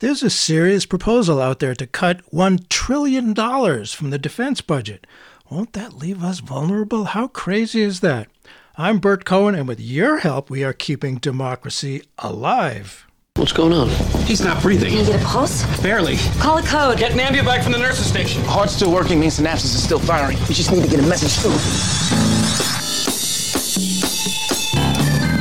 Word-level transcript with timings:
There's 0.00 0.22
a 0.22 0.28
serious 0.28 0.84
proposal 0.84 1.40
out 1.40 1.58
there 1.58 1.74
to 1.74 1.86
cut 1.86 2.20
$1 2.30 2.68
trillion 2.68 3.34
from 3.34 4.10
the 4.10 4.18
defense 4.18 4.60
budget. 4.60 5.06
Won't 5.48 5.72
that 5.72 5.94
leave 5.94 6.22
us 6.22 6.40
vulnerable? 6.40 7.04
How 7.04 7.28
crazy 7.28 7.80
is 7.80 8.00
that? 8.00 8.28
I'm 8.76 8.98
Bert 8.98 9.24
Cohen, 9.24 9.54
and 9.54 9.66
with 9.66 9.80
your 9.80 10.18
help, 10.18 10.50
we 10.50 10.62
are 10.62 10.74
keeping 10.74 11.16
democracy 11.16 12.02
alive. 12.18 13.06
What's 13.36 13.52
going 13.52 13.72
on? 13.72 13.88
He's 14.26 14.42
not 14.42 14.60
breathing. 14.60 14.90
Can 14.90 14.98
you 14.98 15.12
get 15.12 15.22
a 15.22 15.24
pulse? 15.24 15.64
Barely. 15.80 16.18
Call 16.40 16.58
a 16.58 16.62
code. 16.62 16.98
Get 16.98 17.12
Nambia 17.12 17.42
back 17.42 17.62
from 17.62 17.72
the 17.72 17.78
nurse's 17.78 18.06
station. 18.06 18.44
Heart's 18.44 18.74
still 18.76 18.92
working 18.92 19.18
means 19.18 19.38
synapses 19.38 19.74
is 19.74 19.82
still 19.82 19.98
firing. 19.98 20.36
We 20.46 20.54
just 20.54 20.72
need 20.72 20.82
to 20.82 20.90
get 20.90 21.00
a 21.00 21.08
message 21.08 21.32
through. 21.40 22.72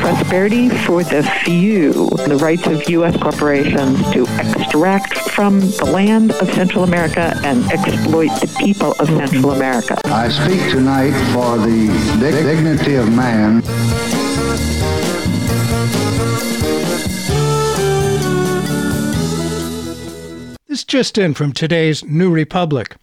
prosperity 0.05 0.69
for 0.69 1.03
the 1.03 1.23
few, 1.43 1.91
the 2.27 2.37
rights 2.39 2.67
of 2.67 2.87
U.S. 2.91 3.17
corporations 3.17 3.99
to 4.13 4.21
extract 4.37 5.17
from 5.31 5.59
the 5.59 5.89
land 5.91 6.31
of 6.33 6.53
Central 6.53 6.83
America 6.83 7.35
and 7.43 7.65
exploit 7.71 8.27
the 8.39 8.55
people 8.59 8.91
of 8.99 9.07
Central 9.07 9.49
America. 9.49 9.99
I 10.05 10.29
speak 10.29 10.61
tonight 10.69 11.13
for 11.33 11.57
the 11.57 11.87
dignity 12.19 12.93
of 12.93 13.11
man. 13.11 13.61
This 20.67 20.83
just 20.83 21.17
in 21.17 21.33
from 21.33 21.51
today's 21.51 22.03
New 22.03 22.29
Republic. 22.29 22.95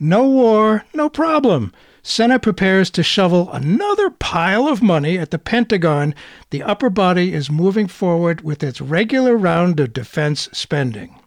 No 0.00 0.26
war, 0.26 0.86
no 0.94 1.10
problem. 1.10 1.74
Senate 2.08 2.40
prepares 2.40 2.88
to 2.88 3.02
shovel 3.02 3.50
another 3.50 4.10
pile 4.10 4.68
of 4.68 4.80
money 4.80 5.18
at 5.18 5.32
the 5.32 5.40
Pentagon. 5.40 6.14
The 6.50 6.62
upper 6.62 6.88
body 6.88 7.34
is 7.34 7.50
moving 7.50 7.88
forward 7.88 8.42
with 8.42 8.62
its 8.62 8.80
regular 8.80 9.36
round 9.36 9.80
of 9.80 9.92
defense 9.92 10.48
spending. 10.52 11.18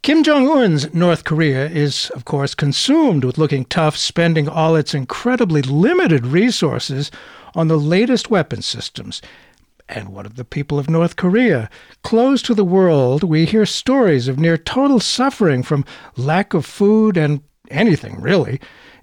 Kim 0.00 0.22
Jong 0.22 0.48
un's 0.48 0.94
North 0.94 1.24
Korea 1.24 1.68
is, 1.68 2.08
of 2.14 2.24
course, 2.24 2.54
consumed 2.54 3.22
with 3.22 3.36
looking 3.36 3.66
tough, 3.66 3.98
spending 3.98 4.48
all 4.48 4.76
its 4.76 4.94
incredibly 4.94 5.60
limited 5.60 6.26
resources 6.26 7.10
on 7.54 7.68
the 7.68 7.78
latest 7.78 8.30
weapon 8.30 8.62
systems. 8.62 9.20
And 9.90 10.08
what 10.08 10.24
of 10.24 10.36
the 10.36 10.44
people 10.46 10.78
of 10.78 10.88
North 10.88 11.16
Korea? 11.16 11.68
Closed 12.02 12.46
to 12.46 12.54
the 12.54 12.64
world, 12.64 13.22
we 13.22 13.44
hear 13.44 13.66
stories 13.66 14.26
of 14.26 14.38
near 14.38 14.56
total 14.56 15.00
suffering 15.00 15.62
from 15.62 15.84
lack 16.16 16.54
of 16.54 16.64
food 16.64 17.18
and 17.18 17.42
anything, 17.70 18.22
really 18.22 18.58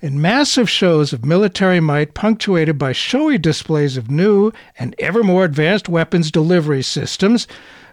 in 0.08 0.22
massive 0.22 0.70
shows 0.70 1.12
of 1.12 1.26
military 1.26 1.82
might 1.82 2.14
punctuated 2.14 2.78
by 2.78 2.94
showy 2.94 3.38
displays 3.38 3.98
of 3.98 4.10
new 4.10 4.54
and 4.80 4.96
ever 5.00 5.22
more 5.22 5.44
advanced 5.44 5.90
weapons 5.90 6.32
delivery 6.32 6.82
systems, 6.82 7.46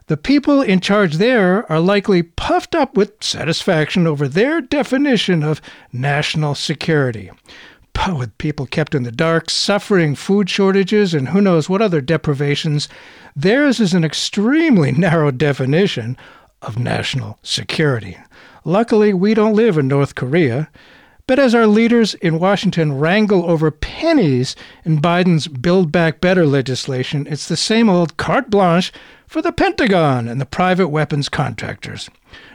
the 0.07 0.17
people 0.17 0.63
in 0.63 0.79
charge 0.79 1.15
there 1.15 1.71
are 1.71 1.81
likely 1.81 2.23
puffed 2.23 2.77
up 2.77 2.97
with 2.97 3.13
satisfaction 3.21 4.07
over 4.07 4.29
their 4.29 4.61
definition 4.61 5.43
of 5.43 5.61
national 5.93 6.55
security. 6.55 7.33
But 7.93 8.17
with 8.17 8.39
people 8.39 8.67
kept 8.67 8.95
in 8.95 9.03
the 9.03 9.11
dark, 9.11 9.51
suffering 9.51 10.15
food 10.15 10.49
shortages, 10.49 11.15
and 11.15 11.31
who 11.31 11.41
knows 11.41 11.69
what 11.69 11.83
other 11.83 12.01
deprivations, 12.01 12.89
theirs 13.35 13.81
is 13.81 13.93
an 13.93 14.05
extremely 14.05 14.93
narrow 15.07 15.33
definition 15.33 16.17
of 16.63 16.79
national 16.79 17.41
security. 17.43 18.17
Luckily, 18.65 19.13
we 19.13 19.35
don't 19.35 19.57
live 19.57 19.77
in 19.77 19.89
North 19.89 20.15
Korea. 20.15 20.71
But 21.27 21.39
as 21.39 21.55
our 21.55 21.67
leaders 21.67 22.13
in 22.15 22.39
Washington 22.39 22.99
wrangle 22.99 23.49
over 23.49 23.71
pennies 23.71 24.55
in 24.85 25.01
Biden's 25.01 25.49
Build 25.49 25.91
Back 25.91 26.21
Better 26.21 26.45
legislation, 26.45 27.27
it's 27.31 27.49
the 27.49 27.57
same 27.57 27.89
old 27.89 28.19
carte 28.19 28.51
blanche 28.51 28.93
for 29.27 29.41
the 29.41 29.51
Pentagon 29.51 30.29
and 30.29 30.39
the 30.39 30.45
private 30.45 30.89
weapons 30.89 31.31
contractors. 31.31 32.11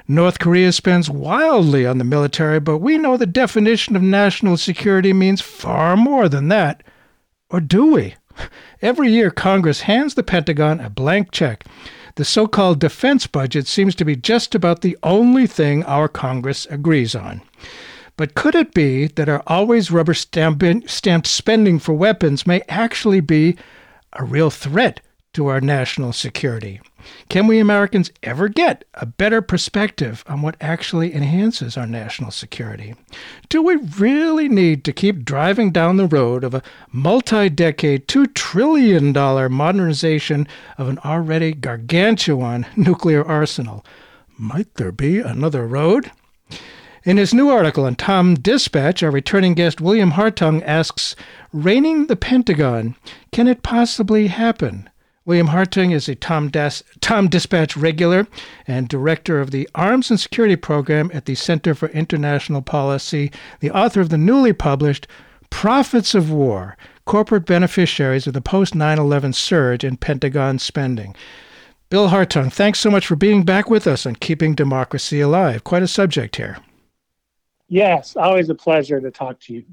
North 0.07 0.37
Korea 0.37 0.71
spends 0.71 1.09
wildly 1.09 1.83
on 1.83 1.97
the 1.97 2.03
military, 2.03 2.59
but 2.59 2.77
we 2.77 2.99
know 2.99 3.17
the 3.17 3.25
definition 3.25 3.95
of 3.95 4.03
national 4.03 4.55
security 4.55 5.13
means 5.13 5.41
far 5.41 5.97
more 5.97 6.29
than 6.29 6.49
that. 6.49 6.83
Or 7.49 7.59
do 7.59 7.93
we? 7.93 8.15
Every 8.83 9.11
year, 9.11 9.31
Congress 9.31 9.81
hands 9.81 10.13
the 10.13 10.21
Pentagon 10.21 10.79
a 10.79 10.91
blank 10.91 11.31
check. 11.31 11.65
The 12.15 12.25
so 12.25 12.45
called 12.45 12.79
defense 12.79 13.25
budget 13.25 13.65
seems 13.65 13.95
to 13.95 14.05
be 14.05 14.15
just 14.15 14.53
about 14.53 14.81
the 14.81 14.95
only 15.01 15.47
thing 15.47 15.83
our 15.85 16.07
Congress 16.07 16.67
agrees 16.69 17.15
on. 17.15 17.41
But 18.19 18.35
could 18.35 18.53
it 18.53 18.73
be 18.73 19.07
that 19.07 19.29
our 19.29 19.41
always 19.47 19.91
rubber 19.91 20.13
stamped 20.13 21.25
spending 21.25 21.79
for 21.79 21.93
weapons 21.93 22.45
may 22.45 22.61
actually 22.67 23.21
be 23.21 23.55
a 24.11 24.25
real 24.25 24.49
threat 24.49 24.99
to 25.35 25.47
our 25.47 25.61
national 25.61 26.11
security? 26.11 26.81
Can 27.29 27.47
we 27.47 27.59
Americans 27.59 28.11
ever 28.21 28.49
get 28.49 28.83
a 28.93 29.05
better 29.05 29.41
perspective 29.41 30.25
on 30.27 30.41
what 30.41 30.57
actually 30.59 31.15
enhances 31.15 31.77
our 31.77 31.87
national 31.87 32.31
security? 32.31 32.93
Do 33.47 33.61
we 33.61 33.77
really 33.77 34.49
need 34.49 34.83
to 34.83 34.91
keep 34.91 35.23
driving 35.23 35.71
down 35.71 35.95
the 35.95 36.05
road 36.05 36.43
of 36.43 36.53
a 36.53 36.63
multi 36.91 37.47
decade, 37.47 38.09
$2 38.09 38.33
trillion 38.33 39.13
modernization 39.13 40.45
of 40.77 40.89
an 40.89 40.99
already 41.05 41.53
gargantuan 41.53 42.65
nuclear 42.75 43.23
arsenal? 43.23 43.85
Might 44.37 44.73
there 44.73 44.91
be 44.91 45.19
another 45.19 45.65
road? 45.65 46.11
In 47.05 47.15
his 47.15 47.33
new 47.33 47.49
article 47.49 47.85
on 47.85 47.95
Tom 47.95 48.35
Dispatch, 48.35 49.01
our 49.01 49.11
returning 49.11 49.53
guest 49.53 49.79
William 49.79 50.11
Hartung 50.11 50.61
asks, 50.65 51.15
Reining 51.53 52.07
the 52.07 52.17
Pentagon, 52.17 52.95
can 53.31 53.47
it 53.47 53.63
possibly 53.63 54.27
happen? 54.27 54.89
William 55.23 55.47
Hartung 55.47 55.93
is 55.93 56.09
a 56.09 56.15
Tom, 56.15 56.51
Tom 56.99 57.27
Dispatch 57.29 57.77
regular 57.77 58.27
and 58.67 58.89
director 58.89 59.39
of 59.39 59.51
the 59.51 59.69
Arms 59.75 60.09
and 60.09 60.19
Security 60.19 60.57
Program 60.57 61.09
at 61.13 61.25
the 61.25 61.35
Center 61.35 61.73
for 61.73 61.87
International 61.89 62.61
Policy, 62.61 63.31
the 63.61 63.71
author 63.71 64.01
of 64.01 64.09
the 64.09 64.17
newly 64.17 64.51
published 64.51 65.07
Profits 65.49 66.13
of 66.13 66.29
War 66.31 66.75
Corporate 67.05 67.45
Beneficiaries 67.45 68.27
of 68.27 68.33
the 68.33 68.41
Post 68.41 68.75
9 68.75 68.99
11 68.99 69.33
Surge 69.33 69.85
in 69.85 69.95
Pentagon 69.95 70.59
Spending. 70.59 71.15
Bill 71.89 72.09
Hartung, 72.09 72.51
thanks 72.51 72.79
so 72.79 72.91
much 72.91 73.07
for 73.07 73.15
being 73.15 73.43
back 73.43 73.69
with 73.69 73.87
us 73.87 74.05
on 74.05 74.15
Keeping 74.15 74.53
Democracy 74.53 75.21
Alive. 75.21 75.63
Quite 75.63 75.81
a 75.81 75.87
subject 75.87 76.35
here. 76.35 76.57
Yes, 77.69 78.15
always 78.15 78.49
a 78.49 78.55
pleasure 78.55 78.99
to 78.99 79.11
talk 79.11 79.39
to 79.41 79.53
you. 79.53 79.63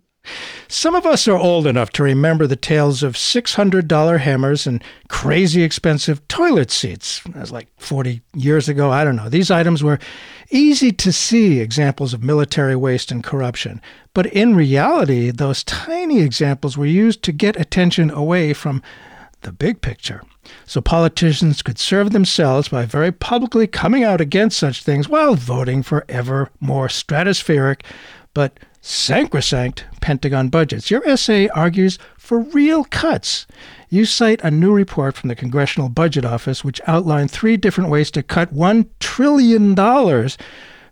Some 0.68 0.94
of 0.96 1.06
us 1.06 1.28
are 1.28 1.36
old 1.36 1.66
enough 1.66 1.90
to 1.90 2.02
remember 2.02 2.46
the 2.46 2.56
tales 2.56 3.02
of 3.02 3.14
$600 3.14 4.20
hammers 4.20 4.66
and 4.66 4.82
crazy 5.08 5.62
expensive 5.62 6.26
toilet 6.26 6.70
seats. 6.70 7.20
That 7.26 7.36
was 7.36 7.52
like 7.52 7.68
40 7.78 8.20
years 8.34 8.68
ago. 8.68 8.90
I 8.90 9.04
don't 9.04 9.16
know. 9.16 9.28
These 9.28 9.50
items 9.50 9.84
were 9.84 10.00
easy 10.50 10.90
to 10.92 11.12
see 11.12 11.60
examples 11.60 12.12
of 12.12 12.24
military 12.24 12.74
waste 12.74 13.12
and 13.12 13.22
corruption. 13.22 13.80
But 14.14 14.26
in 14.26 14.56
reality, 14.56 15.30
those 15.30 15.62
tiny 15.62 16.20
examples 16.20 16.76
were 16.76 16.86
used 16.86 17.22
to 17.22 17.32
get 17.32 17.58
attention 17.58 18.10
away 18.10 18.52
from 18.52 18.82
the 19.42 19.52
big 19.52 19.80
picture. 19.80 20.22
So 20.64 20.80
politicians 20.80 21.62
could 21.62 21.78
serve 21.78 22.10
themselves 22.10 22.68
by 22.68 22.84
very 22.84 23.12
publicly 23.12 23.66
coming 23.66 24.04
out 24.04 24.20
against 24.20 24.58
such 24.58 24.82
things 24.82 25.08
while 25.08 25.34
voting 25.34 25.82
for 25.82 26.04
ever 26.08 26.50
more 26.60 26.88
stratospheric 26.88 27.82
but 28.34 28.60
sacrosanct 28.82 29.86
Pentagon 30.00 30.48
budgets. 30.48 30.90
Your 30.90 31.06
essay 31.08 31.48
argues 31.48 31.98
for 32.18 32.40
real 32.40 32.84
cuts. 32.84 33.46
You 33.88 34.04
cite 34.04 34.42
a 34.42 34.50
new 34.50 34.72
report 34.72 35.16
from 35.16 35.28
the 35.28 35.34
Congressional 35.34 35.88
Budget 35.88 36.24
Office 36.24 36.62
which 36.62 36.80
outlined 36.86 37.30
three 37.30 37.56
different 37.56 37.88
ways 37.90 38.10
to 38.12 38.22
cut 38.22 38.52
$1 38.54 38.88
trillion 39.00 39.74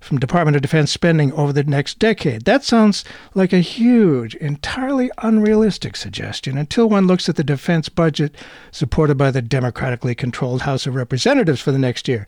from 0.04 0.18
Department 0.18 0.54
of 0.54 0.62
Defense 0.62 0.92
spending 0.92 1.32
over 1.32 1.52
the 1.52 1.64
next 1.64 1.98
decade. 1.98 2.44
That 2.44 2.62
sounds 2.62 3.04
like 3.34 3.52
a 3.52 3.60
huge, 3.60 4.34
entirely 4.36 5.10
unrealistic 5.18 5.96
suggestion 5.96 6.58
until 6.58 6.88
one 6.88 7.06
looks 7.06 7.28
at 7.28 7.36
the 7.36 7.44
defense 7.44 7.88
budget 7.88 8.36
supported 8.70 9.16
by 9.16 9.30
the 9.30 9.42
democratically 9.42 10.14
controlled 10.14 10.62
House 10.62 10.86
of 10.86 10.94
Representatives 10.94 11.60
for 11.60 11.72
the 11.72 11.78
next 11.78 12.06
year. 12.06 12.26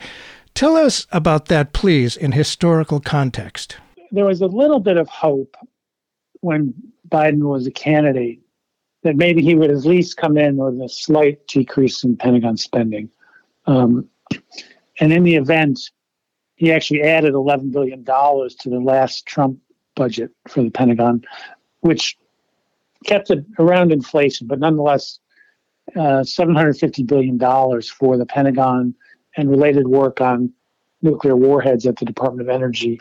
Tell 0.54 0.76
us 0.76 1.06
about 1.12 1.46
that, 1.46 1.74
please, 1.74 2.16
in 2.16 2.32
historical 2.32 2.98
context. 2.98 3.76
There 4.10 4.24
was 4.24 4.40
a 4.40 4.46
little 4.46 4.80
bit 4.80 4.96
of 4.96 5.08
hope 5.08 5.56
when 6.40 6.72
Biden 7.08 7.42
was 7.42 7.66
a 7.66 7.70
candidate 7.70 8.40
that 9.02 9.16
maybe 9.16 9.42
he 9.42 9.54
would 9.54 9.70
at 9.70 9.84
least 9.84 10.16
come 10.16 10.38
in 10.38 10.56
with 10.56 10.80
a 10.80 10.88
slight 10.88 11.46
decrease 11.46 12.02
in 12.02 12.16
Pentagon 12.16 12.56
spending. 12.56 13.10
Um, 13.66 14.08
and 14.98 15.12
in 15.12 15.22
the 15.22 15.36
event, 15.36 15.90
he 16.56 16.72
actually 16.72 17.02
added 17.02 17.34
$11 17.34 17.70
billion 17.70 18.04
to 18.04 18.70
the 18.70 18.80
last 18.80 19.26
Trump 19.26 19.58
budget 19.94 20.30
for 20.48 20.62
the 20.62 20.70
Pentagon, 20.70 21.22
which 21.80 22.18
kept 23.04 23.30
it 23.30 23.44
around 23.58 23.92
inflation, 23.92 24.46
but 24.46 24.58
nonetheless, 24.58 25.20
uh, 25.94 26.24
$750 26.24 27.06
billion 27.06 27.38
for 27.82 28.16
the 28.16 28.26
Pentagon 28.26 28.94
and 29.36 29.50
related 29.50 29.86
work 29.86 30.20
on 30.20 30.52
nuclear 31.02 31.36
warheads 31.36 31.86
at 31.86 31.96
the 31.96 32.04
Department 32.04 32.48
of 32.48 32.54
Energy. 32.54 32.98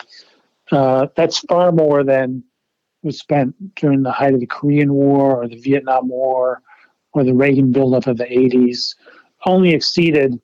Uh, 0.70 1.06
that's 1.16 1.38
far 1.40 1.72
more 1.72 2.04
than 2.04 2.44
was 3.02 3.18
spent 3.18 3.54
during 3.76 4.02
the 4.02 4.12
height 4.12 4.34
of 4.34 4.40
the 4.40 4.46
Korean 4.46 4.92
War 4.92 5.42
or 5.42 5.48
the 5.48 5.60
Vietnam 5.60 6.08
War 6.08 6.60
or 7.12 7.24
the 7.24 7.34
Reagan 7.34 7.72
buildup 7.72 8.06
of 8.06 8.18
the 8.18 8.24
80s, 8.24 8.94
only 9.46 9.70
exceeded 9.70 10.40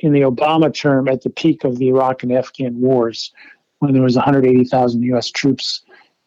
in 0.00 0.12
the 0.12 0.20
Obama 0.20 0.72
term 0.72 1.08
at 1.08 1.22
the 1.22 1.30
peak 1.30 1.64
of 1.64 1.78
the 1.78 1.88
Iraq 1.88 2.22
and 2.22 2.32
Afghan 2.32 2.80
wars 2.80 3.32
when 3.78 3.92
there 3.92 4.02
was 4.02 4.16
180,000 4.16 5.02
U.S. 5.02 5.30
troops 5.30 5.82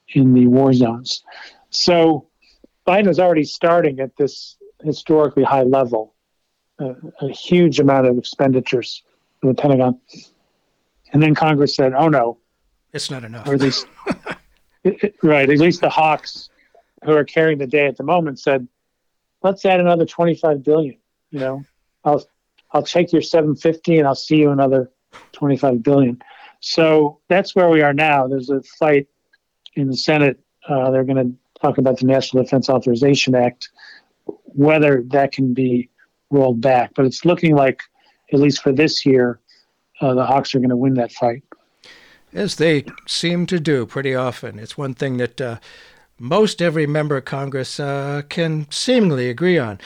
in 0.09 0.33
the 0.33 0.47
war 0.47 0.73
zones. 0.73 1.23
So 1.69 2.27
Biden 2.87 3.09
is 3.09 3.19
already 3.19 3.43
starting 3.43 3.99
at 3.99 4.15
this 4.17 4.57
historically 4.83 5.43
high 5.43 5.63
level, 5.63 6.13
uh, 6.79 6.93
a 7.21 7.29
huge 7.29 7.79
amount 7.79 8.07
of 8.07 8.17
expenditures 8.17 9.03
for 9.39 9.47
the 9.47 9.53
Pentagon. 9.53 9.99
And 11.13 11.21
then 11.21 11.35
Congress 11.35 11.75
said, 11.75 11.93
oh 11.93 12.07
no. 12.07 12.37
It's 12.93 13.09
not 13.09 13.23
enough. 13.23 13.47
Or 13.47 13.53
at 13.53 13.61
least, 13.61 13.87
it, 14.83 15.03
it, 15.03 15.15
right, 15.23 15.49
at 15.49 15.57
least 15.57 15.81
the 15.81 15.89
Hawks 15.89 16.49
who 17.03 17.13
are 17.13 17.23
carrying 17.23 17.57
the 17.57 17.67
day 17.67 17.87
at 17.87 17.97
the 17.97 18.03
moment 18.03 18.39
said, 18.39 18.67
let's 19.43 19.65
add 19.65 19.79
another 19.79 20.05
25 20.05 20.63
billion. 20.63 20.97
You 21.31 21.39
know, 21.39 21.63
I'll, 22.03 22.25
I'll 22.73 22.83
take 22.83 23.11
your 23.11 23.21
750 23.21 23.99
and 23.99 24.07
I'll 24.07 24.15
see 24.15 24.37
you 24.37 24.51
another 24.51 24.91
25 25.33 25.83
billion. 25.83 26.21
So 26.61 27.19
that's 27.27 27.55
where 27.55 27.69
we 27.69 27.81
are 27.81 27.93
now. 27.93 28.27
There's 28.27 28.49
a 28.49 28.61
fight 28.61 29.07
in 29.75 29.87
the 29.87 29.97
Senate. 29.97 30.39
Uh, 30.67 30.91
they're 30.91 31.03
going 31.03 31.31
to 31.31 31.59
talk 31.61 31.77
about 31.77 31.97
the 31.97 32.05
National 32.05 32.43
Defense 32.43 32.69
Authorization 32.69 33.35
Act, 33.35 33.69
whether 34.25 35.03
that 35.07 35.31
can 35.31 35.53
be 35.53 35.89
rolled 36.29 36.61
back. 36.61 36.91
But 36.95 37.05
it's 37.05 37.25
looking 37.25 37.55
like, 37.55 37.81
at 38.31 38.39
least 38.39 38.61
for 38.61 38.71
this 38.71 39.05
year, 39.05 39.39
uh, 39.99 40.13
the 40.13 40.25
Hawks 40.25 40.55
are 40.55 40.59
going 40.59 40.69
to 40.69 40.75
win 40.75 40.93
that 40.95 41.11
fight. 41.11 41.43
As 42.33 42.55
they 42.55 42.85
seem 43.07 43.45
to 43.47 43.59
do 43.59 43.85
pretty 43.85 44.15
often. 44.15 44.57
It's 44.57 44.77
one 44.77 44.93
thing 44.93 45.17
that 45.17 45.41
uh, 45.41 45.57
most 46.17 46.61
every 46.61 46.87
member 46.87 47.17
of 47.17 47.25
Congress 47.25 47.79
uh, 47.79 48.21
can 48.29 48.67
seemingly 48.69 49.29
agree 49.29 49.57
on. 49.57 49.79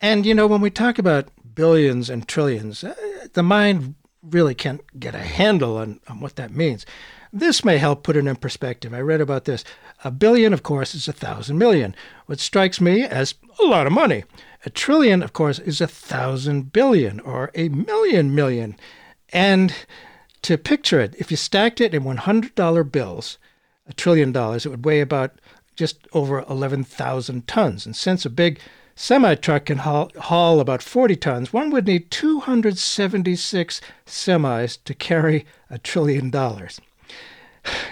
And, 0.00 0.26
you 0.26 0.34
know, 0.34 0.46
when 0.46 0.60
we 0.60 0.70
talk 0.70 0.98
about 0.98 1.28
billions 1.56 2.08
and 2.08 2.28
trillions, 2.28 2.84
uh, 2.84 2.94
the 3.32 3.42
mind 3.42 3.96
really 4.22 4.54
can't 4.54 4.82
get 5.00 5.16
a 5.16 5.18
handle 5.18 5.76
on, 5.76 5.98
on 6.06 6.20
what 6.20 6.36
that 6.36 6.52
means. 6.52 6.86
This 7.32 7.64
may 7.64 7.78
help 7.78 8.04
put 8.04 8.16
it 8.16 8.26
in 8.26 8.36
perspective. 8.36 8.94
I 8.94 9.00
read 9.00 9.20
about 9.20 9.44
this. 9.44 9.64
A 10.04 10.10
billion, 10.12 10.52
of 10.52 10.62
course, 10.62 10.94
is 10.94 11.08
a 11.08 11.12
thousand 11.12 11.58
million, 11.58 11.96
which 12.26 12.40
strikes 12.40 12.80
me 12.80 13.02
as 13.02 13.34
a 13.60 13.64
lot 13.64 13.86
of 13.86 13.92
money. 13.92 14.24
A 14.64 14.70
trillion, 14.70 15.22
of 15.22 15.32
course, 15.32 15.58
is 15.58 15.80
a 15.80 15.86
thousand 15.86 16.72
billion 16.72 17.18
or 17.20 17.50
a 17.54 17.68
million 17.68 18.34
million. 18.34 18.76
And 19.32 19.74
to 20.42 20.56
picture 20.56 21.00
it, 21.00 21.14
if 21.18 21.30
you 21.30 21.36
stacked 21.36 21.80
it 21.80 21.94
in 21.94 22.04
$100 22.04 22.92
bills, 22.92 23.38
a 23.88 23.92
trillion 23.92 24.32
dollars, 24.32 24.66
it 24.66 24.68
would 24.68 24.84
weigh 24.84 25.00
about 25.00 25.40
just 25.74 26.06
over 26.12 26.44
11,000 26.48 27.46
tons. 27.46 27.86
And 27.86 27.94
since 27.94 28.24
a 28.24 28.30
big 28.30 28.60
semi 28.96 29.36
truck 29.36 29.66
can 29.66 29.78
haul, 29.78 30.10
haul, 30.18 30.58
about 30.58 30.82
40 30.82 31.14
tons, 31.16 31.52
one 31.52 31.70
would 31.70 31.86
need 31.86 32.10
276 32.10 33.80
semis 34.04 34.78
to 34.84 34.94
carry 34.94 35.46
a 35.70 35.78
trillion 35.78 36.30
dollars. 36.30 36.80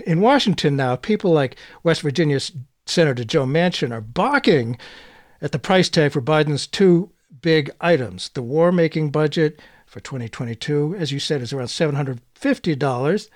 In 0.06 0.20
Washington 0.20 0.74
now, 0.76 0.96
people 0.96 1.32
like 1.32 1.56
West 1.82 2.00
Virginia 2.02 2.40
Senator 2.86 3.24
Joe 3.24 3.44
Manchin 3.44 3.92
are 3.92 4.00
balking 4.00 4.78
at 5.40 5.52
the 5.52 5.58
price 5.58 5.88
tag 5.88 6.12
for 6.12 6.22
Biden's 6.22 6.66
two 6.66 7.10
big 7.42 7.70
items 7.80 8.30
the 8.30 8.42
war 8.42 8.72
making 8.72 9.10
budget 9.10 9.60
for 9.86 10.00
2022, 10.00 10.96
as 10.98 11.12
you 11.12 11.20
said, 11.20 11.42
is 11.42 11.52
around 11.52 11.66
$750, 11.66 13.28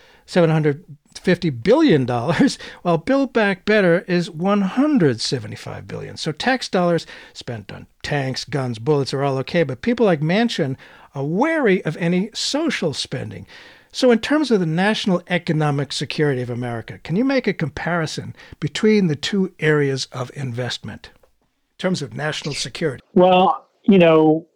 $750 1.19 1.63
billion, 1.63 2.07
while 2.83 2.99
Build 2.99 3.33
Back 3.33 3.65
Better 3.65 4.05
is 4.07 4.31
175 4.31 5.87
billion. 5.89 6.17
So 6.17 6.33
tax 6.33 6.69
dollars 6.69 7.07
spent 7.33 7.73
on 7.73 7.87
tanks, 8.03 8.45
guns, 8.45 8.79
bullets 8.79 9.13
are 9.13 9.23
all 9.23 9.39
okay, 9.39 9.63
but 9.63 9.83
people 9.83 10.07
like 10.07 10.21
Manchin 10.21 10.77
are 11.15 11.25
wary 11.25 11.85
of 11.85 11.97
any 11.97 12.31
social 12.35 12.95
spending. 12.95 13.47
So, 13.91 14.11
in 14.11 14.19
terms 14.19 14.51
of 14.51 14.61
the 14.61 14.67
national 14.67 15.23
economic 15.29 15.93
security 15.93 16.43
of 16.43 16.51
America, 16.51 16.99
can 16.99 17.17
you 17.17 17.25
make 17.25 17.47
a 17.47 17.55
comparison 17.55 18.37
between 18.61 19.07
the 19.07 19.17
two 19.17 19.55
areas 19.61 20.09
of 20.13 20.31
investment 20.35 21.11
in 21.15 21.79
terms 21.79 22.03
of 22.03 22.15
national 22.15 22.55
security? 22.55 23.03
Well, 23.15 23.67
you 23.85 23.99
know, 23.99 24.47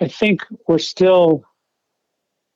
I 0.00 0.08
think 0.08 0.40
we're 0.66 0.78
still 0.78 1.44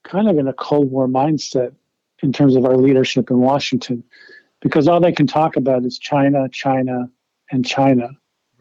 kind 0.04 0.28
of 0.28 0.38
in 0.38 0.48
a 0.48 0.54
Cold 0.54 0.90
War 0.90 1.06
mindset 1.06 1.74
in 2.22 2.32
terms 2.32 2.56
of 2.56 2.64
our 2.64 2.76
leadership 2.76 3.30
in 3.30 3.38
Washington, 3.38 4.02
because 4.60 4.88
all 4.88 5.00
they 5.00 5.12
can 5.12 5.26
talk 5.26 5.56
about 5.56 5.84
is 5.84 5.98
China, 5.98 6.48
China, 6.48 7.08
and 7.50 7.66
China, 7.66 8.08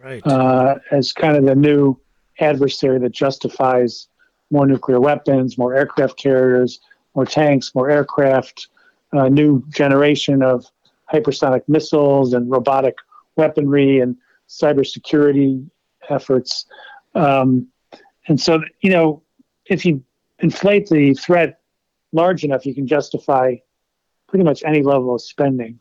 right? 0.01 0.25
Uh, 0.25 0.75
as 0.91 1.13
kind 1.13 1.37
of 1.37 1.45
the 1.45 1.55
new 1.55 1.99
adversary 2.39 2.99
that 2.99 3.11
justifies 3.11 4.07
more 4.51 4.67
nuclear 4.67 4.99
weapons, 4.99 5.57
more 5.57 5.73
aircraft 5.73 6.17
carriers, 6.17 6.79
more 7.15 7.25
tanks, 7.25 7.73
more 7.73 7.89
aircraft, 7.89 8.67
a 9.13 9.29
new 9.29 9.63
generation 9.69 10.43
of 10.43 10.65
hypersonic 11.11 11.61
missiles 11.67 12.33
and 12.33 12.49
robotic 12.49 12.95
weaponry 13.37 13.99
and 13.99 14.17
cybersecurity 14.49 15.67
efforts. 16.09 16.65
Um, 17.15 17.67
and 18.27 18.39
so, 18.39 18.61
you 18.81 18.89
know, 18.89 19.21
if 19.65 19.85
you 19.85 20.03
inflate 20.39 20.87
the 20.87 21.13
threat 21.13 21.61
large 22.15 22.43
enough, 22.43 22.65
you 22.65 22.73
can 22.73 22.87
justify 22.87 23.55
pretty 24.27 24.43
much 24.43 24.63
any 24.65 24.81
level 24.81 25.13
of 25.13 25.21
spending. 25.21 25.79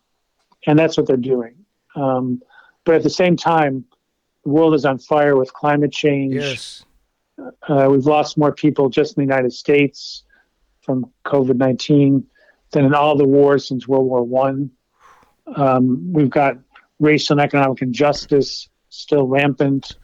And 0.66 0.78
that's 0.78 0.96
what 0.96 1.06
they're 1.06 1.16
doing. 1.16 1.54
Um, 1.96 2.42
but 2.84 2.96
at 2.96 3.02
the 3.02 3.10
same 3.10 3.36
time, 3.36 3.84
the 4.42 4.50
world 4.50 4.74
is 4.74 4.84
on 4.84 4.98
fire 4.98 5.36
with 5.36 5.52
climate 5.52 5.92
change. 5.92 6.34
Yes. 6.34 6.84
Uh, 7.68 7.88
we've 7.90 8.06
lost 8.06 8.36
more 8.36 8.52
people 8.52 8.88
just 8.88 9.16
in 9.16 9.22
the 9.26 9.32
United 9.32 9.52
States 9.52 10.24
from 10.82 11.10
COVID 11.24 11.56
19 11.56 12.26
than 12.72 12.84
in 12.84 12.94
all 12.94 13.16
the 13.16 13.26
wars 13.26 13.66
since 13.68 13.88
World 13.88 14.06
War 14.06 14.22
One. 14.22 14.70
Um, 15.56 16.12
we've 16.12 16.30
got 16.30 16.58
racial 17.00 17.38
and 17.38 17.44
economic 17.44 17.82
injustice 17.82 18.68
still 18.94 19.26
rampant. 19.26 19.96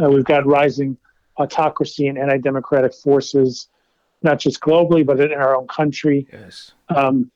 Uh, 0.00 0.08
we've 0.08 0.24
got 0.24 0.46
rising 0.46 0.96
autocracy 1.38 2.06
and 2.06 2.18
anti-democratic 2.18 2.94
forces, 2.94 3.68
not 4.22 4.38
just 4.38 4.60
globally 4.60 5.04
but 5.04 5.20
in 5.20 5.32
our 5.32 5.56
own 5.56 5.66
country. 5.68 6.26
Yes. 6.32 6.72
Um, 6.88 7.30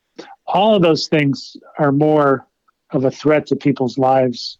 all 0.47 0.75
of 0.75 0.83
those 0.83 1.09
things 1.09 1.57
are 1.79 1.93
more 1.93 2.47
of 2.91 3.05
a 3.05 3.11
threat 3.11 3.47
to 3.47 3.57
people's 3.57 3.99
lives 3.99 4.59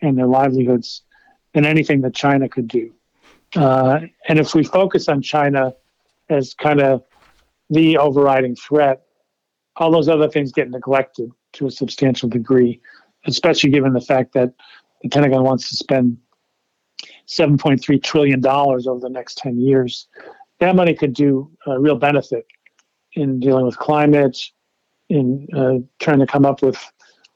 and 0.00 0.18
their 0.18 0.26
livelihoods 0.26 1.02
than 1.54 1.64
anything 1.64 2.00
that 2.02 2.14
China 2.14 2.48
could 2.48 2.68
do. 2.68 2.92
Uh, 3.56 4.00
and 4.28 4.38
if 4.38 4.54
we 4.54 4.62
focus 4.62 5.08
on 5.08 5.22
China 5.22 5.74
as 6.28 6.54
kind 6.54 6.80
of 6.80 7.02
the 7.70 7.96
overriding 7.96 8.54
threat, 8.56 9.02
all 9.76 9.90
those 9.90 10.08
other 10.08 10.28
things 10.28 10.52
get 10.52 10.70
neglected 10.70 11.30
to 11.52 11.66
a 11.66 11.70
substantial 11.70 12.28
degree, 12.28 12.80
especially 13.26 13.70
given 13.70 13.92
the 13.92 14.00
fact 14.00 14.34
that 14.34 14.52
the 15.02 15.08
Pentagon 15.08 15.44
wants 15.44 15.68
to 15.70 15.76
spend 15.76 16.18
$7.3 17.28 18.02
trillion 18.02 18.44
over 18.44 18.98
the 19.00 19.08
next 19.08 19.38
10 19.38 19.58
years. 19.58 20.08
That 20.60 20.76
money 20.76 20.94
could 20.94 21.14
do 21.14 21.50
a 21.66 21.78
real 21.78 21.96
benefit 21.96 22.46
in 23.12 23.40
dealing 23.40 23.64
with 23.64 23.78
climate, 23.78 24.38
in 25.08 25.46
uh, 25.56 25.74
trying 25.98 26.18
to 26.18 26.26
come 26.26 26.44
up 26.44 26.62
with 26.62 26.78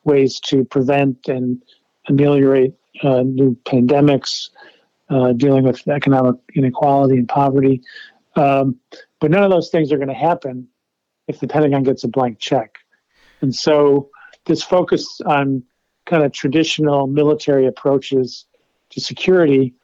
ways 0.05 0.41
to 0.41 0.64
prevent 0.64 1.29
and 1.29 1.62
ameliorate 2.09 2.75
uh, 3.02 3.23
new 3.23 3.57
pandemics, 3.64 4.50
uh, 5.09 5.33
dealing 5.33 5.64
with 5.64 5.87
economic 5.88 6.37
inequality 6.55 7.17
and 7.17 7.29
poverty. 7.29 7.81
Um, 8.37 8.79
but 9.21 9.31
none 9.31 9.45
of 9.45 9.50
those 9.50 9.71
things 9.71 9.93
are 9.93 9.97
going 9.97 10.09
to 10.09 10.14
happen 10.14 10.69
if 11.29 11.38
the 11.38 11.47
Pentagon 11.47 11.83
gets 11.83 12.05
a 12.05 12.09
blank 12.09 12.38
check. 12.38 12.79
And 13.41 13.55
so 13.55 14.11
this 14.47 14.62
focus 14.62 15.21
on 15.25 15.62
kind 16.07 16.25
of 16.25 16.33
traditional 16.33 17.07
military 17.07 17.67
approaches 17.67 18.47
to 18.91 19.00
security 19.00 19.75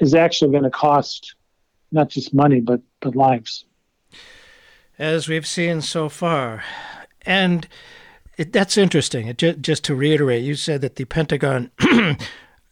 is 0.00 0.14
actually 0.14 0.50
going 0.50 0.64
to 0.64 0.70
cost 0.70 1.34
not 1.92 2.08
just 2.08 2.34
money 2.34 2.60
but 2.60 2.80
but 3.00 3.16
lives. 3.16 3.64
As 4.98 5.28
we've 5.28 5.46
seen 5.46 5.80
so 5.80 6.08
far. 6.08 6.62
And 7.22 7.66
it, 8.36 8.52
that's 8.52 8.76
interesting. 8.76 9.28
It, 9.28 9.60
just 9.60 9.84
to 9.84 9.94
reiterate 9.94 10.44
you 10.44 10.54
said 10.54 10.80
that 10.80 10.96
the 10.96 11.04
pentagon 11.04 11.70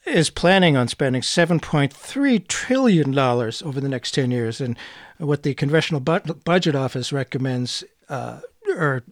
is 0.07 0.31
planning 0.31 0.77
on 0.77 0.89
spending 0.89 1.23
7.3 1.23 2.49
trillion 2.49 3.11
dollars 3.13 3.63
over 3.63 3.81
the 3.81 3.89
next 3.89 4.13
10 4.13 4.31
years. 4.31 4.61
And 4.61 4.77
what 5.19 5.43
the 5.43 5.55
congressional 5.55 6.01
budget 6.01 6.75
office 6.75 7.13
recommends 7.13 7.85
uh, 8.09 8.41
or 8.77 9.03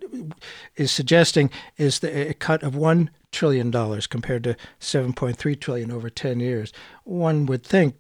is 0.77 0.91
suggesting 0.91 1.51
is 1.77 2.01
the, 2.01 2.31
a 2.31 2.35
cut 2.35 2.63
of 2.63 2.77
one 2.77 3.11
trillion 3.33 3.71
dollars 3.71 4.07
compared 4.07 4.45
to 4.45 4.57
7.3 4.81 5.61
trillion 5.61 5.91
over 5.91 6.09
10 6.09 6.41
years. 6.41 6.73
One 7.05 7.47
would 7.47 7.63
think 7.63 7.97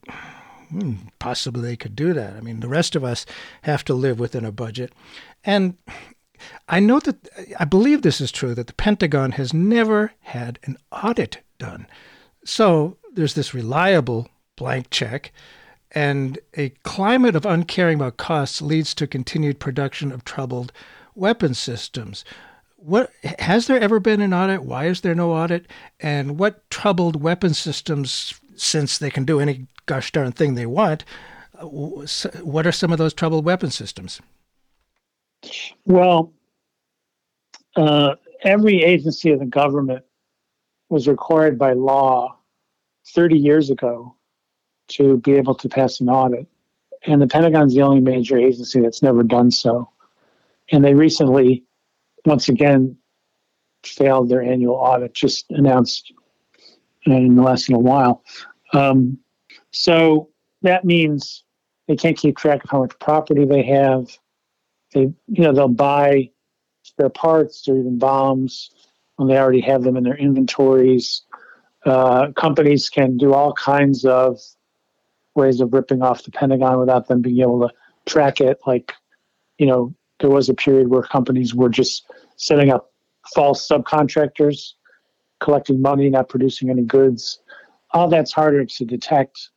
hmm, 0.70 0.94
possibly 1.18 1.62
they 1.62 1.76
could 1.76 1.96
do 1.96 2.12
that. 2.12 2.34
I 2.34 2.40
mean, 2.40 2.60
the 2.60 2.68
rest 2.68 2.96
of 2.96 3.04
us 3.04 3.26
have 3.62 3.84
to 3.84 3.94
live 3.94 4.18
within 4.18 4.44
a 4.44 4.52
budget. 4.52 4.92
And 5.44 5.76
I 6.68 6.80
know 6.80 7.00
that 7.00 7.28
I 7.58 7.64
believe 7.64 8.02
this 8.02 8.20
is 8.20 8.30
true 8.30 8.54
that 8.54 8.66
the 8.66 8.74
Pentagon 8.74 9.32
has 9.32 9.52
never 9.52 10.12
had 10.20 10.58
an 10.64 10.76
audit 10.92 11.38
done. 11.58 11.86
So 12.44 12.96
there's 13.12 13.34
this 13.34 13.54
reliable 13.54 14.28
blank 14.56 14.90
check 14.90 15.32
and 15.92 16.38
a 16.54 16.70
climate 16.82 17.34
of 17.34 17.46
uncaring 17.46 17.96
about 17.96 18.18
costs 18.18 18.60
leads 18.60 18.94
to 18.94 19.06
continued 19.06 19.58
production 19.58 20.12
of 20.12 20.24
troubled 20.24 20.72
weapon 21.14 21.54
systems. 21.54 22.24
What 22.76 23.10
has 23.38 23.66
there 23.66 23.80
ever 23.80 23.98
been 23.98 24.20
an 24.20 24.34
audit? 24.34 24.62
Why 24.62 24.86
is 24.86 25.00
there 25.00 25.14
no 25.14 25.32
audit? 25.32 25.66
And 25.98 26.38
what 26.38 26.68
troubled 26.70 27.22
weapon 27.22 27.54
systems, 27.54 28.38
since 28.60 28.98
they 28.98 29.10
can 29.10 29.24
do 29.24 29.40
any 29.40 29.66
gosh 29.86 30.12
darn 30.12 30.32
thing 30.32 30.54
they 30.54 30.66
want, 30.66 31.04
what 31.60 32.66
are 32.66 32.72
some 32.72 32.92
of 32.92 32.98
those 32.98 33.14
troubled 33.14 33.44
weapon 33.44 33.70
systems? 33.70 34.20
Well, 35.84 36.32
uh, 37.76 38.16
every 38.42 38.82
agency 38.82 39.30
of 39.30 39.40
the 39.40 39.46
government 39.46 40.04
was 40.88 41.08
required 41.08 41.58
by 41.58 41.72
law 41.72 42.38
30 43.14 43.36
years 43.36 43.70
ago 43.70 44.14
to 44.88 45.18
be 45.18 45.32
able 45.34 45.54
to 45.54 45.68
pass 45.68 46.00
an 46.00 46.08
audit. 46.08 46.46
And 47.06 47.22
the 47.22 47.26
Pentagon's 47.26 47.74
the 47.74 47.82
only 47.82 48.00
major 48.00 48.38
agency 48.38 48.80
that's 48.80 49.02
never 49.02 49.22
done 49.22 49.50
so. 49.50 49.90
And 50.70 50.84
they 50.84 50.94
recently, 50.94 51.64
once 52.24 52.48
again, 52.48 52.96
failed 53.84 54.28
their 54.28 54.42
annual 54.42 54.74
audit, 54.74 55.14
just 55.14 55.46
announced 55.50 56.12
in 57.16 57.34
the 57.34 57.42
last 57.42 57.68
little 57.68 57.82
while. 57.82 58.24
Um, 58.72 59.18
so 59.70 60.30
that 60.62 60.84
means 60.84 61.44
they 61.86 61.96
can't 61.96 62.16
keep 62.16 62.36
track 62.36 62.64
of 62.64 62.70
how 62.70 62.80
much 62.80 62.98
property 62.98 63.44
they 63.44 63.62
have. 63.64 64.06
They, 64.92 65.00
you 65.00 65.42
know, 65.42 65.52
they'll 65.52 65.68
buy 65.68 66.30
spare 66.82 67.08
parts 67.10 67.68
or 67.68 67.76
even 67.76 67.98
bombs 67.98 68.70
when 69.16 69.28
they 69.28 69.36
already 69.36 69.60
have 69.60 69.82
them 69.82 69.96
in 69.96 70.04
their 70.04 70.16
inventories. 70.16 71.22
Uh, 71.84 72.32
companies 72.32 72.88
can 72.88 73.16
do 73.16 73.32
all 73.32 73.52
kinds 73.52 74.04
of 74.04 74.40
ways 75.34 75.60
of 75.60 75.72
ripping 75.72 76.02
off 76.02 76.24
the 76.24 76.30
Pentagon 76.30 76.78
without 76.78 77.08
them 77.08 77.22
being 77.22 77.40
able 77.40 77.68
to 77.68 77.74
track 78.06 78.40
it. 78.40 78.58
Like, 78.66 78.92
you 79.58 79.66
know, 79.66 79.94
there 80.20 80.30
was 80.30 80.48
a 80.48 80.54
period 80.54 80.88
where 80.88 81.02
companies 81.02 81.54
were 81.54 81.68
just 81.68 82.04
setting 82.36 82.70
up 82.70 82.92
false 83.34 83.66
subcontractors, 83.66 84.72
collecting 85.40 85.80
money, 85.80 86.10
not 86.10 86.28
producing 86.28 86.70
any 86.70 86.82
goods. 86.82 87.40
All 87.92 88.08
that's 88.08 88.32
harder 88.32 88.64
to 88.64 88.84
detect 88.84 89.50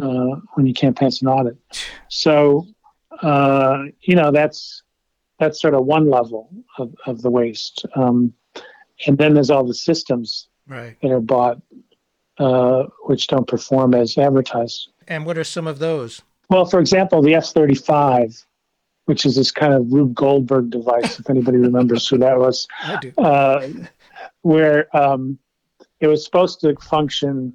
uh, 0.00 0.36
when 0.54 0.66
you 0.66 0.74
can't 0.74 0.96
pass 0.96 1.20
an 1.22 1.28
audit. 1.28 1.56
So, 2.08 2.66
uh, 3.22 3.84
you 4.00 4.14
know, 4.14 4.30
that's 4.30 4.82
that's 5.38 5.60
sort 5.60 5.74
of 5.74 5.86
one 5.86 6.10
level 6.10 6.50
of, 6.78 6.94
of 7.06 7.22
the 7.22 7.30
waste. 7.30 7.86
Um, 7.96 8.34
and 9.06 9.16
then 9.16 9.32
there's 9.32 9.50
all 9.50 9.64
the 9.64 9.74
systems 9.74 10.48
right. 10.68 10.96
that 11.00 11.10
are 11.10 11.20
bought 11.20 11.60
uh, 12.40 12.84
which 13.04 13.26
don't 13.26 13.46
perform 13.46 13.94
as 13.94 14.16
advertised. 14.16 14.88
And 15.08 15.26
what 15.26 15.36
are 15.36 15.44
some 15.44 15.66
of 15.66 15.78
those? 15.78 16.22
Well, 16.48 16.64
for 16.64 16.80
example, 16.80 17.22
the 17.22 17.34
F 17.34 17.46
35, 17.48 18.46
which 19.04 19.26
is 19.26 19.36
this 19.36 19.50
kind 19.50 19.74
of 19.74 19.92
Rube 19.92 20.14
Goldberg 20.14 20.70
device, 20.70 21.20
if 21.20 21.28
anybody 21.28 21.58
remembers 21.58 22.08
who 22.08 22.18
that 22.18 22.38
was, 22.38 22.66
I 22.82 22.96
do. 22.96 23.12
Uh, 23.18 23.68
where 24.42 24.94
um, 24.96 25.38
it 26.00 26.06
was 26.06 26.24
supposed 26.24 26.60
to 26.60 26.74
function 26.76 27.54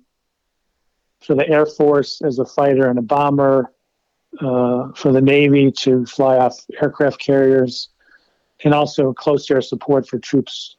for 1.22 1.36
the 1.36 1.48
Air 1.48 1.66
Force 1.66 2.22
as 2.22 2.40
a 2.40 2.46
fighter 2.46 2.90
and 2.90 3.00
a 3.00 3.02
bomber, 3.02 3.72
uh, 4.42 4.92
for 4.94 5.12
the 5.12 5.22
Navy 5.22 5.72
to 5.72 6.06
fly 6.06 6.38
off 6.38 6.60
aircraft 6.82 7.20
carriers, 7.20 7.90
and 8.64 8.74
also 8.74 9.14
close 9.14 9.50
air 9.50 9.62
support 9.62 10.08
for 10.08 10.20
troops 10.20 10.78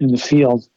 in 0.00 0.08
the 0.08 0.18
field 0.18 0.68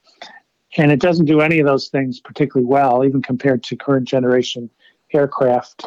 and 0.78 0.92
it 0.92 1.00
doesn't 1.00 1.26
do 1.26 1.42
any 1.42 1.60
of 1.60 1.66
those 1.66 1.90
things 1.90 2.20
particularly 2.20 2.66
well, 2.66 3.04
even 3.04 3.22
compared 3.22 3.64
to 3.64 3.76
current 3.76 4.08
generation 4.08 4.70
aircraft. 5.14 5.86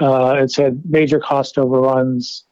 Uh, 0.00 0.36
it's 0.38 0.56
had 0.56 0.82
major 0.88 1.20
cost 1.20 1.58
overruns. 1.58 2.44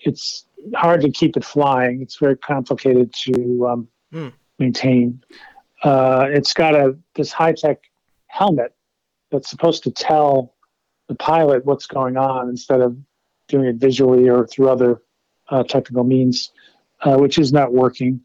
It's 0.00 0.46
hard 0.74 1.00
to 1.02 1.10
keep 1.10 1.36
it 1.36 1.44
flying. 1.44 2.02
It's 2.02 2.16
very 2.16 2.36
complicated 2.36 3.12
to 3.24 3.66
um, 3.66 3.88
mm. 4.12 4.32
Maintain. 4.58 5.22
Uh, 5.82 6.26
it's 6.30 6.52
got 6.52 6.74
a 6.74 6.96
this 7.14 7.32
high 7.32 7.52
tech 7.52 7.78
helmet 8.26 8.74
that's 9.30 9.48
supposed 9.48 9.82
to 9.84 9.90
tell 9.90 10.54
the 11.08 11.14
pilot 11.14 11.64
what's 11.64 11.86
going 11.86 12.16
on 12.16 12.48
instead 12.48 12.80
of 12.80 12.96
doing 13.48 13.66
it 13.66 13.76
visually 13.76 14.28
or 14.28 14.46
through 14.46 14.68
other 14.68 15.02
uh, 15.48 15.62
technical 15.62 16.04
means, 16.04 16.52
uh, 17.02 17.16
which 17.16 17.38
is 17.38 17.52
not 17.52 17.72
working. 17.72 18.20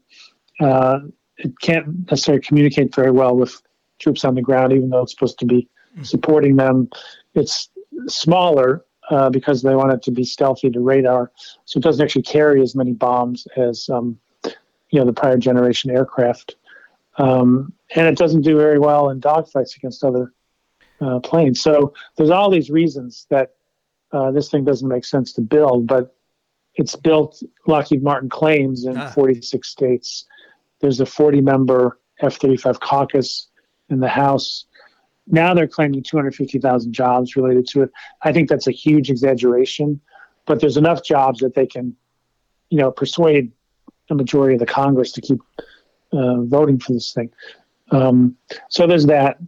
Uh, 0.60 1.00
it 1.38 1.58
can't 1.60 2.10
necessarily 2.10 2.42
communicate 2.42 2.94
very 2.94 3.10
well 3.10 3.36
with 3.36 3.60
troops 3.98 4.24
on 4.24 4.34
the 4.34 4.42
ground, 4.42 4.72
even 4.72 4.90
though 4.90 5.02
it's 5.02 5.12
supposed 5.12 5.38
to 5.38 5.46
be 5.46 5.68
mm. 5.98 6.06
supporting 6.06 6.56
them. 6.56 6.88
It's 7.34 7.70
smaller 8.06 8.84
uh, 9.10 9.30
because 9.30 9.62
they 9.62 9.74
want 9.74 9.92
it 9.92 10.02
to 10.02 10.10
be 10.10 10.24
stealthy 10.24 10.70
to 10.70 10.80
radar, 10.80 11.32
so 11.64 11.78
it 11.78 11.82
doesn't 11.82 12.04
actually 12.04 12.22
carry 12.22 12.62
as 12.62 12.74
many 12.74 12.92
bombs 12.92 13.46
as 13.56 13.88
um, 13.88 14.18
you 14.94 15.00
know 15.00 15.06
the 15.06 15.12
prior 15.12 15.36
generation 15.36 15.90
aircraft, 15.90 16.54
um, 17.18 17.72
and 17.96 18.06
it 18.06 18.16
doesn't 18.16 18.42
do 18.42 18.56
very 18.56 18.78
well 18.78 19.10
in 19.10 19.20
dogfights 19.20 19.76
against 19.76 20.04
other 20.04 20.32
uh, 21.00 21.18
planes. 21.18 21.60
So 21.60 21.94
there's 22.16 22.30
all 22.30 22.48
these 22.48 22.70
reasons 22.70 23.26
that 23.30 23.54
uh, 24.12 24.30
this 24.30 24.50
thing 24.50 24.64
doesn't 24.64 24.88
make 24.88 25.04
sense 25.04 25.32
to 25.32 25.40
build, 25.40 25.88
but 25.88 26.16
it's 26.76 26.94
built. 26.94 27.42
Lockheed 27.66 28.04
Martin 28.04 28.28
claims 28.28 28.84
in 28.84 28.96
ah. 28.96 29.10
46 29.10 29.68
states 29.68 30.26
there's 30.80 31.00
a 31.00 31.06
40 31.06 31.40
member 31.40 31.98
F 32.20 32.36
35 32.36 32.78
caucus 32.78 33.48
in 33.88 34.00
the 34.00 34.08
House. 34.08 34.66
Now 35.26 35.54
they're 35.54 35.66
claiming 35.66 36.02
250,000 36.02 36.92
jobs 36.92 37.36
related 37.36 37.66
to 37.68 37.82
it. 37.82 37.90
I 38.22 38.32
think 38.32 38.50
that's 38.50 38.66
a 38.66 38.70
huge 38.70 39.08
exaggeration, 39.10 40.00
but 40.44 40.60
there's 40.60 40.76
enough 40.76 41.02
jobs 41.02 41.40
that 41.40 41.54
they 41.54 41.66
can, 41.66 41.96
you 42.68 42.76
know, 42.76 42.90
persuade 42.90 43.50
the 44.08 44.14
majority 44.14 44.54
of 44.54 44.60
the 44.60 44.66
Congress 44.66 45.12
to 45.12 45.20
keep 45.20 45.40
uh, 46.12 46.42
voting 46.42 46.78
for 46.78 46.92
this 46.92 47.12
thing. 47.12 47.30
Um, 47.90 48.36
so 48.68 48.86
there's 48.86 49.06
that. 49.06 49.38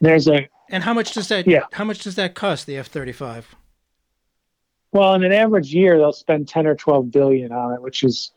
There's 0.00 0.28
a. 0.28 0.48
And 0.70 0.82
how 0.82 0.94
much 0.94 1.12
does 1.12 1.28
that? 1.28 1.46
Yeah. 1.46 1.64
How 1.72 1.84
much 1.84 2.00
does 2.00 2.14
that 2.14 2.34
cost 2.34 2.66
the 2.66 2.76
F 2.76 2.86
thirty 2.86 3.12
five? 3.12 3.54
Well, 4.92 5.14
in 5.14 5.24
an 5.24 5.32
average 5.32 5.72
year, 5.72 5.96
they'll 5.98 6.12
spend 6.12 6.48
ten 6.48 6.66
or 6.66 6.74
twelve 6.74 7.10
billion 7.10 7.52
on 7.52 7.74
it, 7.74 7.82
which 7.82 8.02
is 8.02 8.32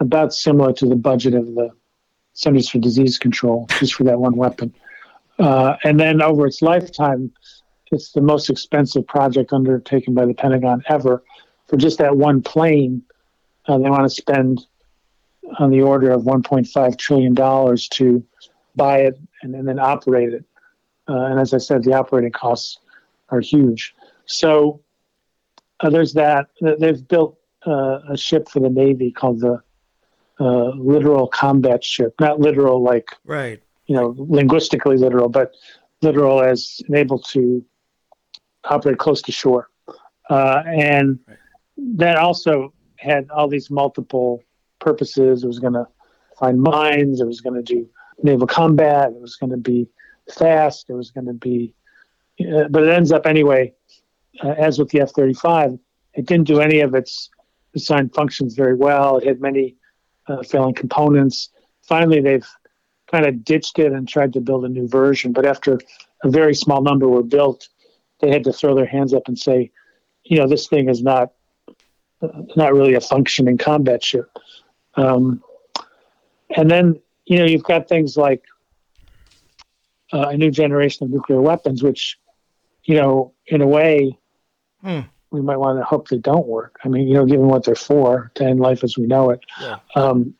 about 0.00 0.34
similar 0.34 0.72
to 0.74 0.86
the 0.86 0.96
budget 0.96 1.34
of 1.34 1.46
the 1.54 1.70
Centers 2.34 2.68
for 2.68 2.78
Disease 2.78 3.18
Control, 3.18 3.66
just 3.78 3.94
for 3.94 4.04
that 4.04 4.18
one 4.18 4.36
weapon. 4.36 4.74
Uh, 5.38 5.76
and 5.84 5.98
then 5.98 6.20
over 6.20 6.46
its 6.46 6.62
lifetime, 6.62 7.32
it's 7.90 8.12
the 8.12 8.20
most 8.20 8.50
expensive 8.50 9.06
project 9.06 9.52
undertaken 9.52 10.14
by 10.14 10.26
the 10.26 10.34
Pentagon 10.34 10.82
ever. 10.88 11.22
For 11.68 11.76
just 11.76 11.98
that 11.98 12.16
one 12.16 12.42
plane, 12.42 13.02
uh, 13.66 13.78
they 13.78 13.88
want 13.88 14.02
to 14.02 14.10
spend 14.10 14.66
on 15.58 15.70
the 15.70 15.82
order 15.82 16.10
of 16.10 16.22
1.5 16.22 16.98
trillion 16.98 17.34
dollars 17.34 17.88
to 17.88 18.24
buy 18.76 18.98
it 19.00 19.18
and, 19.42 19.54
and 19.54 19.68
then 19.68 19.78
operate 19.78 20.32
it. 20.32 20.44
Uh, 21.08 21.26
and 21.26 21.38
as 21.38 21.52
I 21.52 21.58
said, 21.58 21.84
the 21.84 21.92
operating 21.92 22.32
costs 22.32 22.78
are 23.28 23.40
huge. 23.40 23.94
So 24.26 24.80
uh, 25.80 25.90
there's 25.90 26.14
that. 26.14 26.48
They've 26.60 27.06
built 27.06 27.38
uh, 27.66 28.00
a 28.08 28.16
ship 28.16 28.48
for 28.48 28.60
the 28.60 28.70
Navy 28.70 29.10
called 29.10 29.40
the 29.40 29.60
uh, 30.40 30.70
littoral 30.76 31.28
combat 31.28 31.84
ship, 31.84 32.14
not 32.20 32.40
literal 32.40 32.82
like 32.82 33.08
right, 33.24 33.62
you 33.86 33.94
know, 33.94 34.14
linguistically 34.18 34.96
literal, 34.96 35.28
but 35.28 35.54
littoral 36.02 36.42
as 36.42 36.80
able 36.92 37.18
to 37.18 37.64
operate 38.64 38.98
close 38.98 39.22
to 39.22 39.32
shore, 39.32 39.68
uh, 40.30 40.62
and 40.66 41.18
right. 41.28 41.36
that 41.76 42.16
also 42.16 42.72
had 42.96 43.30
all 43.30 43.46
these 43.46 43.70
multiple 43.70 44.42
purposes. 44.86 45.34
It 45.44 45.50
was 45.54 45.60
going 45.64 45.78
to 45.80 45.86
find 46.40 46.56
mines. 46.74 47.20
It 47.20 47.26
was 47.32 47.40
going 47.40 47.58
to 47.62 47.74
do 47.74 47.80
naval 48.22 48.46
combat. 48.46 49.06
It 49.16 49.22
was 49.26 49.36
going 49.40 49.54
to 49.58 49.62
be 49.72 49.80
fast. 50.40 50.90
It 50.90 50.96
was 51.02 51.10
going 51.10 51.28
to 51.32 51.38
be, 51.48 51.74
uh, 52.40 52.68
but 52.72 52.82
it 52.84 52.92
ends 52.98 53.12
up 53.16 53.26
anyway. 53.26 53.62
Uh, 54.42 54.54
as 54.66 54.78
with 54.78 54.90
the 54.90 55.00
F 55.00 55.10
thirty 55.18 55.38
five, 55.48 55.70
it 56.18 56.24
didn't 56.30 56.48
do 56.52 56.58
any 56.60 56.80
of 56.86 56.94
its 57.00 57.30
assigned 57.78 58.10
functions 58.14 58.54
very 58.62 58.76
well. 58.86 59.18
It 59.18 59.26
had 59.26 59.40
many 59.40 59.66
uh, 60.28 60.42
failing 60.50 60.74
components. 60.74 61.36
Finally, 61.82 62.20
they've 62.20 62.50
kind 63.12 63.26
of 63.26 63.44
ditched 63.50 63.78
it 63.78 63.92
and 63.92 64.08
tried 64.08 64.32
to 64.32 64.40
build 64.40 64.64
a 64.64 64.68
new 64.68 64.88
version. 64.88 65.32
But 65.32 65.46
after 65.46 65.78
a 66.26 66.30
very 66.40 66.54
small 66.54 66.82
number 66.82 67.06
were 67.08 67.28
built, 67.38 67.68
they 68.20 68.30
had 68.30 68.44
to 68.44 68.52
throw 68.52 68.74
their 68.74 68.90
hands 68.96 69.12
up 69.12 69.28
and 69.28 69.38
say, 69.38 69.70
you 70.30 70.36
know, 70.38 70.48
this 70.48 70.66
thing 70.72 70.88
is 70.88 71.00
not 71.02 71.26
uh, 72.22 72.42
not 72.56 72.72
really 72.72 72.94
a 72.94 73.00
functioning 73.00 73.58
combat 73.58 74.02
ship. 74.02 74.28
Um, 74.96 75.42
and 76.56 76.70
then 76.70 77.00
you 77.26 77.38
know 77.38 77.44
you've 77.44 77.64
got 77.64 77.88
things 77.88 78.16
like 78.16 78.42
uh, 80.12 80.28
a 80.28 80.36
new 80.36 80.50
generation 80.50 81.04
of 81.04 81.10
nuclear 81.10 81.40
weapons, 81.40 81.82
which 81.82 82.18
you 82.84 82.96
know, 82.96 83.32
in 83.46 83.60
a 83.60 83.66
way, 83.66 84.18
hmm 84.82 85.00
we 85.34 85.42
might 85.42 85.56
want 85.56 85.76
to 85.76 85.84
hope 85.84 86.06
they 86.08 86.18
don't 86.18 86.46
work. 86.46 86.78
I 86.84 86.88
mean, 86.88 87.08
you 87.08 87.14
know, 87.14 87.26
given 87.26 87.48
what 87.48 87.64
they're 87.64 87.74
for 87.74 88.30
to 88.36 88.44
end 88.44 88.60
life 88.60 88.84
as 88.84 88.96
we 88.96 89.04
know 89.06 89.30
it. 89.30 89.40
Yeah. 89.60 89.78
Um, 89.96 90.32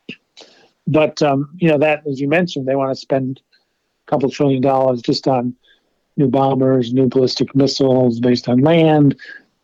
but 0.87 1.21
um, 1.21 1.49
you 1.57 1.69
know 1.69 1.77
that, 1.77 2.07
as 2.07 2.21
you 2.21 2.29
mentioned, 2.29 2.65
they 2.65 2.75
want 2.75 2.91
to 2.91 2.95
spend 2.95 3.41
a 4.07 4.09
couple 4.09 4.29
trillion 4.29 4.61
dollars 4.61 5.01
just 5.01 5.27
on 5.27 5.53
new 6.15 6.29
bombers, 6.29 6.93
new 6.93 7.07
ballistic 7.07 7.53
missiles 7.53 8.21
based 8.21 8.47
on 8.47 8.59
land, 8.59 9.17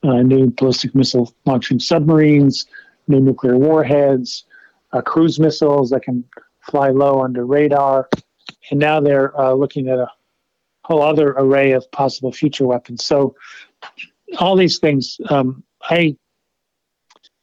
uh, 0.04 0.22
new 0.22 0.50
ballistic 0.50 0.94
missile 0.94 1.34
launching 1.46 1.80
submarines, 1.80 2.66
new 3.08 3.22
nuclear 3.22 3.58
warheads, 3.58 4.44
uh, 4.94 5.02
cruise 5.02 5.40
missiles 5.40 5.90
that 5.92 6.04
can 6.04 6.24
fly 6.62 6.90
low 6.90 7.22
under 7.22 7.46
radar. 7.46 8.10
And 8.70 8.80
now 8.80 9.00
they're 9.00 9.40
uh, 9.40 9.54
looking 9.54 9.88
at 9.88 9.98
a 9.98 10.08
whole 10.84 11.02
other 11.02 11.30
array 11.30 11.72
of 11.72 11.90
possible 11.92 12.32
future 12.32 12.66
weapons. 12.66 13.04
So, 13.04 13.36
all 14.40 14.56
these 14.56 14.80
things, 14.80 15.20
um, 15.30 15.64
I 15.82 16.16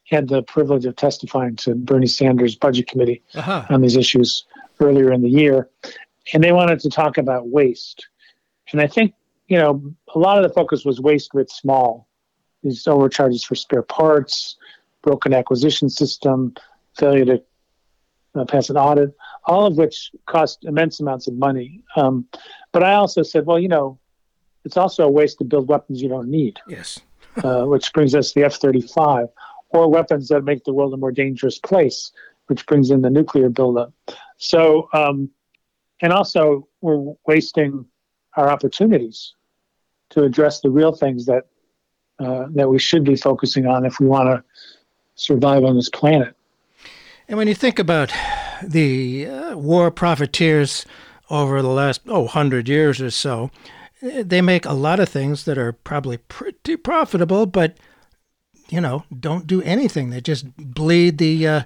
had 0.05 0.27
the 0.27 0.41
privilege 0.41 0.85
of 0.85 0.95
testifying 0.95 1.55
to 1.57 1.75
Bernie 1.75 2.07
Sanders' 2.07 2.55
budget 2.55 2.87
committee 2.87 3.21
uh-huh. 3.35 3.65
on 3.69 3.81
these 3.81 3.95
issues 3.95 4.45
earlier 4.79 5.11
in 5.11 5.21
the 5.21 5.29
year, 5.29 5.69
and 6.33 6.43
they 6.43 6.51
wanted 6.51 6.79
to 6.81 6.89
talk 6.89 7.17
about 7.17 7.47
waste. 7.47 8.07
And 8.71 8.81
I 8.81 8.87
think, 8.87 9.13
you 9.47 9.57
know, 9.57 9.93
a 10.13 10.19
lot 10.19 10.37
of 10.37 10.43
the 10.43 10.53
focus 10.53 10.83
was 10.83 10.99
waste 10.99 11.33
with 11.33 11.49
small, 11.49 12.07
these 12.63 12.87
overcharges 12.87 13.43
for 13.43 13.55
spare 13.55 13.83
parts, 13.83 14.57
broken 15.01 15.33
acquisition 15.33 15.89
system, 15.89 16.53
failure 16.99 17.25
to 17.25 17.43
uh, 18.35 18.45
pass 18.45 18.69
an 18.69 18.77
audit, 18.77 19.15
all 19.45 19.65
of 19.65 19.77
which 19.77 20.11
cost 20.25 20.65
immense 20.65 20.99
amounts 20.99 21.27
of 21.27 21.33
money. 21.35 21.83
Um, 21.95 22.27
but 22.71 22.83
I 22.83 22.93
also 22.93 23.23
said, 23.23 23.45
well, 23.45 23.59
you 23.59 23.67
know, 23.67 23.99
it's 24.65 24.77
also 24.77 25.05
a 25.05 25.11
waste 25.11 25.39
to 25.39 25.45
build 25.45 25.67
weapons 25.67 26.01
you 26.01 26.09
don't 26.09 26.29
need. 26.29 26.59
Yes. 26.67 26.99
uh, 27.43 27.63
which 27.63 27.91
brings 27.93 28.15
us 28.15 28.31
to 28.31 28.39
the 28.39 28.45
F 28.45 28.55
35, 28.55 29.27
or 29.69 29.89
weapons 29.89 30.27
that 30.29 30.43
make 30.43 30.63
the 30.63 30.73
world 30.73 30.93
a 30.93 30.97
more 30.97 31.11
dangerous 31.11 31.59
place, 31.59 32.11
which 32.47 32.65
brings 32.65 32.91
in 32.91 33.01
the 33.01 33.09
nuclear 33.09 33.49
buildup. 33.49 33.93
So, 34.37 34.89
um, 34.93 35.29
and 36.01 36.13
also, 36.13 36.67
we're 36.81 37.13
wasting 37.27 37.85
our 38.35 38.49
opportunities 38.49 39.33
to 40.11 40.23
address 40.23 40.61
the 40.61 40.69
real 40.69 40.93
things 40.93 41.25
that 41.25 41.47
uh, 42.19 42.47
that 42.51 42.69
we 42.69 42.79
should 42.79 43.05
be 43.05 43.15
focusing 43.15 43.65
on 43.65 43.85
if 43.85 43.99
we 43.99 44.05
want 44.05 44.27
to 44.27 44.43
survive 45.15 45.63
on 45.63 45.75
this 45.75 45.89
planet. 45.89 46.35
And 47.29 47.37
when 47.37 47.47
you 47.47 47.53
think 47.53 47.77
about 47.77 48.11
the 48.63 49.27
uh, 49.27 49.55
war 49.55 49.91
profiteers 49.91 50.83
over 51.29 51.61
the 51.61 51.69
last 51.69 52.01
oh 52.07 52.25
hundred 52.25 52.67
years 52.67 52.99
or 52.99 53.11
so, 53.11 53.51
they 54.01 54.41
make 54.41 54.65
a 54.65 54.73
lot 54.73 54.99
of 54.99 55.09
things 55.09 55.45
that 55.45 55.55
are 55.55 55.71
probably 55.71 56.17
pretty 56.17 56.75
profitable, 56.75 57.45
but 57.45 57.77
you 58.69 58.81
know 58.81 59.03
don't 59.17 59.45
do 59.45 59.61
anything. 59.61 60.09
They 60.09 60.21
just 60.21 60.57
bleed 60.57 61.19
the 61.19 61.47
uh, 61.47 61.61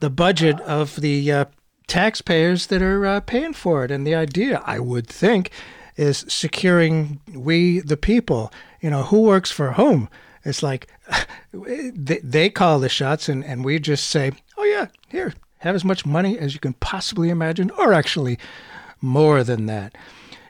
the 0.00 0.10
budget 0.10 0.60
of 0.62 0.96
the 0.96 1.30
uh, 1.30 1.44
taxpayers 1.86 2.66
that 2.66 2.82
are 2.82 3.06
uh, 3.06 3.20
paying 3.20 3.54
for 3.54 3.84
it. 3.84 3.92
And 3.92 4.04
the 4.04 4.16
idea, 4.16 4.64
I 4.66 4.80
would 4.80 5.06
think, 5.06 5.52
is 5.94 6.24
securing 6.26 7.20
we 7.32 7.78
the 7.78 7.96
people. 7.96 8.52
You 8.80 8.90
know, 8.90 9.04
who 9.04 9.22
works 9.22 9.52
for 9.52 9.74
whom? 9.74 10.08
It's 10.44 10.62
like 10.62 10.88
they, 11.52 12.18
they 12.18 12.50
call 12.50 12.80
the 12.80 12.88
shots, 12.88 13.28
and, 13.28 13.44
and 13.44 13.64
we 13.64 13.78
just 13.78 14.08
say, 14.08 14.32
oh, 14.56 14.64
yeah, 14.64 14.86
here, 15.14 15.32
have 15.58 15.76
as 15.76 15.84
much 15.84 16.04
money 16.04 16.36
as 16.38 16.54
you 16.54 16.60
can 16.60 16.72
possibly 16.74 17.30
imagine, 17.30 17.70
or 17.78 17.92
actually 17.92 18.36
more 19.00 19.44
than 19.44 19.66
that. 19.66 19.94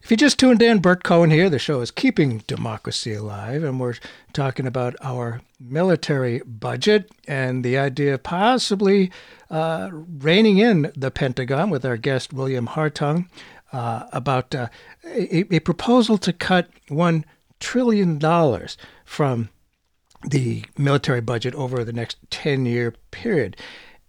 If 0.03 0.11
you 0.11 0.17
just 0.17 0.39
tuned 0.39 0.63
in, 0.63 0.81
Bert 0.81 1.05
Cohen 1.05 1.31
here. 1.31 1.51
The 1.51 1.59
show 1.59 1.81
is 1.81 1.91
Keeping 1.91 2.39
Democracy 2.47 3.15
Alive, 3.15 3.63
and 3.63 3.79
we're 3.79 3.97
talking 4.33 4.67
about 4.67 4.97
our 5.03 5.43
military 5.61 6.41
budget 6.47 7.11
and 7.29 7.65
the 7.65 7.77
idea 7.79 8.15
of 8.15 8.23
possibly 8.23 9.11
uh, 9.51 9.91
reining 9.93 10.59
in 10.59 10.93
the 10.97 11.11
Pentagon 11.11 11.71
with 11.71 11.85
our 11.85 11.97
guest, 11.97 12.33
William 12.33 12.69
Hartung, 12.69 13.29
uh, 13.73 14.05
about 14.13 14.55
uh, 14.55 14.69
a, 15.07 15.55
a, 15.55 15.61
proposal 15.61 16.17
to 16.19 16.33
cut 16.33 16.69
$1 16.89 17.25
trillion 17.61 18.19
from 19.05 19.49
the 20.23 20.65
military 20.79 21.21
budget 21.21 21.55
over 21.55 21.85
the 21.85 21.93
next 21.93 22.19
10 22.31 22.67
year 22.67 22.95
period. 23.11 23.57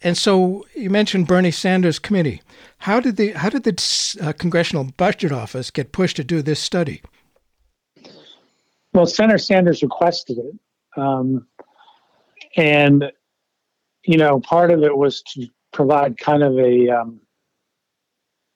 And 0.01 0.17
so 0.17 0.65
you 0.75 0.89
mentioned 0.89 1.27
Bernie 1.27 1.51
Sanders' 1.51 1.99
committee. 1.99 2.41
How 2.79 2.99
did 2.99 3.15
the 3.15 3.31
how 3.31 3.49
did 3.49 3.63
the 3.63 4.17
uh, 4.21 4.33
Congressional 4.33 4.85
Budget 4.97 5.31
Office 5.31 5.71
get 5.71 5.91
pushed 5.91 6.17
to 6.17 6.23
do 6.23 6.41
this 6.41 6.59
study? 6.59 7.01
Well, 8.93 9.05
Senator 9.05 9.37
Sanders 9.37 9.81
requested 9.81 10.37
it, 10.37 10.55
um, 10.95 11.47
and 12.55 13.11
you 14.03 14.17
know, 14.17 14.39
part 14.39 14.71
of 14.71 14.83
it 14.83 14.95
was 14.95 15.21
to 15.33 15.47
provide 15.71 16.17
kind 16.17 16.43
of 16.43 16.57
a 16.59 16.89
um, 16.89 17.19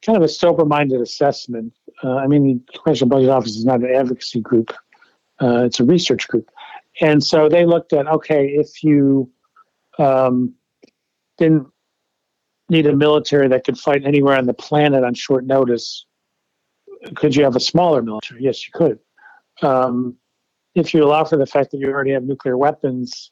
kind 0.06 0.18
of 0.18 0.24
a 0.24 0.30
sober-minded 0.30 1.02
assessment. 1.02 1.74
Uh, 2.04 2.16
I 2.16 2.28
mean, 2.28 2.44
the 2.44 2.74
Congressional 2.74 3.10
Budget 3.10 3.30
Office 3.30 3.56
is 3.56 3.66
not 3.66 3.82
an 3.82 3.94
advocacy 3.94 4.42
group; 4.42 4.72
uh, 5.42 5.64
it's 5.66 5.80
a 5.80 5.84
research 5.84 6.28
group, 6.28 6.50
and 7.02 7.24
so 7.24 7.50
they 7.50 7.66
looked 7.66 7.94
at 7.94 8.08
okay, 8.08 8.48
if 8.48 8.84
you 8.84 9.30
um, 9.98 10.54
didn't 11.40 11.68
need 12.70 12.86
a 12.86 12.96
military 12.96 13.48
that 13.48 13.64
could 13.64 13.78
fight 13.78 14.06
anywhere 14.06 14.38
on 14.38 14.46
the 14.46 14.54
planet 14.54 15.04
on 15.04 15.14
short 15.14 15.46
notice, 15.46 16.06
could 17.16 17.36
you 17.36 17.44
have 17.44 17.56
a 17.56 17.60
smaller 17.60 18.02
military? 18.02 18.44
Yes, 18.44 18.66
you 18.68 18.72
could. 18.74 19.00
Um, 19.62 20.16
if 20.76 20.94
you 20.94 21.04
allow 21.04 21.24
for 21.24 21.38
the 21.38 21.46
fact 21.46 21.72
that 21.72 21.78
you 21.78 21.88
already 21.88 22.12
have 22.12 22.24
nuclear 22.24 22.58
weapons, 22.58 23.32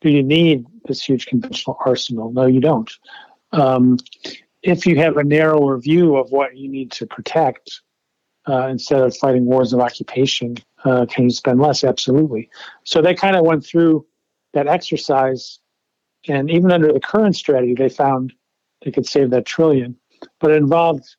do 0.00 0.10
you 0.10 0.22
need 0.22 0.64
this 0.86 1.02
huge 1.02 1.26
conventional 1.26 1.76
arsenal? 1.84 2.32
No, 2.32 2.46
you 2.46 2.60
don't. 2.60 2.90
Um, 3.52 3.98
if 4.62 4.86
you 4.86 4.96
have 4.96 5.16
a 5.16 5.24
narrower 5.24 5.78
view 5.78 6.16
of 6.16 6.30
what 6.30 6.56
you 6.56 6.68
need 6.68 6.92
to 6.92 7.06
protect, 7.06 7.80
uh, 8.48 8.68
instead 8.68 9.02
of 9.02 9.16
fighting 9.16 9.44
wars 9.44 9.72
of 9.72 9.80
occupation, 9.80 10.56
uh, 10.84 11.04
can 11.06 11.24
you 11.24 11.30
spend 11.30 11.60
less? 11.60 11.84
Absolutely. 11.84 12.48
So 12.84 13.02
they 13.02 13.14
kind 13.14 13.36
of 13.36 13.44
went 13.44 13.64
through 13.64 14.06
that 14.54 14.66
exercise, 14.66 15.58
and 16.28 16.50
even 16.50 16.70
under 16.70 16.92
the 16.92 17.00
current 17.00 17.36
strategy, 17.36 17.74
they 17.74 17.88
found 17.88 18.32
they 18.84 18.90
could 18.90 19.06
save 19.06 19.30
that 19.30 19.46
trillion, 19.46 19.96
but 20.40 20.50
it 20.50 20.56
involved, 20.56 21.16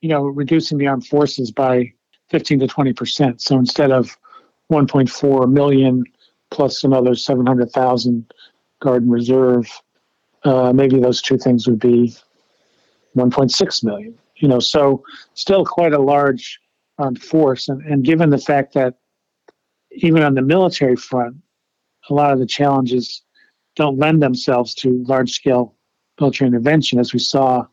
you 0.00 0.08
know, 0.08 0.24
reducing 0.24 0.78
the 0.78 0.86
armed 0.86 1.06
forces 1.06 1.50
by 1.50 1.92
15 2.30 2.60
to 2.60 2.66
20 2.66 2.92
percent. 2.92 3.40
So 3.40 3.56
instead 3.58 3.92
of 3.92 4.16
1.4 4.70 5.50
million 5.52 6.04
plus 6.50 6.84
another 6.84 7.14
700,000 7.14 8.32
guard 8.80 9.02
and 9.02 9.12
reserve, 9.12 9.66
uh, 10.44 10.72
maybe 10.72 10.98
those 10.98 11.22
two 11.22 11.38
things 11.38 11.66
would 11.66 11.78
be 11.78 12.14
1.6 13.16 13.84
million. 13.84 14.18
You 14.36 14.48
know, 14.48 14.58
so 14.58 15.04
still 15.34 15.64
quite 15.64 15.92
a 15.92 16.00
large 16.00 16.60
armed 16.98 17.22
force, 17.22 17.68
and, 17.68 17.80
and 17.82 18.04
given 18.04 18.30
the 18.30 18.38
fact 18.38 18.74
that 18.74 18.94
even 19.92 20.22
on 20.22 20.34
the 20.34 20.42
military 20.42 20.96
front, 20.96 21.36
a 22.10 22.14
lot 22.14 22.32
of 22.32 22.38
the 22.38 22.46
challenges 22.46 23.22
don't 23.76 23.98
lend 23.98 24.22
themselves 24.22 24.74
to 24.76 25.04
large 25.06 25.32
scale 25.32 25.74
military 26.20 26.48
intervention, 26.48 26.98
as 26.98 27.12
we 27.12 27.18
saw 27.18 27.66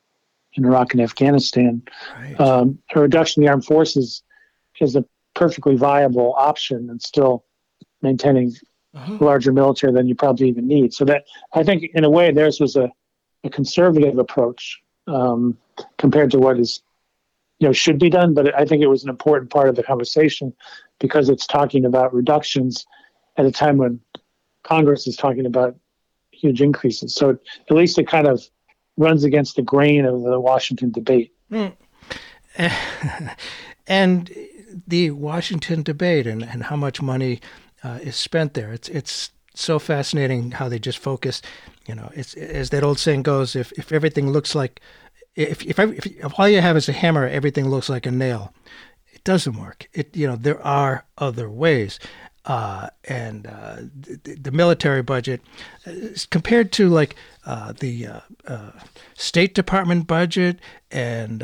in 0.54 0.66
Iraq 0.66 0.94
and 0.94 1.02
Afghanistan. 1.02 1.82
Right. 2.18 2.40
Um, 2.40 2.80
a 2.96 3.00
reduction 3.00 3.42
in 3.42 3.46
the 3.46 3.52
armed 3.52 3.66
forces 3.66 4.24
is 4.80 4.96
a 4.96 5.06
perfectly 5.36 5.76
viable 5.76 6.34
option 6.38 6.90
and 6.90 7.02
still 7.02 7.46
maintaining 8.02 8.54
uh-huh. 8.94 9.18
a 9.20 9.24
larger 9.24 9.52
military 9.52 9.94
than 9.94 10.08
you 10.08 10.16
probably 10.16 10.48
even 10.50 10.68
need. 10.68 10.94
So 10.94 11.06
that 11.06 11.26
I 11.54 11.64
think, 11.64 11.84
in 11.94 12.04
a 12.04 12.10
way, 12.10 12.32
theirs 12.32 12.60
was 12.60 12.76
a, 12.76 12.90
a 13.44 13.50
conservative 13.50 14.18
approach 14.18 14.80
um, 15.08 15.58
compared 15.98 16.32
to 16.32 16.40
what 16.40 16.60
is 16.60 16.82
you 17.60 17.68
know 17.68 17.74
should 17.74 18.00
be 18.00 18.10
done. 18.10 18.34
But 18.34 18.56
I 18.56 18.66
think 18.66 18.82
it 18.82 18.88
was 18.88 19.04
an 19.04 19.10
important 19.10 19.52
part 19.52 19.70
of 19.70 19.76
the 19.76 19.84
conversation 19.84 20.54
because 21.00 21.30
it's 21.30 21.46
talking 21.46 21.86
about 21.86 22.14
reductions 22.14 22.86
at 23.38 23.46
a 23.46 23.52
time 23.52 23.78
when 23.78 24.00
Congress 24.64 25.08
is 25.08 25.16
talking 25.16 25.46
about 25.46 25.76
huge 26.40 26.62
increases. 26.62 27.14
So 27.16 27.38
at 27.70 27.76
least 27.76 27.98
it 27.98 28.08
kind 28.08 28.28
of 28.28 28.42
runs 28.98 29.24
against 29.24 29.56
the 29.56 29.62
grain 29.62 30.06
of 30.06 30.22
the 30.24 30.40
Washington 30.40 30.92
debate. 30.92 31.34
Mm. 31.52 31.74
and 33.88 34.32
the 34.88 35.12
Washington 35.12 35.84
debate 35.84 36.28
and, 36.28 36.44
and 36.44 36.64
how 36.64 36.76
much 36.76 37.02
money 37.02 37.40
uh, 37.84 38.00
is 38.02 38.16
spent 38.16 38.54
there. 38.54 38.72
It's 38.72 38.90
it's 38.90 39.32
so 39.56 39.80
fascinating 39.80 40.52
how 40.52 40.70
they 40.70 40.80
just 40.80 41.00
focus. 41.00 41.42
You 41.88 41.96
know, 41.96 42.12
it's 42.14 42.34
as 42.36 42.70
that 42.70 42.84
old 42.84 43.00
saying 43.00 43.24
goes: 43.24 43.56
if 43.56 43.72
if 43.74 43.92
everything 43.92 44.32
looks 44.32 44.54
like 44.54 44.82
if 45.36 45.66
if, 45.66 45.80
if, 45.80 46.06
if 46.06 46.40
all 46.40 46.50
you 46.50 46.62
have 46.62 46.78
is 46.78 46.90
a 46.90 46.94
hammer, 46.94 47.28
everything 47.28 47.70
looks 47.70 47.90
like 47.90 48.06
a 48.06 48.12
nail. 48.12 48.54
It 49.12 49.24
doesn't 49.24 49.58
work. 49.58 49.88
It 49.94 50.16
you 50.16 50.28
know 50.28 50.36
there 50.36 50.62
are 50.62 51.06
other 51.18 51.50
ways 51.50 52.00
uh, 52.50 52.90
and 53.04 53.46
uh, 53.46 53.76
the, 54.24 54.34
the, 54.34 54.52
military 54.52 55.04
budget 55.04 55.40
uh, 55.86 55.92
compared 56.32 56.72
to 56.72 56.90
like 56.90 57.16
uh, 57.46 57.74
the 57.74 58.08
uh, 58.08 58.20
uh, 58.48 58.72
State 59.14 59.54
Department 59.54 60.08
budget 60.08 60.60
and 60.90 61.42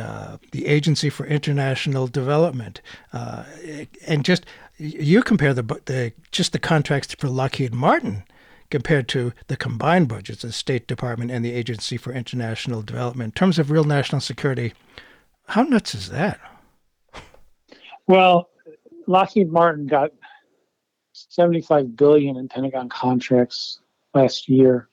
the 0.52 0.66
Agency 0.66 1.12
for 1.12 1.28
International 1.28 2.08
Development, 2.08 2.82
and 3.14 4.26
just 4.26 4.48
you 4.78 5.22
compare 5.22 5.54
the 5.54 5.62
the 5.86 6.12
just 6.32 6.54
the 6.54 6.60
contracts 6.60 7.14
for 7.14 7.30
Lockheed 7.30 7.74
Martin 7.74 8.24
compared 8.72 9.08
to 9.10 9.32
the 9.46 9.56
combined 9.56 10.08
budgets 10.08 10.44
of 10.44 10.50
the 10.50 10.54
State 10.54 10.88
Department 10.88 11.30
and 11.30 11.46
the 11.46 11.54
Agency 11.54 11.98
for 11.98 12.14
International 12.14 12.82
Development 12.82 13.28
in 13.28 13.32
terms 13.32 13.60
of 13.60 13.70
real 13.70 13.84
national 13.84 14.22
security. 14.22 14.74
How 15.50 15.62
nuts 15.62 15.94
is 15.94 16.10
that? 16.10 16.40
Well, 18.08 18.50
Lockheed 19.06 19.52
Martin 19.52 19.86
got 19.86 20.12
75 21.36 21.98
billion 21.98 22.38
in 22.38 22.48
Pentagon 22.48 22.88
contracts 22.88 23.80
last 24.14 24.48
year, 24.48 24.88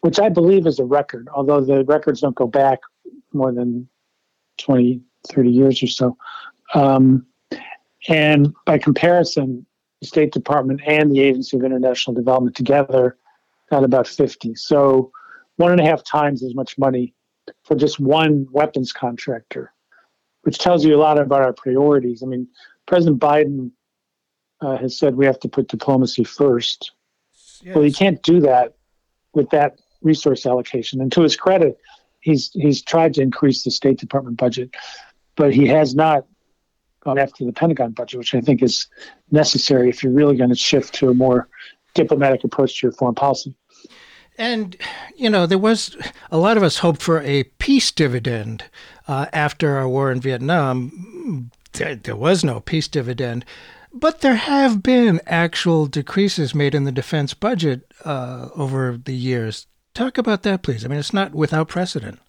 which 0.00 0.18
I 0.18 0.28
believe 0.28 0.66
is 0.66 0.80
a 0.80 0.84
record, 0.84 1.28
although 1.32 1.60
the 1.60 1.84
records 1.84 2.20
don't 2.20 2.34
go 2.34 2.48
back 2.48 2.80
more 3.32 3.52
than 3.52 3.88
20, 4.58 5.00
30 5.28 5.50
years 5.50 5.80
or 5.80 5.86
so. 5.86 6.16
Um, 6.74 7.24
and 8.08 8.52
by 8.66 8.78
comparison, 8.78 9.64
the 10.00 10.08
State 10.08 10.32
Department 10.32 10.80
and 10.84 11.12
the 11.12 11.20
Agency 11.20 11.56
of 11.56 11.62
International 11.62 12.14
Development 12.14 12.56
together 12.56 13.16
got 13.70 13.84
about 13.84 14.08
50. 14.08 14.56
So 14.56 15.12
one 15.56 15.70
and 15.70 15.80
a 15.80 15.84
half 15.84 16.02
times 16.02 16.42
as 16.42 16.56
much 16.56 16.76
money 16.78 17.14
for 17.62 17.76
just 17.76 18.00
one 18.00 18.48
weapons 18.50 18.92
contractor, 18.92 19.72
which 20.42 20.58
tells 20.58 20.84
you 20.84 20.96
a 20.96 20.98
lot 20.98 21.20
about 21.20 21.42
our 21.42 21.52
priorities. 21.52 22.24
I 22.24 22.26
mean, 22.26 22.48
President 22.86 23.20
Biden 23.20 23.70
uh, 24.60 24.76
has 24.78 24.98
said 24.98 25.16
we 25.16 25.26
have 25.26 25.40
to 25.40 25.48
put 25.48 25.68
diplomacy 25.68 26.24
first. 26.24 26.92
Yes. 27.62 27.74
Well, 27.74 27.84
he 27.84 27.92
can't 27.92 28.22
do 28.22 28.40
that 28.40 28.74
with 29.34 29.50
that 29.50 29.78
resource 30.02 30.46
allocation. 30.46 31.00
And 31.00 31.10
to 31.12 31.22
his 31.22 31.36
credit, 31.36 31.78
he's 32.20 32.50
he's 32.52 32.82
tried 32.82 33.14
to 33.14 33.22
increase 33.22 33.64
the 33.64 33.70
State 33.70 33.98
Department 33.98 34.36
budget, 34.36 34.74
but 35.36 35.52
he 35.54 35.66
has 35.66 35.94
not 35.94 36.26
gone 37.00 37.18
after 37.18 37.44
the 37.44 37.52
Pentagon 37.52 37.92
budget, 37.92 38.18
which 38.18 38.34
I 38.34 38.40
think 38.40 38.62
is 38.62 38.86
necessary 39.30 39.88
if 39.88 40.02
you're 40.02 40.12
really 40.12 40.36
going 40.36 40.50
to 40.50 40.56
shift 40.56 40.94
to 40.94 41.08
a 41.08 41.14
more 41.14 41.48
diplomatic 41.94 42.44
approach 42.44 42.80
to 42.80 42.86
your 42.86 42.92
foreign 42.92 43.14
policy. 43.14 43.54
And, 44.36 44.76
you 45.16 45.28
know, 45.28 45.46
there 45.46 45.58
was 45.58 45.96
a 46.30 46.38
lot 46.38 46.56
of 46.56 46.62
us 46.62 46.78
hoped 46.78 47.02
for 47.02 47.20
a 47.22 47.42
peace 47.58 47.90
dividend 47.90 48.64
uh, 49.08 49.26
after 49.32 49.76
our 49.76 49.88
war 49.88 50.12
in 50.12 50.20
Vietnam. 50.20 51.50
There, 51.72 51.96
there 51.96 52.16
was 52.16 52.44
no 52.44 52.60
peace 52.60 52.86
dividend. 52.86 53.44
But 53.92 54.20
there 54.20 54.36
have 54.36 54.82
been 54.82 55.20
actual 55.26 55.86
decreases 55.86 56.54
made 56.54 56.74
in 56.74 56.84
the 56.84 56.92
defense 56.92 57.34
budget 57.34 57.92
uh, 58.04 58.48
over 58.54 58.98
the 59.02 59.14
years. 59.14 59.66
Talk 59.94 60.18
about 60.18 60.42
that, 60.42 60.62
please. 60.62 60.84
I 60.84 60.88
mean, 60.88 60.98
it's 60.98 61.14
not 61.14 61.32
without 61.32 61.68
precedent. 61.68 62.20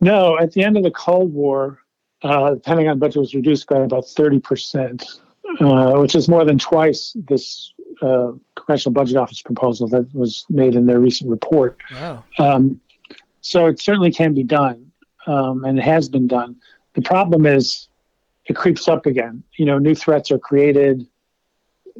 No, 0.00 0.38
at 0.38 0.52
the 0.52 0.62
end 0.62 0.76
of 0.76 0.84
the 0.84 0.90
Cold 0.90 1.32
War, 1.32 1.80
uh, 2.22 2.54
the 2.54 2.60
Pentagon 2.60 2.98
budget 2.98 3.20
was 3.20 3.34
reduced 3.34 3.68
by 3.68 3.78
about 3.78 4.04
30%, 4.04 5.18
uh, 5.60 5.98
which 6.00 6.14
is 6.14 6.28
more 6.28 6.44
than 6.44 6.58
twice 6.58 7.16
this 7.28 7.72
uh, 8.02 8.32
Congressional 8.54 8.92
Budget 8.92 9.16
Office 9.16 9.42
proposal 9.42 9.88
that 9.88 10.14
was 10.14 10.44
made 10.48 10.74
in 10.74 10.86
their 10.86 11.00
recent 11.00 11.30
report. 11.30 11.78
Wow. 11.92 12.24
Um, 12.38 12.80
so 13.40 13.66
it 13.66 13.80
certainly 13.80 14.12
can 14.12 14.34
be 14.34 14.44
done, 14.44 14.90
um, 15.26 15.64
and 15.64 15.78
it 15.78 15.82
has 15.82 16.08
been 16.08 16.26
done. 16.26 16.56
The 16.94 17.02
problem 17.02 17.46
is 17.46 17.87
it 18.48 18.56
creeps 18.56 18.88
up 18.88 19.06
again. 19.06 19.42
You 19.56 19.66
know, 19.66 19.78
new 19.78 19.94
threats 19.94 20.30
are 20.30 20.38
created, 20.38 21.06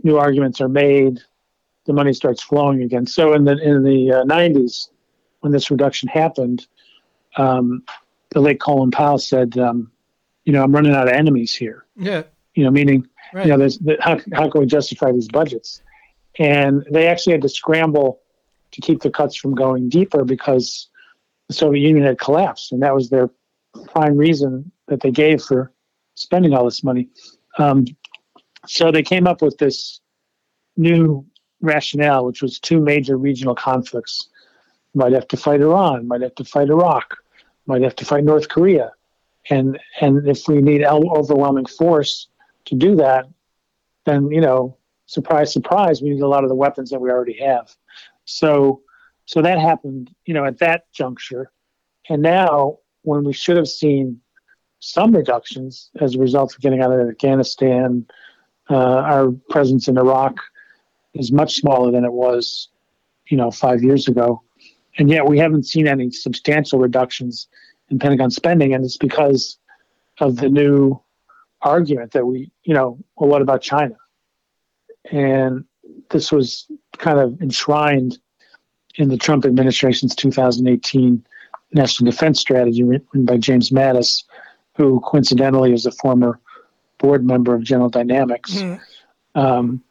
new 0.02 0.16
arguments 0.16 0.60
are 0.60 0.68
made, 0.68 1.20
the 1.86 1.92
money 1.92 2.12
starts 2.12 2.42
flowing 2.42 2.82
again. 2.82 3.06
So 3.06 3.34
in 3.34 3.44
the 3.44 3.56
in 3.58 3.84
the 3.84 4.12
uh, 4.12 4.24
90s, 4.24 4.88
when 5.40 5.52
this 5.52 5.70
reduction 5.70 6.08
happened, 6.08 6.66
um, 7.36 7.84
the 8.30 8.40
late 8.40 8.60
Colin 8.60 8.90
Powell 8.90 9.18
said, 9.18 9.56
um, 9.58 9.90
"You 10.44 10.52
know, 10.52 10.62
I'm 10.62 10.72
running 10.72 10.94
out 10.94 11.06
of 11.06 11.14
enemies 11.14 11.54
here." 11.54 11.84
Yeah. 11.96 12.24
You 12.54 12.64
know, 12.64 12.70
meaning, 12.70 13.06
right. 13.32 13.46
you 13.46 13.52
know, 13.52 13.58
there's 13.58 13.78
the, 13.78 13.96
how 14.00 14.18
how 14.32 14.50
can 14.50 14.60
we 14.60 14.66
justify 14.66 15.12
these 15.12 15.28
budgets? 15.28 15.82
And 16.38 16.86
they 16.90 17.06
actually 17.06 17.32
had 17.32 17.42
to 17.42 17.48
scramble 17.48 18.20
to 18.72 18.80
keep 18.80 19.00
the 19.00 19.10
cuts 19.10 19.36
from 19.36 19.54
going 19.54 19.88
deeper 19.88 20.24
because 20.24 20.88
the 21.48 21.54
Soviet 21.54 21.86
Union 21.86 22.04
had 22.04 22.18
collapsed, 22.18 22.72
and 22.72 22.82
that 22.82 22.94
was 22.94 23.10
their 23.10 23.30
prime 23.88 24.16
reason 24.16 24.70
that 24.88 25.00
they 25.00 25.10
gave 25.10 25.42
for 25.42 25.72
spending 26.18 26.52
all 26.52 26.64
this 26.64 26.82
money. 26.82 27.08
Um, 27.58 27.84
so 28.66 28.90
they 28.90 29.02
came 29.02 29.26
up 29.26 29.40
with 29.42 29.58
this 29.58 30.00
new 30.76 31.24
rationale, 31.60 32.24
which 32.24 32.42
was 32.42 32.58
two 32.58 32.80
major 32.80 33.16
regional 33.16 33.54
conflicts. 33.54 34.28
Might 34.94 35.12
have 35.12 35.28
to 35.28 35.36
fight 35.36 35.60
Iran, 35.60 36.08
might 36.08 36.22
have 36.22 36.34
to 36.36 36.44
fight 36.44 36.68
Iraq, 36.68 37.16
might 37.66 37.82
have 37.82 37.96
to 37.96 38.04
fight 38.04 38.24
North 38.24 38.48
Korea. 38.48 38.92
And 39.50 39.78
and 40.00 40.26
if 40.28 40.48
we 40.48 40.60
need 40.60 40.84
overwhelming 40.84 41.66
force 41.66 42.28
to 42.66 42.74
do 42.74 42.96
that, 42.96 43.26
then 44.04 44.30
you 44.30 44.40
know, 44.40 44.76
surprise, 45.06 45.52
surprise, 45.52 46.02
we 46.02 46.10
need 46.10 46.22
a 46.22 46.28
lot 46.28 46.42
of 46.42 46.48
the 46.48 46.54
weapons 46.54 46.90
that 46.90 47.00
we 47.00 47.10
already 47.10 47.38
have. 47.38 47.74
So 48.24 48.82
so 49.26 49.42
that 49.42 49.58
happened, 49.58 50.10
you 50.24 50.34
know, 50.34 50.44
at 50.44 50.58
that 50.58 50.90
juncture. 50.92 51.50
And 52.08 52.22
now 52.22 52.78
when 53.02 53.24
we 53.24 53.32
should 53.32 53.56
have 53.56 53.68
seen 53.68 54.20
some 54.80 55.14
reductions 55.14 55.90
as 56.00 56.14
a 56.14 56.18
result 56.18 56.54
of 56.54 56.60
getting 56.60 56.80
out 56.80 56.92
of 56.92 57.08
Afghanistan. 57.08 58.06
Uh, 58.70 58.76
our 58.76 59.32
presence 59.50 59.88
in 59.88 59.98
Iraq 59.98 60.36
is 61.14 61.32
much 61.32 61.56
smaller 61.56 61.90
than 61.90 62.04
it 62.04 62.12
was, 62.12 62.68
you 63.28 63.36
know, 63.36 63.50
five 63.50 63.82
years 63.82 64.08
ago, 64.08 64.42
and 64.98 65.10
yet 65.10 65.26
we 65.26 65.38
haven't 65.38 65.64
seen 65.66 65.86
any 65.86 66.10
substantial 66.10 66.78
reductions 66.78 67.48
in 67.90 67.98
Pentagon 67.98 68.30
spending, 68.30 68.74
and 68.74 68.84
it's 68.84 68.96
because 68.96 69.58
of 70.20 70.36
the 70.36 70.48
new 70.48 71.00
argument 71.62 72.12
that 72.12 72.26
we, 72.26 72.50
you 72.64 72.74
know, 72.74 72.98
well, 73.16 73.30
what 73.30 73.42
about 73.42 73.62
China? 73.62 73.96
And 75.10 75.64
this 76.10 76.30
was 76.30 76.66
kind 76.98 77.18
of 77.18 77.40
enshrined 77.40 78.18
in 78.96 79.08
the 79.08 79.16
Trump 79.16 79.44
administration's 79.44 80.14
2018 80.14 81.24
National 81.72 82.10
Defense 82.10 82.40
Strategy, 82.40 82.82
written 82.82 83.24
by 83.24 83.36
James 83.36 83.70
Mattis, 83.70 84.24
who 84.78 85.00
coincidentally 85.00 85.72
is 85.72 85.84
a 85.84 85.92
former 85.92 86.40
board 86.98 87.24
member 87.24 87.54
of 87.54 87.64
General 87.64 87.90
Dynamics. 87.90 88.52
Mm. 88.54 88.80
Um, 89.34 89.82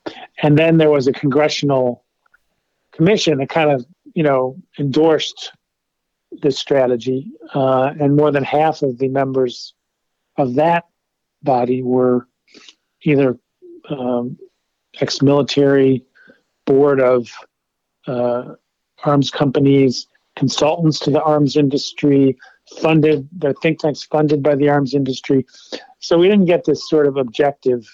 and 0.41 0.57
then 0.57 0.77
there 0.77 0.89
was 0.89 1.07
a 1.07 1.13
congressional 1.13 2.03
commission 2.93 3.37
that 3.37 3.49
kind 3.49 3.69
of, 3.69 3.85
you 4.13 4.23
know, 4.23 4.55
endorsed 4.79 5.51
this 6.41 6.57
strategy. 6.57 7.27
Uh, 7.53 7.93
and 7.99 8.15
more 8.15 8.31
than 8.31 8.43
half 8.43 8.81
of 8.81 8.97
the 8.97 9.09
members 9.09 9.73
of 10.37 10.55
that 10.55 10.85
body 11.43 11.83
were 11.83 12.27
either 13.03 13.37
um, 13.89 14.37
ex 15.01 15.21
military, 15.21 16.05
board 16.65 17.01
of 17.01 17.29
uh, 18.07 18.53
arms 19.03 19.29
companies, 19.29 20.07
consultants 20.35 20.99
to 20.99 21.11
the 21.11 21.21
arms 21.21 21.57
industry, 21.57 22.37
funded, 22.81 23.27
their 23.31 23.53
think 23.53 23.79
tanks 23.79 24.03
funded 24.03 24.43
by 24.43 24.55
the 24.55 24.69
arms 24.69 24.93
industry. 24.93 25.45
So 25.99 26.17
we 26.17 26.27
didn't 26.27 26.45
get 26.45 26.65
this 26.65 26.89
sort 26.89 27.07
of 27.07 27.17
objective 27.17 27.87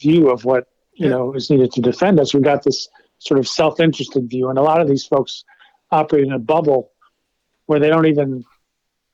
view 0.00 0.30
of 0.30 0.44
what 0.44 0.66
you 0.94 1.08
know 1.08 1.32
is 1.34 1.50
needed 1.50 1.72
to 1.72 1.80
defend 1.80 2.20
us. 2.20 2.34
We 2.34 2.40
got 2.40 2.62
this 2.62 2.88
sort 3.18 3.38
of 3.38 3.48
self-interested 3.48 4.28
view, 4.28 4.48
and 4.48 4.58
a 4.58 4.62
lot 4.62 4.80
of 4.80 4.88
these 4.88 5.04
folks 5.04 5.44
operate 5.90 6.24
in 6.24 6.32
a 6.32 6.38
bubble 6.38 6.90
where 7.66 7.78
they 7.78 7.88
don't 7.88 8.06
even 8.06 8.44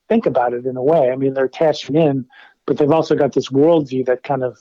think 0.09 0.27
about 0.27 0.53
it 0.53 0.67
in 0.67 0.77
a 0.77 0.83
way. 0.83 1.11
I 1.11 1.17
mean, 1.17 1.35
they're 1.35 1.49
cashing 1.49 1.97
in, 1.97 2.27
but 2.67 2.79
they've 2.79 2.91
also 2.91 3.15
got 3.15 3.33
this 3.33 3.49
worldview 3.49 4.07
that 4.07 4.23
kind 4.23 4.43
of 4.43 4.59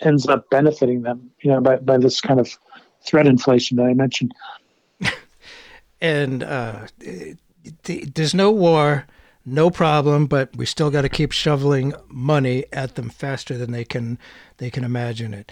ends 0.00 0.26
up 0.26 0.50
benefiting 0.50 1.02
them, 1.02 1.30
you 1.40 1.50
know, 1.50 1.60
by, 1.60 1.76
by 1.76 1.96
this 1.96 2.20
kind 2.20 2.40
of 2.40 2.58
threat 3.06 3.26
inflation 3.26 3.76
that 3.76 3.84
I 3.84 3.94
mentioned. 3.94 4.34
and 6.00 6.42
uh, 6.42 6.86
there's 7.84 8.34
no 8.34 8.50
war 8.50 9.06
no 9.44 9.70
problem, 9.70 10.26
but 10.26 10.56
we 10.56 10.66
still 10.66 10.90
got 10.90 11.02
to 11.02 11.08
keep 11.08 11.32
shoveling 11.32 11.94
money 12.08 12.64
at 12.72 12.94
them 12.94 13.10
faster 13.10 13.56
than 13.58 13.72
they 13.72 13.84
can 13.84 14.18
they 14.58 14.70
can 14.70 14.84
imagine 14.84 15.34
it. 15.34 15.50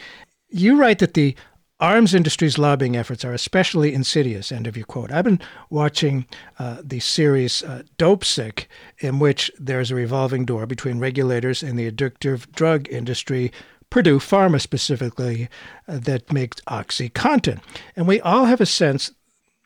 You 0.48 0.76
write 0.76 0.98
that 0.98 1.14
the 1.14 1.35
arms 1.83 2.14
industry's 2.14 2.59
lobbying 2.59 2.96
efforts 2.96 3.24
are 3.24 3.33
especially 3.33 3.92
insidious. 3.92 4.52
End 4.52 4.66
of 4.68 4.76
your 4.76 4.87
quote. 4.87 5.11
I've 5.11 5.24
been 5.24 5.40
watching 5.68 6.26
uh, 6.59 6.76
the 6.83 7.00
series 7.00 7.62
uh, 7.64 7.83
Dopesick, 7.98 8.66
in 9.00 9.18
which 9.18 9.50
there's 9.59 9.90
a 9.90 9.96
revolving 9.96 10.44
door 10.44 10.64
between 10.66 11.00
regulators 11.00 11.62
and 11.62 11.76
the 11.78 11.90
addictive 11.90 12.50
drug 12.52 12.88
industry. 12.88 13.52
Purdue 13.90 14.20
Pharma 14.20 14.61
specifically, 14.61 15.48
uh, 15.88 15.98
that 15.98 16.33
makes 16.33 16.61
OxyContin. 16.62 17.61
And 17.96 18.07
we 18.07 18.20
all 18.20 18.44
have 18.44 18.61
a 18.61 18.66
sense 18.66 19.11